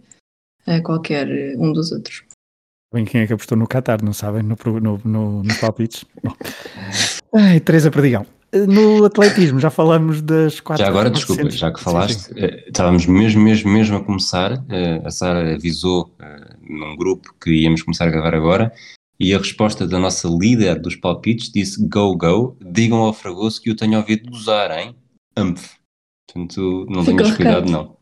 a 0.65 0.81
qualquer 0.81 1.27
um 1.57 1.71
dos 1.71 1.91
outros. 1.91 2.23
Bem, 2.93 3.03
quem 3.03 3.21
é 3.21 3.27
que 3.27 3.33
apostou 3.33 3.57
no 3.57 3.67
Qatar, 3.67 4.03
não 4.03 4.13
sabem, 4.13 4.43
no, 4.43 4.55
no, 4.79 5.01
no, 5.03 5.43
no 5.43 5.59
palpites? 5.59 6.05
Ai, 7.35 7.59
Teresa 7.59 7.91
Perdigão. 7.91 8.25
No 8.65 9.03
atletismo, 9.03 9.59
já 9.59 9.69
falamos 9.69 10.21
das 10.21 10.61
quatro... 10.61 10.85
Já 10.85 10.89
agora, 10.89 11.09
desculpa, 11.09 11.49
já 11.49 11.71
que 11.71 11.81
falaste, 11.81 12.19
sim, 12.19 12.33
sim. 12.33 12.39
Eh, 12.39 12.63
estávamos 12.67 13.05
mesmo, 13.05 13.41
mesmo, 13.41 13.69
mesmo 13.69 13.97
a 13.97 14.03
começar, 14.03 14.63
eh, 14.69 15.01
a 15.03 15.11
Sara 15.11 15.55
avisou 15.55 16.09
num 16.61 16.95
grupo 16.95 17.35
que 17.41 17.51
íamos 17.51 17.81
começar 17.81 18.07
a 18.07 18.11
gravar 18.11 18.33
agora, 18.33 18.71
e 19.19 19.33
a 19.33 19.37
resposta 19.37 19.87
da 19.87 19.99
nossa 19.99 20.27
líder 20.27 20.79
dos 20.79 20.95
palpites 20.95 21.51
disse 21.51 21.85
go, 21.87 22.15
go, 22.15 22.57
digam 22.61 22.99
ao 22.99 23.13
Fragoso 23.13 23.61
que 23.61 23.71
o 23.71 23.75
tenho 23.75 23.97
ouvido 23.97 24.29
gozar, 24.29 24.71
hein? 24.77 24.95
Amph. 25.35 25.75
Portanto, 26.27 26.85
não 26.89 27.05
tenhas 27.05 27.35
cuidado, 27.35 27.71
não. 27.71 27.97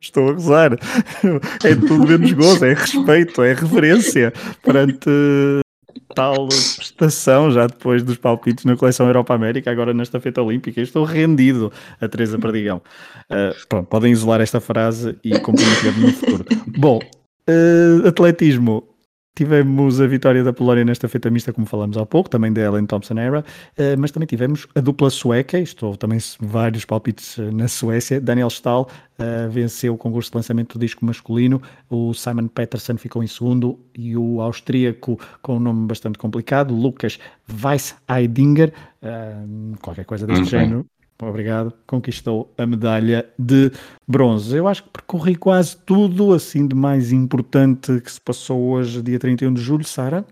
Estou 0.00 0.28
a 0.28 0.32
gozar. 0.32 0.72
É 1.64 1.74
tudo 1.74 2.06
menos 2.06 2.32
gozo, 2.32 2.64
é 2.64 2.74
respeito, 2.74 3.42
é 3.42 3.54
reverência 3.54 4.32
perante 4.62 5.08
tal 6.14 6.48
prestação 6.48 7.50
já 7.50 7.66
depois 7.66 8.02
dos 8.02 8.18
palpites 8.18 8.64
na 8.64 8.76
coleção 8.76 9.06
Europa-América, 9.06 9.70
agora 9.70 9.94
nesta 9.94 10.20
feita 10.20 10.42
olímpica. 10.42 10.80
Estou 10.80 11.04
rendido 11.04 11.72
a 12.00 12.08
Teresa 12.08 12.38
Perdigão. 12.38 12.82
Uh, 13.30 13.66
pronto, 13.68 13.86
podem 13.88 14.12
isolar 14.12 14.40
esta 14.40 14.60
frase 14.60 15.16
e 15.24 15.38
comprometer 15.40 15.96
no 15.98 16.12
futuro. 16.12 16.44
Bom, 16.66 17.00
uh, 17.48 18.06
atletismo. 18.06 18.93
Tivemos 19.36 20.00
a 20.00 20.06
vitória 20.06 20.44
da 20.44 20.52
Polónia 20.52 20.84
nesta 20.84 21.08
feita 21.08 21.28
mista, 21.28 21.52
como 21.52 21.66
falamos 21.66 21.96
há 21.96 22.06
pouco, 22.06 22.30
também 22.30 22.52
da 22.52 22.60
Ellen 22.60 22.86
Thompson 22.86 23.18
Era, 23.18 23.44
eh, 23.76 23.96
mas 23.96 24.12
também 24.12 24.28
tivemos 24.28 24.64
a 24.76 24.80
dupla 24.80 25.10
sueca, 25.10 25.58
estou 25.58 25.96
também 25.96 26.20
vários 26.38 26.84
palpites 26.84 27.36
eh, 27.36 27.50
na 27.50 27.66
Suécia. 27.66 28.20
Daniel 28.20 28.46
Stahl 28.46 28.88
uh, 29.18 29.50
venceu 29.50 29.94
o 29.94 29.98
concurso 29.98 30.30
de 30.30 30.36
lançamento 30.36 30.78
do 30.78 30.80
disco 30.80 31.04
masculino, 31.04 31.60
o 31.90 32.14
Simon 32.14 32.46
Peterson 32.46 32.96
ficou 32.96 33.24
em 33.24 33.26
segundo 33.26 33.76
e 33.92 34.16
o 34.16 34.40
austríaco 34.40 35.18
com 35.42 35.56
um 35.56 35.60
nome 35.60 35.88
bastante 35.88 36.16
complicado, 36.16 36.72
Lucas 36.72 37.18
Weiss-Eidinger, 37.48 38.72
qualquer 39.82 40.04
coisa 40.04 40.28
deste 40.28 40.44
género, 40.44 40.86
obrigado, 41.28 41.72
conquistou 41.86 42.52
a 42.56 42.66
medalha 42.66 43.28
de 43.38 43.70
bronze. 44.06 44.56
Eu 44.56 44.68
acho 44.68 44.84
que 44.84 44.90
percorri 44.90 45.36
quase 45.36 45.76
tudo 45.76 46.32
assim 46.32 46.66
de 46.66 46.74
mais 46.74 47.12
importante 47.12 48.00
que 48.00 48.10
se 48.10 48.20
passou 48.20 48.60
hoje, 48.70 49.02
dia 49.02 49.18
31 49.18 49.52
de 49.52 49.60
julho, 49.60 49.84
Sara. 49.84 50.24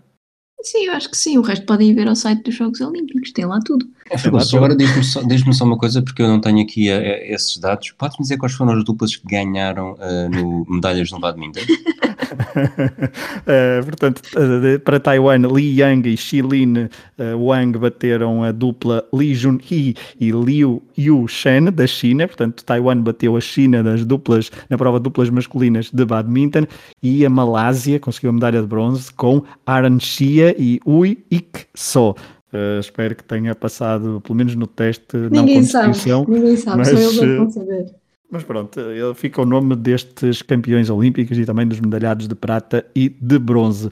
Sim, 0.61 0.85
eu 0.85 0.93
acho 0.93 1.09
que 1.09 1.17
sim. 1.17 1.37
O 1.37 1.41
resto 1.41 1.65
podem 1.65 1.93
ver 1.93 2.07
ao 2.07 2.15
site 2.15 2.43
dos 2.43 2.55
Jogos 2.55 2.79
Olímpicos, 2.79 3.31
tem 3.33 3.45
lá 3.45 3.59
tudo. 3.65 3.85
É, 4.09 4.17
só 4.17 4.57
agora 4.57 4.75
diz-me 4.75 5.03
só, 5.03 5.21
diz 5.23 5.57
só, 5.57 5.65
uma 5.65 5.77
coisa, 5.77 6.01
porque 6.01 6.21
eu 6.21 6.27
não 6.27 6.39
tenho 6.39 6.61
aqui 6.61 6.91
a, 6.91 6.97
a, 6.97 7.33
esses 7.33 7.57
dados. 7.57 7.91
Pode-me 7.97 8.23
dizer 8.23 8.37
quais 8.37 8.53
foram 8.53 8.73
as 8.73 8.83
duplas 8.83 9.15
que 9.15 9.27
ganharam 9.27 9.93
uh, 9.93 10.29
no 10.29 10.65
medalhas 10.67 11.11
no 11.11 11.19
badminton? 11.19 11.61
uh, 11.61 13.83
portanto, 13.85 14.21
uh, 14.35 14.79
para 14.79 14.99
Taiwan, 14.99 15.47
Li 15.53 15.79
Yang 15.79 16.09
e 16.09 16.17
Xilin 16.17 16.89
Wang 17.37 17.77
bateram 17.77 18.43
a 18.43 18.51
dupla 18.51 19.03
Li 19.13 19.33
Junhee 19.33 19.95
e 20.19 20.31
Liu 20.31 20.83
Yu 20.97 21.27
Shen 21.27 21.71
da 21.71 21.87
China. 21.87 22.27
Portanto, 22.27 22.63
Taiwan 22.63 23.01
bateu 23.01 23.37
a 23.37 23.41
China 23.41 23.81
das 23.81 24.05
duplas 24.05 24.51
na 24.69 24.77
prova 24.77 24.99
de 24.99 25.03
duplas 25.03 25.29
masculinas 25.29 25.89
de 25.91 26.05
badminton 26.05 26.67
e 27.01 27.25
a 27.25 27.29
Malásia 27.29 27.99
conseguiu 27.99 28.31
a 28.31 28.33
medalha 28.33 28.61
de 28.61 28.67
bronze 28.67 29.13
com 29.13 29.43
Aran 29.65 29.99
Xia 29.99 30.55
e 30.57 30.79
Ui 30.85 31.23
Ik 31.31 31.67
So. 31.73 32.15
Uh, 32.53 32.79
espero 32.79 33.15
que 33.15 33.23
tenha 33.23 33.55
passado, 33.55 34.21
pelo 34.21 34.35
menos 34.35 34.53
no 34.53 34.67
teste, 34.67 35.17
ninguém 35.31 35.55
não. 35.55 35.63
Sabe, 35.63 35.97
ninguém 36.27 36.55
sabe, 36.55 36.77
mas, 36.77 36.87
só 36.87 36.97
eles 36.97 37.37
vão 37.37 37.49
saber. 37.49 37.95
Mas 38.29 38.43
pronto, 38.43 38.79
ele 38.79 39.13
fica 39.15 39.41
o 39.41 39.45
nome 39.45 39.75
destes 39.75 40.43
campeões 40.43 40.89
olímpicos 40.89 41.37
e 41.37 41.45
também 41.45 41.67
dos 41.67 41.79
medalhados 41.79 42.27
de 42.27 42.35
prata 42.35 42.85
e 42.95 43.09
de 43.09 43.39
bronze. 43.39 43.89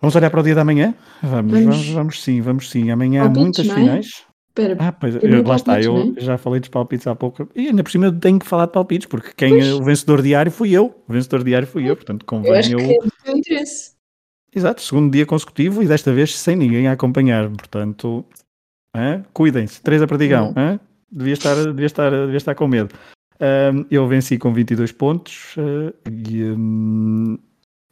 Vamos 0.00 0.16
olhar 0.16 0.30
para 0.30 0.40
o 0.40 0.42
dia 0.42 0.54
da 0.54 0.64
manhã? 0.64 0.94
Vamos, 1.22 1.52
vamos, 1.52 1.66
vamos, 1.66 1.88
vamos 1.88 2.22
sim, 2.22 2.40
vamos 2.40 2.70
sim. 2.70 2.90
Amanhã 2.90 3.24
há 3.24 3.28
muitas 3.28 3.68
é? 3.68 3.74
finais. 3.74 4.26
Espera, 4.48 4.76
ah, 4.78 4.92
pois, 4.92 5.14
eu, 5.22 5.42
lá 5.42 5.56
está, 5.56 5.82
eu 5.82 6.14
é? 6.16 6.20
já 6.20 6.38
falei 6.38 6.60
dos 6.60 6.70
palpites 6.70 7.06
há 7.06 7.14
pouco. 7.14 7.46
E 7.54 7.68
ainda 7.68 7.82
por 7.82 7.90
cima 7.90 8.06
eu 8.06 8.18
tenho 8.18 8.38
que 8.38 8.46
falar 8.46 8.64
de 8.64 8.72
palpites, 8.72 9.06
porque 9.06 9.32
quem 9.36 9.50
pois. 9.50 9.72
o 9.72 9.82
vencedor 9.82 10.22
diário 10.22 10.50
fui 10.50 10.72
eu. 10.72 10.94
O 11.06 11.12
vencedor 11.12 11.44
diário 11.44 11.68
fui 11.68 11.88
eu, 11.88 11.94
portanto 11.94 12.24
convém 12.24 12.52
eu. 12.52 12.58
Acho 12.58 12.72
eu... 12.72 12.78
que 12.78 13.30
é 13.30 13.32
interesse. 13.32 13.95
Exato, 14.56 14.80
segundo 14.80 15.12
dia 15.12 15.26
consecutivo 15.26 15.82
e 15.82 15.86
desta 15.86 16.10
vez 16.14 16.36
sem 16.36 16.56
ninguém 16.56 16.88
a 16.88 16.92
acompanhar. 16.92 17.46
Portanto, 17.50 18.24
cuidem-se. 19.34 19.82
Teresa 19.82 20.06
Perdigão, 20.06 20.54
hum. 20.56 20.78
devia, 21.12 21.34
estar, 21.34 21.54
devia, 21.54 21.84
estar, 21.84 22.10
devia 22.10 22.38
estar 22.38 22.54
com 22.54 22.66
medo. 22.66 22.94
Um, 23.38 23.84
eu 23.90 24.08
venci 24.08 24.38
com 24.38 24.54
22 24.54 24.92
pontos 24.92 25.54
uh, 25.58 25.92
e, 26.10 26.42
um, 26.44 27.36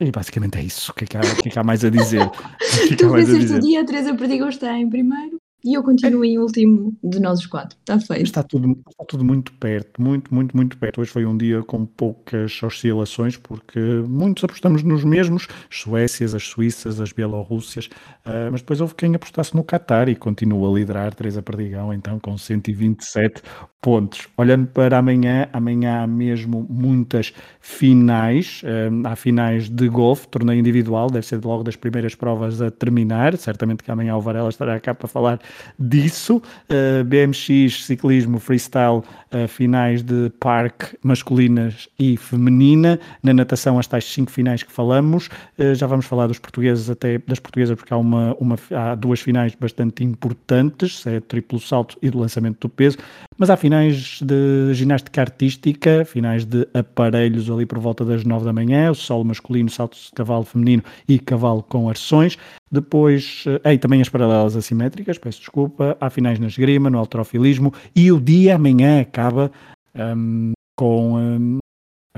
e, 0.01 0.11
basicamente 0.11 0.57
é 0.57 0.63
isso. 0.63 0.91
O 0.91 0.95
que 0.95 1.05
é 1.05 1.07
que 1.07 1.17
há, 1.19 1.21
que 1.21 1.49
é 1.49 1.53
que 1.53 1.59
há 1.59 1.63
mais 1.63 1.85
a 1.85 1.91
dizer? 1.91 2.27
Que 2.89 2.95
é 2.95 2.97
tu 2.97 3.11
venceste 3.11 3.53
o 3.53 3.61
dia, 3.61 3.83
a 3.83 3.85
Teresa 3.85 4.15
Perdigão 4.15 4.49
está 4.49 4.77
em 4.77 4.89
primeiro. 4.89 5.39
E 5.65 5.73
eu 5.73 5.83
continuo 5.83 6.23
em 6.27 6.39
último 6.39 6.95
de 7.03 7.19
nós 7.19 7.41
os 7.41 7.47
quatro. 7.47 7.75
Está 7.79 7.99
feito. 7.99 8.23
Está 8.23 8.43
tudo, 8.43 8.73
está 8.87 9.03
tudo 9.09 9.25
muito 9.25 9.51
perto, 9.55 10.03
muito, 10.03 10.33
muito, 10.35 10.55
muito 10.55 10.77
perto. 10.77 11.01
Hoje 11.01 11.11
foi 11.11 11.25
um 11.25 11.35
dia 11.35 11.63
com 11.63 11.87
poucas 11.87 12.63
oscilações, 12.63 13.39
porque 13.39 13.81
muitos 14.07 14.45
apostamos 14.45 14.83
nos 14.83 15.05
mesmos, 15.05 15.49
as 15.71 15.79
Suécias, 15.79 16.35
as 16.35 16.43
Suíças, 16.43 17.01
as 17.01 17.13
Bielorrússias, 17.13 17.87
uh, 18.27 18.53
mas 18.53 18.61
depois 18.61 18.83
houve 18.83 18.95
quem 18.95 19.15
apostasse 19.15 19.57
no 19.57 19.65
Qatar 19.65 20.07
e 20.11 20.15
continua 20.15 20.69
a 20.69 20.75
liderar, 20.75 21.15
Teresa 21.15 21.41
Perdigão, 21.41 21.95
então 21.95 22.21
com 22.21 22.37
127 22.37 23.41
pontos. 23.85 24.29
Olhando 24.37 24.67
para 24.67 24.97
amanhã, 24.97 25.47
amanhã 25.53 26.03
há 26.03 26.07
mesmo 26.07 26.67
muitas 26.71 27.35
finais. 27.61 28.63
Um, 28.65 29.07
há 29.07 29.15
finais 29.15 29.69
de 29.69 29.89
golfe, 29.89 30.27
torneio 30.29 30.59
individual, 30.59 31.11
deve 31.11 31.27
ser 31.27 31.45
logo 31.45 31.63
das 31.63 31.77
primeiras 31.77 32.15
provas 32.15 32.63
a 32.63 32.71
terminar. 32.71 33.37
Certamente 33.37 33.83
que 33.83 33.91
amanhã 33.91 34.17
o 34.17 34.23
Varela 34.23 34.49
estará 34.49 34.81
cá 34.81 34.95
para 34.95 35.07
falar 35.07 35.39
disso. 35.79 36.43
Uh, 36.69 37.05
BMX, 37.05 37.85
ciclismo, 37.85 38.39
freestyle, 38.39 39.03
uh, 39.33 39.49
finais 39.49 40.03
de 40.03 40.31
parque 40.41 40.97
masculinas 41.03 41.89
e 41.99 42.17
feminina. 42.17 42.99
Na 43.23 43.33
natação, 43.33 43.79
as 43.79 43.87
tais 43.87 44.05
cinco 44.05 44.31
finais 44.31 44.63
que 44.63 44.73
falamos. 44.73 45.29
Uh, 45.59 45.75
já 45.75 45.87
vamos 45.87 46.07
falar 46.07 46.27
dos 46.27 46.39
portugueses, 46.39 46.89
até 46.91 47.19
das 47.19 47.39
portuguesas, 47.39 47.77
porque 47.77 47.93
há, 47.93 47.97
uma, 47.97 48.35
uma, 48.39 48.57
há 48.71 48.95
duas 48.95 49.21
finais 49.21 49.55
bastante 49.55 50.05
importantes: 50.05 51.07
é 51.07 51.21
triplo 51.21 51.59
salto 51.61 51.99
e 52.03 52.11
do 52.11 52.19
lançamento 52.19 52.61
do 52.61 52.69
peso. 52.69 52.99
Mas 53.37 53.51
há 53.51 53.57
finais 53.57 54.21
de 54.23 54.73
ginástica 54.75 55.21
artística, 55.21 56.05
finais 56.05 56.45
de 56.45 56.69
aparelhos 56.73 57.51
ali 57.51 57.67
por 57.67 57.79
volta 57.79 58.05
das 58.05 58.25
9 58.25 58.45
da 58.45 58.53
manhã, 58.53 58.91
o 58.91 58.95
solo 58.95 59.25
masculino, 59.25 59.69
salto 59.69 59.97
de 59.97 60.13
cavalo 60.13 60.45
feminino 60.45 60.83
e 61.09 61.19
cavalo 61.19 61.63
com 61.63 61.89
arções. 61.89 62.39
Depois, 62.75 63.45
eh, 63.63 63.75
e 63.75 63.79
também 63.79 64.01
as 64.03 64.09
paralelas 64.09 64.57
assimétricas, 64.57 65.17
peço 65.17 65.39
desculpa, 65.39 65.97
há 66.01 66.11
finais 66.11 66.41
na 66.41 66.49
esgrima, 66.49 66.91
no 66.91 66.99
altrofilismo 66.99 67.73
e 67.95 68.11
o 68.11 68.21
dia 68.21 68.57
amanhã 68.57 69.01
acaba 69.01 69.53
um, 69.95 70.53
com 70.77 71.15
um, 71.15 71.59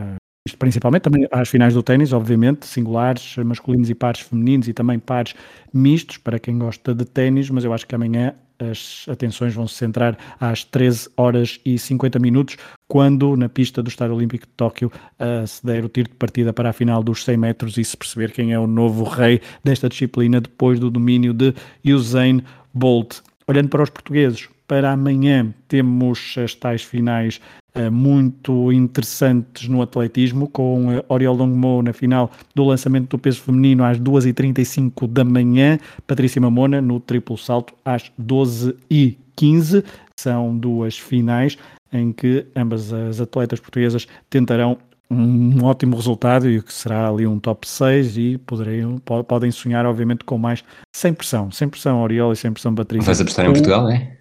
uh, 0.00 0.16
isto 0.48 0.56
principalmente 0.56 1.02
também 1.02 1.28
às 1.30 1.50
finais 1.50 1.74
do 1.74 1.82
ténis, 1.82 2.14
obviamente, 2.14 2.64
singulares, 2.64 3.36
masculinos 3.36 3.90
e 3.90 3.94
pares 3.94 4.22
femininos 4.22 4.66
e 4.66 4.72
também 4.72 4.98
pares 4.98 5.34
mistos, 5.74 6.16
para 6.16 6.38
quem 6.38 6.58
gosta 6.58 6.94
de 6.94 7.04
ténis, 7.04 7.50
mas 7.50 7.62
eu 7.62 7.74
acho 7.74 7.86
que 7.86 7.94
amanhã 7.94 8.34
as 8.58 9.06
atenções 9.08 9.54
vão 9.54 9.66
se 9.66 9.74
centrar 9.74 10.16
às 10.40 10.64
13 10.64 11.10
horas 11.16 11.60
e 11.64 11.78
50 11.78 12.18
minutos, 12.18 12.56
quando 12.88 13.36
na 13.36 13.48
pista 13.48 13.82
do 13.82 13.88
Estádio 13.88 14.14
Olímpico 14.14 14.46
de 14.46 14.52
Tóquio 14.56 14.90
uh, 15.20 15.46
se 15.46 15.64
der 15.64 15.84
o 15.84 15.88
tiro 15.88 16.08
de 16.08 16.14
partida 16.14 16.52
para 16.52 16.70
a 16.70 16.72
final 16.72 17.02
dos 17.02 17.24
100 17.24 17.36
metros 17.36 17.78
e 17.78 17.84
se 17.84 17.96
perceber 17.96 18.32
quem 18.32 18.52
é 18.52 18.58
o 18.58 18.66
novo 18.66 19.04
rei 19.04 19.40
desta 19.62 19.88
disciplina 19.88 20.40
depois 20.40 20.78
do 20.78 20.90
domínio 20.90 21.32
de 21.32 21.54
Usain 21.84 22.42
Bolt. 22.72 23.20
Olhando 23.48 23.68
para 23.68 23.82
os 23.82 23.90
portugueses, 23.90 24.48
para 24.66 24.92
amanhã 24.92 25.54
temos 25.68 26.34
as 26.36 26.54
tais 26.54 26.82
finais 26.82 27.40
muito 27.90 28.72
interessantes 28.72 29.68
no 29.68 29.82
atletismo, 29.82 30.48
com 30.48 30.96
uh, 30.96 31.04
Oriol 31.08 31.36
Longmo 31.36 31.82
na 31.82 31.92
final 31.92 32.30
do 32.54 32.64
lançamento 32.64 33.10
do 33.10 33.18
peso 33.18 33.40
feminino 33.42 33.84
às 33.84 33.98
2h35 33.98 35.06
da 35.06 35.24
manhã, 35.24 35.78
Patrícia 36.06 36.40
Mamona 36.40 36.80
no 36.80 36.98
triplo 37.00 37.36
salto 37.36 37.74
às 37.84 38.10
12h15. 38.20 39.84
São 40.18 40.56
duas 40.56 40.98
finais 40.98 41.58
em 41.92 42.12
que 42.12 42.46
ambas 42.56 42.92
as 42.92 43.20
atletas 43.20 43.60
portuguesas 43.60 44.06
tentarão 44.30 44.78
um 45.10 45.64
ótimo 45.64 45.94
resultado 45.94 46.50
e 46.50 46.60
que 46.60 46.72
será 46.72 47.08
ali 47.08 47.26
um 47.26 47.38
top 47.38 47.68
6 47.68 48.18
e 48.18 48.38
poderiam, 48.38 48.98
podem 48.98 49.50
sonhar 49.50 49.86
obviamente 49.86 50.24
com 50.24 50.36
mais 50.36 50.64
sem 50.94 51.12
pressão, 51.12 51.50
sem 51.50 51.68
pressão 51.68 52.02
Oriol 52.02 52.32
e 52.32 52.36
sem 52.36 52.52
pressão 52.52 52.74
Patrícia. 52.74 53.06
Vais 53.06 53.20
apostar 53.20 53.46
em 53.46 53.52
Portugal, 53.52 53.88
é? 53.88 54.15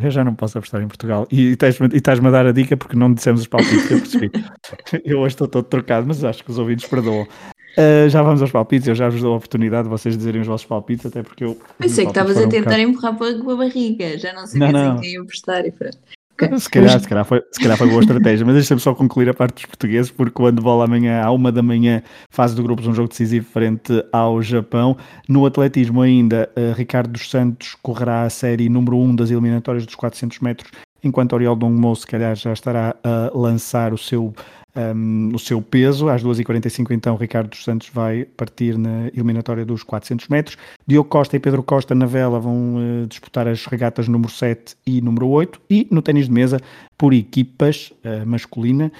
Eu 0.00 0.10
já 0.10 0.22
não 0.22 0.34
posso 0.34 0.58
apostar 0.58 0.82
em 0.82 0.88
Portugal. 0.88 1.26
E 1.30 1.52
estás-me 1.52 2.28
a 2.28 2.30
dar 2.30 2.46
a 2.46 2.52
dica 2.52 2.76
porque 2.76 2.96
não 2.96 3.12
dissemos 3.12 3.40
os 3.40 3.46
palpites 3.46 3.86
que 3.86 3.94
eu 3.94 3.98
percebi. 3.98 4.30
eu 5.04 5.18
hoje 5.20 5.34
estou 5.34 5.48
todo 5.48 5.64
trocado, 5.64 6.06
mas 6.06 6.22
acho 6.22 6.44
que 6.44 6.50
os 6.50 6.58
ouvintes 6.58 6.86
perdoam. 6.86 7.22
Uh, 7.22 8.08
já 8.08 8.22
vamos 8.22 8.40
aos 8.40 8.50
palpites, 8.50 8.88
eu 8.88 8.94
já 8.94 9.08
vos 9.08 9.20
dou 9.20 9.34
a 9.34 9.36
oportunidade 9.36 9.84
de 9.84 9.90
vocês 9.90 10.16
dizerem 10.16 10.40
os 10.40 10.46
vossos 10.46 10.66
palpites, 10.66 11.04
até 11.04 11.22
porque 11.22 11.44
eu. 11.44 11.58
Pensei 11.78 12.04
que 12.04 12.10
estavas 12.10 12.36
a 12.36 12.48
tentar 12.48 12.76
um 12.76 12.80
empurrar 12.80 13.16
para 13.16 13.28
a 13.28 13.56
barriga, 13.56 14.18
já 14.18 14.32
não 14.32 14.46
sei 14.46 14.60
não, 14.60 14.72
não. 14.72 15.00
quem 15.00 15.12
ia 15.12 15.20
apostar 15.20 15.64
e 15.66 15.72
pronto. 15.72 15.98
Okay. 16.38 16.58
Se, 16.58 16.68
calhar, 16.68 17.00
se, 17.00 17.08
calhar 17.08 17.24
foi, 17.24 17.42
se 17.50 17.58
calhar 17.58 17.78
foi 17.78 17.88
boa 17.88 18.00
estratégia, 18.02 18.44
mas 18.44 18.54
deixa-me 18.56 18.80
só 18.80 18.94
concluir 18.94 19.26
a 19.30 19.34
parte 19.34 19.54
dos 19.54 19.64
portugueses, 19.64 20.10
porque 20.10 20.40
o 20.40 20.44
handball 20.44 20.82
amanhã, 20.82 21.22
à 21.22 21.30
uma 21.30 21.50
da 21.50 21.62
manhã, 21.62 22.02
fase 22.28 22.54
do 22.54 22.62
grupos, 22.62 22.86
um 22.86 22.92
jogo 22.92 23.08
decisivo 23.08 23.46
frente 23.46 24.04
ao 24.12 24.42
Japão. 24.42 24.98
No 25.26 25.46
atletismo 25.46 26.02
ainda, 26.02 26.50
uh, 26.54 26.74
Ricardo 26.74 27.10
dos 27.10 27.30
Santos 27.30 27.74
correrá 27.82 28.24
a 28.24 28.30
série 28.30 28.68
número 28.68 28.98
1 28.98 29.02
um 29.02 29.16
das 29.16 29.30
eliminatórias 29.30 29.86
dos 29.86 29.94
400 29.94 30.40
metros, 30.40 30.70
enquanto 31.02 31.32
Oriol 31.32 31.56
Dongmo, 31.56 31.96
se 31.96 32.06
calhar, 32.06 32.36
já 32.36 32.52
estará 32.52 32.94
a 33.02 33.30
lançar 33.34 33.94
o 33.94 33.98
seu 33.98 34.34
um, 34.76 35.30
o 35.34 35.38
seu 35.38 35.62
peso. 35.62 36.08
Às 36.08 36.22
2h45, 36.22 36.90
então, 36.90 37.16
Ricardo 37.16 37.50
dos 37.50 37.64
Santos 37.64 37.88
vai 37.92 38.24
partir 38.24 38.76
na 38.76 39.08
eliminatória 39.08 39.64
dos 39.64 39.82
400 39.82 40.28
metros. 40.28 40.56
Diogo 40.86 41.08
Costa 41.08 41.36
e 41.36 41.40
Pedro 41.40 41.62
Costa 41.62 41.94
na 41.94 42.06
vela 42.06 42.38
vão 42.38 42.76
uh, 42.76 43.06
disputar 43.06 43.48
as 43.48 43.64
regatas 43.66 44.08
número 44.08 44.30
7 44.30 44.76
e 44.86 45.00
número 45.00 45.28
8. 45.28 45.60
E 45.70 45.88
no 45.90 46.02
ténis 46.02 46.26
de 46.26 46.32
mesa, 46.32 46.60
por 46.98 47.12
equipas 47.12 47.92
uh, 48.04 48.26
masculina, 48.26 48.92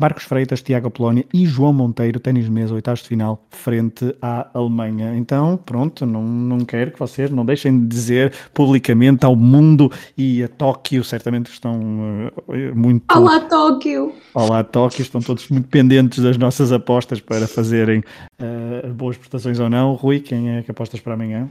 Marcos 0.00 0.24
Freitas, 0.24 0.62
Tiago 0.62 0.90
Polónia 0.90 1.26
e 1.32 1.44
João 1.44 1.74
Monteiro, 1.74 2.18
ténis 2.18 2.46
de 2.46 2.50
mesa, 2.50 2.72
oitavos 2.72 3.02
de 3.02 3.08
final, 3.08 3.46
frente 3.50 4.16
à 4.22 4.48
Alemanha. 4.54 5.14
Então, 5.14 5.58
pronto, 5.58 6.06
não, 6.06 6.22
não 6.22 6.64
quero 6.64 6.90
que 6.90 6.98
vocês 6.98 7.30
não 7.30 7.44
deixem 7.44 7.78
de 7.78 7.86
dizer 7.86 8.32
publicamente 8.54 9.26
ao 9.26 9.36
mundo 9.36 9.92
e 10.16 10.42
a 10.42 10.48
Tóquio, 10.48 11.04
certamente 11.04 11.52
estão 11.52 11.78
uh, 11.78 12.74
muito... 12.74 13.04
Olá, 13.14 13.40
Tóquio! 13.40 14.14
Olá, 14.32 14.64
Tóquio, 14.64 15.02
estão 15.02 15.20
todos 15.20 15.46
muito 15.50 15.68
pendentes 15.68 16.24
das 16.24 16.38
nossas 16.38 16.72
apostas 16.72 17.20
para 17.20 17.46
fazerem 17.46 18.02
uh, 18.40 18.94
boas 18.94 19.18
prestações 19.18 19.60
ou 19.60 19.68
não. 19.68 19.92
Rui, 19.92 20.20
quem 20.20 20.56
é 20.56 20.62
que 20.62 20.70
apostas 20.70 21.00
para 21.00 21.12
amanhã? 21.12 21.46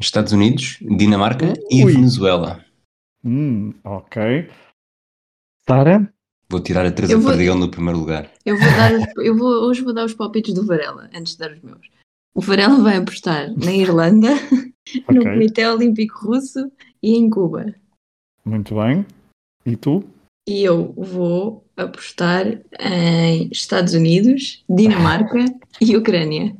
Estados 0.00 0.32
Unidos, 0.32 0.78
Dinamarca 0.80 1.46
Ui. 1.46 1.54
e 1.70 1.84
Venezuela. 1.84 2.60
Hum, 3.24 3.72
ok. 3.84 4.48
Sara? 5.64 6.12
Vou 6.50 6.60
tirar 6.60 6.86
a 6.86 6.90
Teresa 6.90 7.18
vou, 7.18 7.30
Perdigão 7.30 7.58
no 7.58 7.70
primeiro 7.70 7.98
lugar. 7.98 8.30
Eu 8.44 8.56
vou 8.56 8.66
dar, 8.66 8.92
eu 9.18 9.36
vou, 9.36 9.68
hoje 9.68 9.82
vou 9.82 9.92
dar 9.92 10.04
os 10.04 10.14
palpites 10.14 10.54
do 10.54 10.64
Varela, 10.64 11.10
antes 11.14 11.32
de 11.32 11.38
dar 11.38 11.52
os 11.52 11.60
meus. 11.60 11.90
O 12.34 12.40
Varela 12.40 12.82
vai 12.82 12.96
apostar 12.96 13.52
na 13.54 13.72
Irlanda, 13.72 14.28
okay. 15.04 15.14
no 15.14 15.24
Comitê 15.24 15.66
Olímpico 15.66 16.26
Russo 16.26 16.72
e 17.02 17.16
em 17.16 17.28
Cuba. 17.28 17.74
Muito 18.46 18.74
bem. 18.76 19.04
E 19.66 19.76
tu? 19.76 20.02
E 20.48 20.64
eu 20.64 20.94
vou 20.94 21.66
apostar 21.76 22.46
em 22.80 23.50
Estados 23.52 23.92
Unidos, 23.92 24.64
Dinamarca 24.66 25.44
e 25.78 25.94
Ucrânia. 25.94 26.56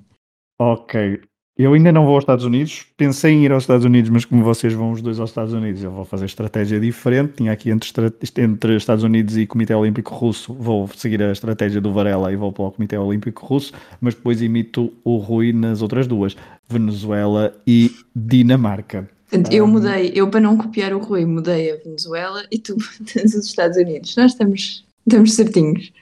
Ok. 0.60 1.22
Eu 1.58 1.74
ainda 1.74 1.90
não 1.90 2.04
vou 2.04 2.14
aos 2.14 2.22
Estados 2.22 2.44
Unidos. 2.44 2.86
Pensei 2.96 3.32
em 3.32 3.44
ir 3.44 3.50
aos 3.50 3.64
Estados 3.64 3.84
Unidos, 3.84 4.08
mas 4.10 4.24
como 4.24 4.44
vocês 4.44 4.72
vão 4.72 4.92
os 4.92 5.02
dois 5.02 5.18
aos 5.18 5.30
Estados 5.30 5.52
Unidos, 5.52 5.82
eu 5.82 5.90
vou 5.90 6.04
fazer 6.04 6.26
estratégia 6.26 6.78
diferente. 6.78 7.32
Tinha 7.38 7.50
aqui 7.50 7.70
entre, 7.70 7.90
entre 8.36 8.76
Estados 8.76 9.02
Unidos 9.02 9.36
e 9.36 9.44
Comitê 9.44 9.74
Olímpico 9.74 10.14
Russo, 10.14 10.54
vou 10.54 10.88
seguir 10.94 11.20
a 11.20 11.32
estratégia 11.32 11.80
do 11.80 11.92
Varela 11.92 12.32
e 12.32 12.36
vou 12.36 12.52
para 12.52 12.62
o 12.62 12.70
Comitê 12.70 12.96
Olímpico 12.96 13.44
Russo, 13.44 13.72
mas 14.00 14.14
depois 14.14 14.40
imito 14.40 14.92
o 15.02 15.16
Rui 15.16 15.52
nas 15.52 15.82
outras 15.82 16.06
duas, 16.06 16.36
Venezuela 16.68 17.52
e 17.66 17.90
Dinamarca. 18.14 19.10
Eu 19.50 19.66
mudei, 19.66 20.12
eu 20.14 20.30
para 20.30 20.40
não 20.40 20.56
copiar 20.56 20.94
o 20.94 21.00
Rui, 21.00 21.26
mudei 21.26 21.72
a 21.72 21.76
Venezuela 21.76 22.44
e 22.52 22.58
tu 22.60 22.76
tens 23.12 23.34
os 23.34 23.46
Estados 23.46 23.76
Unidos. 23.76 24.14
Nós 24.16 24.30
estamos, 24.30 24.86
estamos 25.04 25.34
certinhos. 25.34 25.92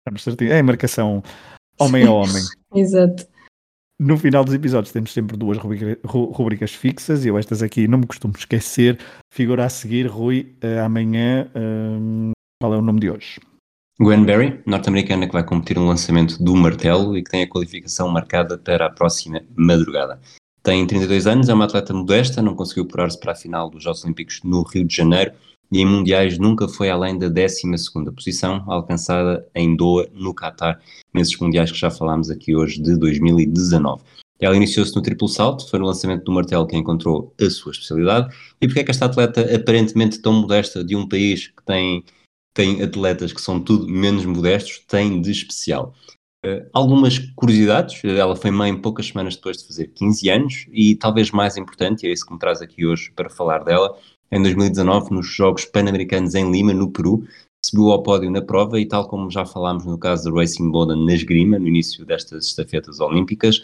Estamos 0.00 0.22
certinhos. 0.22 0.52
É 0.52 0.58
a 0.58 0.62
marcação 0.62 1.22
homem 1.80 2.06
a 2.06 2.12
homem. 2.12 2.42
Exato. 2.76 3.26
No 3.98 4.18
final 4.18 4.44
dos 4.44 4.52
episódios 4.52 4.92
temos 4.92 5.10
sempre 5.10 5.38
duas 5.38 5.56
rubricas 5.56 6.74
fixas 6.74 7.24
e 7.24 7.28
eu 7.28 7.38
estas 7.38 7.62
aqui 7.62 7.88
não 7.88 7.98
me 7.98 8.06
costumo 8.06 8.34
esquecer. 8.36 8.98
Figura 9.32 9.64
a 9.64 9.70
seguir, 9.70 10.06
Rui, 10.06 10.54
uh, 10.62 10.84
amanhã, 10.84 11.50
uh, 11.54 12.32
qual 12.60 12.74
é 12.74 12.76
o 12.76 12.82
nome 12.82 13.00
de 13.00 13.10
hoje? 13.10 13.40
Gwen 13.98 14.24
Berry, 14.24 14.60
norte-americana 14.66 15.26
que 15.26 15.32
vai 15.32 15.42
competir 15.42 15.78
no 15.78 15.86
lançamento 15.86 16.36
do 16.42 16.54
martelo 16.54 17.16
e 17.16 17.24
que 17.24 17.30
tem 17.30 17.42
a 17.44 17.48
qualificação 17.48 18.08
marcada 18.08 18.58
para 18.58 18.84
a 18.84 18.90
próxima 18.90 19.40
madrugada. 19.56 20.20
Tem 20.62 20.86
32 20.86 21.26
anos, 21.26 21.48
é 21.48 21.54
uma 21.54 21.64
atleta 21.64 21.94
modesta, 21.94 22.42
não 22.42 22.54
conseguiu 22.54 22.84
apurar-se 22.84 23.18
para 23.18 23.32
a 23.32 23.36
final 23.36 23.70
dos 23.70 23.82
Jogos 23.82 24.04
Olímpicos 24.04 24.42
no 24.44 24.62
Rio 24.62 24.84
de 24.84 24.94
Janeiro 24.94 25.32
e 25.70 25.80
em 25.80 25.84
mundiais 25.84 26.38
nunca 26.38 26.68
foi 26.68 26.90
além 26.90 27.18
da 27.18 27.28
12 27.28 27.62
posição, 28.14 28.64
alcançada 28.66 29.46
em 29.54 29.76
Doha, 29.76 30.08
no 30.12 30.34
Qatar, 30.34 30.80
nesses 31.12 31.36
mundiais 31.38 31.70
que 31.70 31.78
já 31.78 31.90
falámos 31.90 32.30
aqui 32.30 32.54
hoje 32.54 32.80
de 32.80 32.96
2019. 32.96 34.02
Ela 34.38 34.56
iniciou-se 34.56 34.94
no 34.94 35.02
triplo 35.02 35.28
salto, 35.28 35.68
foi 35.68 35.78
no 35.78 35.86
lançamento 35.86 36.24
do 36.24 36.32
martelo 36.32 36.66
que 36.66 36.76
encontrou 36.76 37.34
a 37.40 37.48
sua 37.48 37.72
especialidade. 37.72 38.34
E 38.60 38.66
porque 38.66 38.80
é 38.80 38.84
que 38.84 38.90
esta 38.90 39.06
atleta, 39.06 39.40
aparentemente 39.54 40.18
tão 40.20 40.32
modesta, 40.32 40.84
de 40.84 40.94
um 40.94 41.08
país 41.08 41.48
que 41.48 41.64
tem, 41.64 42.04
tem 42.54 42.82
atletas 42.82 43.32
que 43.32 43.40
são 43.40 43.58
tudo 43.58 43.88
menos 43.88 44.26
modestos, 44.26 44.84
tem 44.86 45.20
de 45.20 45.30
especial? 45.30 45.94
Uh, 46.44 46.68
algumas 46.72 47.18
curiosidades, 47.34 48.04
ela 48.04 48.36
foi 48.36 48.50
mãe 48.50 48.78
poucas 48.78 49.06
semanas 49.06 49.36
depois 49.36 49.56
de 49.56 49.66
fazer 49.66 49.88
15 49.88 50.28
anos 50.28 50.66
e 50.70 50.94
talvez 50.94 51.30
mais 51.30 51.56
importante, 51.56 52.04
e 52.04 52.10
é 52.10 52.12
isso 52.12 52.26
que 52.26 52.32
me 52.32 52.38
traz 52.38 52.60
aqui 52.60 52.86
hoje 52.86 53.10
para 53.16 53.30
falar 53.30 53.64
dela, 53.64 53.98
em 54.30 54.42
2019 54.42 55.12
nos 55.12 55.26
Jogos 55.26 55.64
Pan-Americanos 55.64 56.34
em 56.34 56.50
Lima, 56.50 56.74
no 56.74 56.90
Peru, 56.90 57.24
subiu 57.64 57.90
ao 57.90 58.02
pódio 58.02 58.30
na 58.30 58.42
prova 58.42 58.80
e 58.80 58.86
tal 58.86 59.08
como 59.08 59.30
já 59.30 59.44
falámos 59.44 59.84
no 59.84 59.98
caso 59.98 60.30
do 60.30 60.36
Racing 60.36 60.70
Boda 60.70 60.94
na 60.94 61.14
esgrima, 61.14 61.58
no 61.58 61.66
início 61.66 62.04
destas 62.04 62.46
estafetas 62.46 63.00
olímpicas, 63.00 63.62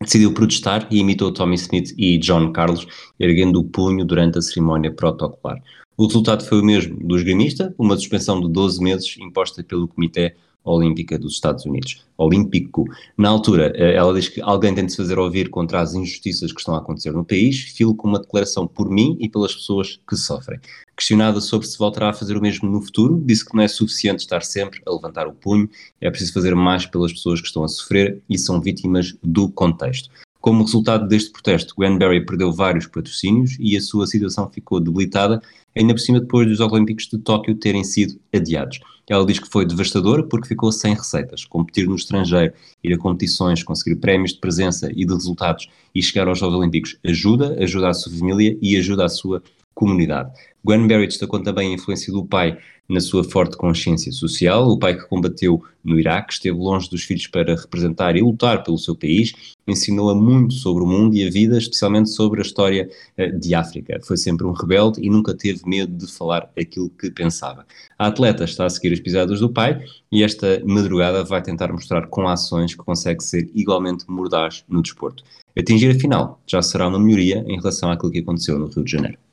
decidiu 0.00 0.32
protestar 0.32 0.86
e 0.90 0.98
imitou 0.98 1.32
Tommy 1.32 1.56
Smith 1.56 1.92
e 1.96 2.18
John 2.18 2.52
Carlos, 2.52 2.86
erguendo 3.18 3.60
o 3.60 3.64
punho 3.64 4.04
durante 4.04 4.38
a 4.38 4.42
cerimónia 4.42 4.92
protocolar. 4.92 5.62
O 5.96 6.06
resultado 6.06 6.44
foi 6.44 6.60
o 6.60 6.64
mesmo 6.64 6.96
do 7.06 7.16
esgrimista, 7.16 7.74
uma 7.76 7.96
suspensão 7.96 8.40
de 8.40 8.48
12 8.48 8.80
meses 8.82 9.16
imposta 9.18 9.64
pelo 9.64 9.88
Comitê 9.88 10.36
Olímpica 10.68 11.18
dos 11.18 11.34
Estados 11.34 11.64
Unidos, 11.64 12.04
Olímpico. 12.16 12.84
Na 13.16 13.28
altura, 13.28 13.72
eh, 13.74 13.94
ela 13.94 14.12
diz 14.12 14.28
que 14.28 14.40
alguém 14.40 14.74
tem 14.74 14.86
de 14.86 14.92
se 14.92 14.96
fazer 14.96 15.18
ouvir 15.18 15.48
contra 15.50 15.80
as 15.80 15.94
injustiças 15.94 16.52
que 16.52 16.60
estão 16.60 16.74
a 16.74 16.78
acontecer 16.78 17.12
no 17.12 17.24
país, 17.24 17.58
filo 17.60 17.94
com 17.94 18.08
uma 18.08 18.18
declaração 18.18 18.66
por 18.66 18.90
mim 18.90 19.16
e 19.20 19.28
pelas 19.28 19.54
pessoas 19.54 19.98
que 20.08 20.16
sofrem. 20.16 20.60
Questionada 20.96 21.40
sobre 21.40 21.66
se 21.66 21.78
voltará 21.78 22.10
a 22.10 22.12
fazer 22.12 22.36
o 22.36 22.40
mesmo 22.40 22.68
no 22.68 22.82
futuro, 22.82 23.22
disse 23.24 23.44
que 23.44 23.54
não 23.54 23.62
é 23.62 23.68
suficiente 23.68 24.20
estar 24.20 24.42
sempre 24.42 24.80
a 24.86 24.92
levantar 24.92 25.26
o 25.26 25.32
punho, 25.32 25.68
é 26.00 26.10
preciso 26.10 26.32
fazer 26.32 26.54
mais 26.54 26.86
pelas 26.86 27.12
pessoas 27.12 27.40
que 27.40 27.46
estão 27.46 27.64
a 27.64 27.68
sofrer 27.68 28.20
e 28.28 28.36
são 28.36 28.60
vítimas 28.60 29.16
do 29.22 29.48
contexto. 29.48 30.10
Como 30.40 30.62
resultado 30.62 31.08
deste 31.08 31.32
protesto, 31.32 31.74
Gwen 31.76 31.98
Berry 31.98 32.24
perdeu 32.24 32.52
vários 32.52 32.86
patrocínios 32.86 33.56
e 33.58 33.76
a 33.76 33.80
sua 33.80 34.06
situação 34.06 34.48
ficou 34.48 34.78
debilitada, 34.80 35.42
ainda 35.78 35.94
por 35.94 36.00
cima 36.00 36.20
depois 36.20 36.48
dos 36.48 36.60
Olímpicos 36.60 37.06
de 37.06 37.18
Tóquio 37.18 37.54
terem 37.54 37.84
sido 37.84 38.18
adiados. 38.34 38.80
Ela 39.08 39.24
diz 39.24 39.38
que 39.38 39.48
foi 39.48 39.64
devastadora 39.64 40.22
porque 40.22 40.48
ficou 40.48 40.70
sem 40.70 40.92
receitas. 40.92 41.44
Competir 41.44 41.86
no 41.86 41.94
estrangeiro, 41.94 42.52
ir 42.82 42.92
a 42.92 42.98
competições, 42.98 43.62
conseguir 43.62 43.96
prémios 43.96 44.32
de 44.32 44.40
presença 44.40 44.90
e 44.94 45.04
de 45.04 45.14
resultados 45.14 45.68
e 45.94 46.02
chegar 46.02 46.28
aos 46.28 46.38
Jogos 46.38 46.58
Olímpicos 46.58 46.98
ajuda, 47.04 47.56
ajuda 47.62 47.88
a 47.88 47.94
sua 47.94 48.12
família 48.12 48.58
e 48.60 48.76
ajuda 48.76 49.06
a 49.06 49.08
sua 49.08 49.42
comunidade. 49.78 50.32
Gwen 50.64 50.88
Berry 50.88 51.06
destacou 51.06 51.40
também 51.40 51.70
a 51.70 51.74
influência 51.74 52.12
do 52.12 52.24
pai 52.24 52.58
na 52.88 53.00
sua 53.00 53.22
forte 53.22 53.56
consciência 53.56 54.10
social, 54.10 54.66
o 54.66 54.78
pai 54.78 54.96
que 54.96 55.06
combateu 55.06 55.62
no 55.84 56.00
Iraque, 56.00 56.32
esteve 56.32 56.56
longe 56.56 56.90
dos 56.90 57.04
filhos 57.04 57.26
para 57.26 57.54
representar 57.54 58.16
e 58.16 58.22
lutar 58.22 58.64
pelo 58.64 58.78
seu 58.78 58.96
país, 58.96 59.54
ensinou-a 59.68 60.14
muito 60.14 60.54
sobre 60.54 60.82
o 60.82 60.86
mundo 60.86 61.14
e 61.14 61.26
a 61.26 61.30
vida, 61.30 61.58
especialmente 61.58 62.08
sobre 62.08 62.40
a 62.40 62.42
história 62.42 62.88
uh, 63.18 63.38
de 63.38 63.54
África. 63.54 64.00
Foi 64.02 64.16
sempre 64.16 64.46
um 64.46 64.52
rebelde 64.52 65.00
e 65.00 65.10
nunca 65.10 65.34
teve 65.34 65.60
medo 65.66 65.92
de 65.96 66.10
falar 66.10 66.50
aquilo 66.58 66.90
que 66.90 67.10
pensava. 67.10 67.66
A 67.98 68.06
atleta 68.06 68.44
está 68.44 68.64
a 68.64 68.70
seguir 68.70 68.92
as 68.94 69.00
pisadas 69.00 69.38
do 69.38 69.50
pai 69.50 69.84
e 70.10 70.24
esta 70.24 70.60
madrugada 70.64 71.22
vai 71.22 71.42
tentar 71.42 71.70
mostrar 71.70 72.06
com 72.06 72.26
ações 72.26 72.74
que 72.74 72.82
consegue 72.82 73.22
ser 73.22 73.50
igualmente 73.54 74.06
mordaz 74.08 74.64
no 74.66 74.82
desporto. 74.82 75.22
Atingir 75.56 75.94
a 75.94 75.98
final 75.98 76.40
já 76.46 76.62
será 76.62 76.88
uma 76.88 76.98
melhoria 76.98 77.44
em 77.46 77.56
relação 77.58 77.90
àquilo 77.90 78.10
que 78.10 78.20
aconteceu 78.20 78.58
no 78.58 78.66
Rio 78.66 78.84
de 78.84 78.90
Janeiro. 78.90 79.27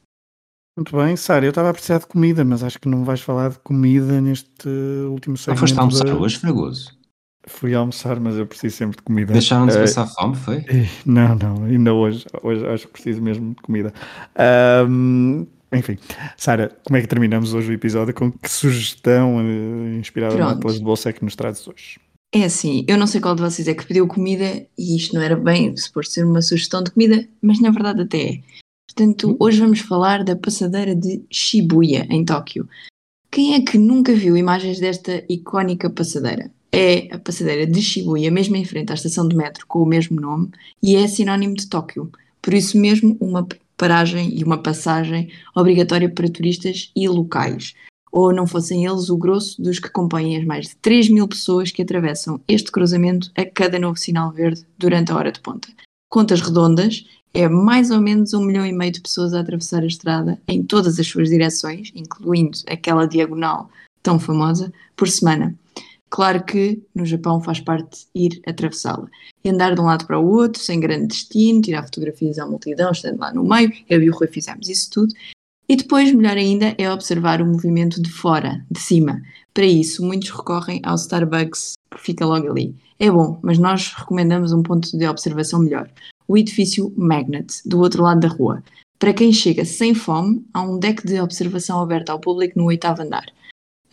Muito 0.78 0.98
bem, 0.98 1.16
Sara, 1.16 1.46
eu 1.46 1.50
estava 1.50 1.70
a 1.70 1.74
precisar 1.74 2.00
de 2.00 2.06
comida, 2.06 2.44
mas 2.44 2.62
acho 2.62 2.80
que 2.80 2.90
não 2.90 3.06
vais 3.06 3.22
falar 3.22 3.50
de 3.50 3.60
comida 3.60 4.20
neste 4.20 4.68
último 5.10 5.38
segmento. 5.38 5.58
Ah, 5.58 5.68
foste 5.68 5.80
almoçar 5.80 6.08
hoje, 6.14 6.38
Fragoso? 6.38 6.92
Fui 7.48 7.74
almoçar, 7.74 8.20
mas 8.20 8.36
eu 8.36 8.46
preciso 8.46 8.76
sempre 8.76 8.98
de 8.98 9.04
comida. 9.04 9.32
Deixaram 9.32 9.68
de 9.68 9.74
uh, 9.74 9.80
passar 9.80 10.08
fome, 10.08 10.36
foi? 10.36 10.66
Não, 11.06 11.36
não, 11.36 11.64
ainda 11.64 11.94
hoje. 11.94 12.26
Hoje 12.44 12.68
acho 12.68 12.88
que 12.88 12.94
preciso 12.94 13.22
mesmo 13.22 13.54
de 13.54 13.62
comida. 13.62 13.94
Um, 14.90 15.48
enfim, 15.72 15.98
Sara, 16.36 16.76
como 16.84 16.98
é 16.98 17.02
que 17.02 17.08
terminamos 17.08 17.54
hoje 17.54 17.72
o 17.72 17.74
episódio? 17.74 18.14
Com 18.14 18.32
que 18.32 18.50
sugestão 18.50 19.38
uh, 19.38 19.98
inspirada 19.98 20.36
Pronto. 20.36 20.60
pelas 20.60 20.78
de 20.78 20.84
bolsa 20.84 21.10
é 21.10 21.14
que 21.14 21.24
nos 21.24 21.36
trazes 21.38 21.66
hoje? 21.66 22.00
É 22.34 22.44
assim, 22.44 22.84
eu 22.86 22.98
não 22.98 23.08
sei 23.08 23.22
qual 23.22 23.34
de 23.34 23.42
vocês 23.42 23.66
é 23.68 23.74
que 23.74 23.86
pediu 23.86 24.06
comida 24.08 24.66
e 24.78 24.98
isto 24.98 25.16
não 25.16 25.22
era 25.22 25.38
bem 25.38 25.78
suposto 25.78 26.14
ser 26.14 26.26
uma 26.26 26.42
sugestão 26.42 26.84
de 26.84 26.92
comida, 26.92 27.26
mas 27.42 27.62
na 27.62 27.72
verdade 27.72 28.02
até 28.02 28.24
é. 28.24 28.40
Portanto, 28.96 29.32
hum. 29.32 29.38
hoje 29.40 29.60
vamos 29.60 29.80
falar 29.82 30.24
da 30.24 30.38
passadeira 30.38 30.96
de 30.96 31.22
Shibuya, 31.30 32.08
em 32.10 32.24
Tóquio. 32.24 32.68
Quem 33.30 33.56
é 33.56 33.62
que 33.62 33.78
nunca 33.78 34.14
viu 34.14 34.38
imagens 34.38 34.80
desta 34.80 35.22
icónica 35.28 35.90
passadeira? 35.90 36.50
É 36.72 37.14
a 37.14 37.20
passadeira 37.20 37.68
de 37.68 37.82
Shibuya, 37.82 38.32
mesmo 38.32 38.56
em 38.56 38.64
frente 38.64 38.92
à 38.92 38.94
estação 38.94 39.28
de 39.28 39.36
metro 39.36 39.68
com 39.68 39.80
o 39.80 39.86
mesmo 39.86 40.20
nome, 40.22 40.50
e 40.82 40.96
é 40.96 41.06
sinónimo 41.08 41.56
de 41.56 41.68
Tóquio. 41.68 42.10
Por 42.42 42.54
isso 42.54 42.78
mesmo, 42.78 43.18
uma 43.20 43.46
paragem 43.76 44.34
e 44.34 44.42
uma 44.46 44.64
passagem 44.64 45.30
obrigatória 45.54 46.10
para 46.10 46.30
turistas 46.30 46.90
e 46.96 47.10
locais. 47.10 47.74
Ou 48.14 48.34
não 48.34 48.48
fossem 48.48 48.86
eles 48.86 49.10
o 49.10 49.18
grosso 49.18 49.62
dos 49.62 49.78
que 49.78 49.90
compõem 49.90 50.38
as 50.38 50.46
mais 50.46 50.68
de 50.68 50.78
3 50.78 51.10
mil 51.10 51.28
pessoas 51.28 51.70
que 51.70 51.82
atravessam 51.82 52.40
este 52.48 52.72
cruzamento 52.72 53.30
a 53.36 53.44
cada 53.44 53.78
novo 53.78 53.98
sinal 53.98 54.32
verde 54.32 54.66
durante 54.78 55.12
a 55.12 55.18
hora 55.18 55.34
de 55.34 55.42
ponta. 55.42 55.68
Contas 56.16 56.40
redondas, 56.40 57.06
é 57.34 57.50
mais 57.50 57.92
ou 57.92 58.00
menos 58.00 58.34
um 58.34 58.40
milhão 58.40 58.66
e 58.66 58.72
meio 58.72 58.90
de 58.90 59.02
pessoas 59.02 59.34
a 59.34 59.42
atravessar 59.42 59.84
a 59.84 59.86
estrada 59.86 60.42
em 60.48 60.64
todas 60.64 60.98
as 60.98 61.06
suas 61.06 61.28
direções, 61.28 61.92
incluindo 61.94 62.58
aquela 62.70 63.06
diagonal 63.06 63.70
tão 64.02 64.18
famosa, 64.18 64.72
por 64.96 65.10
semana. 65.10 65.54
Claro 66.10 66.46
que 66.46 66.82
no 66.96 67.06
Japão 67.06 67.42
faz 67.42 67.60
parte 67.60 68.08
ir 68.16 68.42
atravessá-la. 68.48 69.10
Andar 69.46 69.76
de 69.76 69.82
um 69.82 69.84
lado 69.88 70.08
para 70.08 70.18
o 70.18 70.26
outro, 70.26 70.62
sem 70.62 70.80
grande 70.80 71.08
destino, 71.08 71.62
tirar 71.62 71.84
fotografias 71.84 72.40
à 72.40 72.46
multidão, 72.46 72.94
estando 72.94 73.20
lá 73.20 73.34
no 73.34 73.44
meio, 73.44 73.74
eu 73.90 74.02
e 74.02 74.10
o 74.10 74.14
Rui 74.14 74.28
fizemos 74.28 74.70
isso 74.70 74.90
tudo. 74.90 75.14
E 75.68 75.76
depois, 75.76 76.14
melhor 76.14 76.38
ainda, 76.38 76.74
é 76.78 76.90
observar 76.90 77.42
o 77.42 77.46
movimento 77.46 78.02
de 78.02 78.10
fora, 78.10 78.66
de 78.72 78.80
cima. 78.80 79.22
Para 79.56 79.66
isso, 79.66 80.06
muitos 80.06 80.30
recorrem 80.30 80.82
ao 80.84 80.96
Starbucks, 80.96 81.74
que 81.90 82.02
fica 82.02 82.26
logo 82.26 82.52
ali. 82.52 82.76
É 83.00 83.10
bom, 83.10 83.40
mas 83.42 83.58
nós 83.58 83.94
recomendamos 83.98 84.52
um 84.52 84.62
ponto 84.62 84.96
de 84.96 85.08
observação 85.08 85.60
melhor 85.60 85.90
o 86.28 86.38
edifício 86.38 86.94
Magnet, 86.98 87.62
do 87.66 87.80
outro 87.80 88.04
lado 88.04 88.20
da 88.20 88.28
rua. 88.28 88.64
Para 88.98 89.14
quem 89.14 89.32
chega 89.32 89.66
sem 89.66 89.94
fome, 89.94 90.46
há 90.54 90.62
um 90.62 90.80
deck 90.80 91.06
de 91.06 91.20
observação 91.20 91.80
aberto 91.80 92.10
ao 92.10 92.20
público 92.20 92.58
no 92.58 92.66
oitavo 92.66 93.02
andar. 93.02 93.26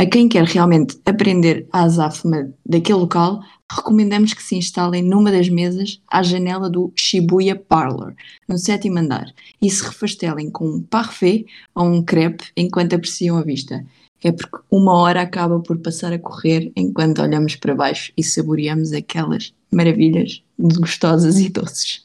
A 0.02 0.06
quem 0.06 0.28
quer 0.28 0.42
realmente 0.42 1.00
aprender 1.06 1.68
a 1.72 1.84
azáfama 1.84 2.52
daquele 2.66 2.98
local, 2.98 3.40
recomendamos 3.70 4.34
que 4.34 4.42
se 4.42 4.56
instalem 4.56 5.00
numa 5.00 5.30
das 5.30 5.48
mesas 5.48 6.02
à 6.10 6.24
janela 6.24 6.68
do 6.68 6.92
Shibuya 6.96 7.54
Parlor, 7.54 8.12
no 8.48 8.58
sétimo 8.58 8.98
andar, 8.98 9.32
e 9.62 9.70
se 9.70 9.84
refastelem 9.84 10.50
com 10.50 10.66
um 10.66 10.82
parfait 10.82 11.46
ou 11.72 11.84
um 11.84 12.02
crepe 12.02 12.50
enquanto 12.56 12.96
apreciam 12.96 13.36
a 13.36 13.44
vista. 13.44 13.86
É 14.24 14.32
porque 14.32 14.58
uma 14.68 14.92
hora 14.92 15.22
acaba 15.22 15.60
por 15.60 15.78
passar 15.78 16.12
a 16.12 16.18
correr 16.18 16.72
enquanto 16.74 17.22
olhamos 17.22 17.54
para 17.54 17.72
baixo 17.72 18.12
e 18.16 18.24
saboreamos 18.24 18.92
aquelas 18.92 19.54
maravilhas 19.70 20.42
gostosas 20.58 21.38
e 21.38 21.48
doces. 21.48 22.04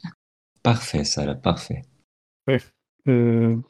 Parfait, 0.62 1.04
Sara, 1.04 1.34
parfait. 1.34 1.84
É. 2.48 2.58
Uh, 3.08 3.60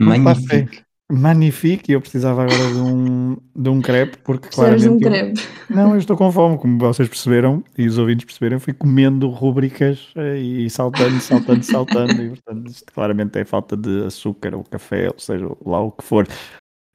Magnifique. 0.00 0.84
Magnifique, 1.08 1.92
eu 1.92 2.00
precisava 2.00 2.42
agora 2.42 2.72
de 2.72 2.78
um, 2.80 3.36
de 3.54 3.68
um 3.68 3.80
crepe, 3.80 4.18
porque 4.24 4.48
claramente. 4.48 4.82
De 4.82 4.88
um 4.88 4.98
crepe. 4.98 5.40
Eu, 5.70 5.76
não, 5.76 5.92
eu 5.92 5.98
estou 5.98 6.16
com 6.16 6.32
fome, 6.32 6.58
como 6.58 6.78
vocês 6.78 7.08
perceberam 7.08 7.62
e 7.78 7.86
os 7.86 7.96
ouvintes 7.96 8.24
perceberam, 8.24 8.58
fui 8.58 8.72
comendo 8.72 9.28
rubricas 9.28 10.08
eh, 10.16 10.38
e 10.38 10.68
saltando, 10.68 11.20
saltando, 11.20 11.62
saltando, 11.62 12.22
e 12.22 12.30
portanto 12.30 12.66
isto 12.68 12.92
claramente 12.92 13.38
é 13.38 13.44
falta 13.44 13.76
de 13.76 14.04
açúcar 14.04 14.52
ou 14.56 14.64
café, 14.64 15.06
ou 15.06 15.18
seja, 15.18 15.48
lá 15.64 15.80
o 15.80 15.92
que 15.92 16.02
for. 16.02 16.26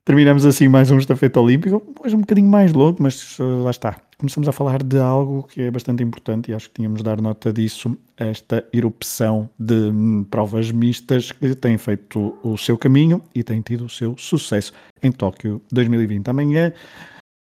Terminamos 0.04 0.48
assim 0.48 0.68
mais 0.68 0.90
um 0.90 0.98
estafeta 0.98 1.40
olímpico, 1.40 1.84
hoje 2.04 2.16
um 2.16 2.22
bocadinho 2.22 2.50
mais 2.50 2.74
longo, 2.74 3.04
mas 3.04 3.38
uh, 3.38 3.64
lá 3.64 3.70
está. 3.70 4.02
Começamos 4.18 4.50
a 4.50 4.52
falar 4.52 4.82
de 4.82 4.98
algo 4.98 5.44
que 5.44 5.62
é 5.62 5.70
bastante 5.70 6.02
importante 6.02 6.50
e 6.50 6.56
acho 6.56 6.70
que 6.70 6.76
tínhamos 6.76 6.98
de 6.98 7.04
dar 7.04 7.22
nota 7.22 7.54
disso, 7.54 7.96
esta 8.18 8.66
erupção 8.74 9.48
de 9.60 9.76
hum, 9.76 10.24
provas 10.24 10.72
mistas 10.72 11.32
que 11.32 11.54
tem 11.54 11.78
feito 11.78 12.36
o 12.42 12.58
seu 12.58 12.80
caminho 12.80 13.22
e 13.36 13.44
tem 13.44 13.62
tido 13.62 13.86
o 13.86 13.90
seu 13.90 14.18
sucesso 14.18 14.74
em 15.04 15.12
Tóquio 15.12 15.62
2020. 15.72 16.28
Amanhã, 16.30 16.74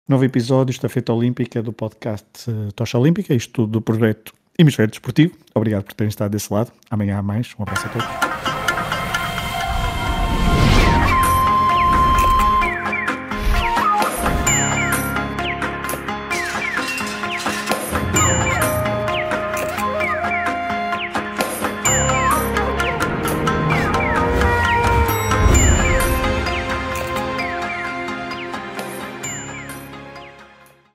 novo 0.08 0.26
episódio, 0.26 0.72
estafeta 0.72 1.14
olímpica 1.14 1.64
do 1.64 1.72
podcast 1.72 2.52
uh, 2.52 2.74
Tocha 2.74 3.00
Olímpica, 3.00 3.34
isto 3.34 3.66
do 3.66 3.80
projeto 3.80 4.34
Hemisfério 4.58 4.92
Desportivo. 4.92 5.34
Obrigado 5.56 5.86
por 5.86 5.94
terem 5.94 6.10
estado 6.10 6.32
desse 6.32 6.52
lado. 6.52 6.74
Amanhã 6.92 7.20
há 7.20 7.24
mais. 7.24 7.56
Um 7.58 7.64
abraço 7.64 7.88
a 7.88 7.90
todos. 7.90 8.59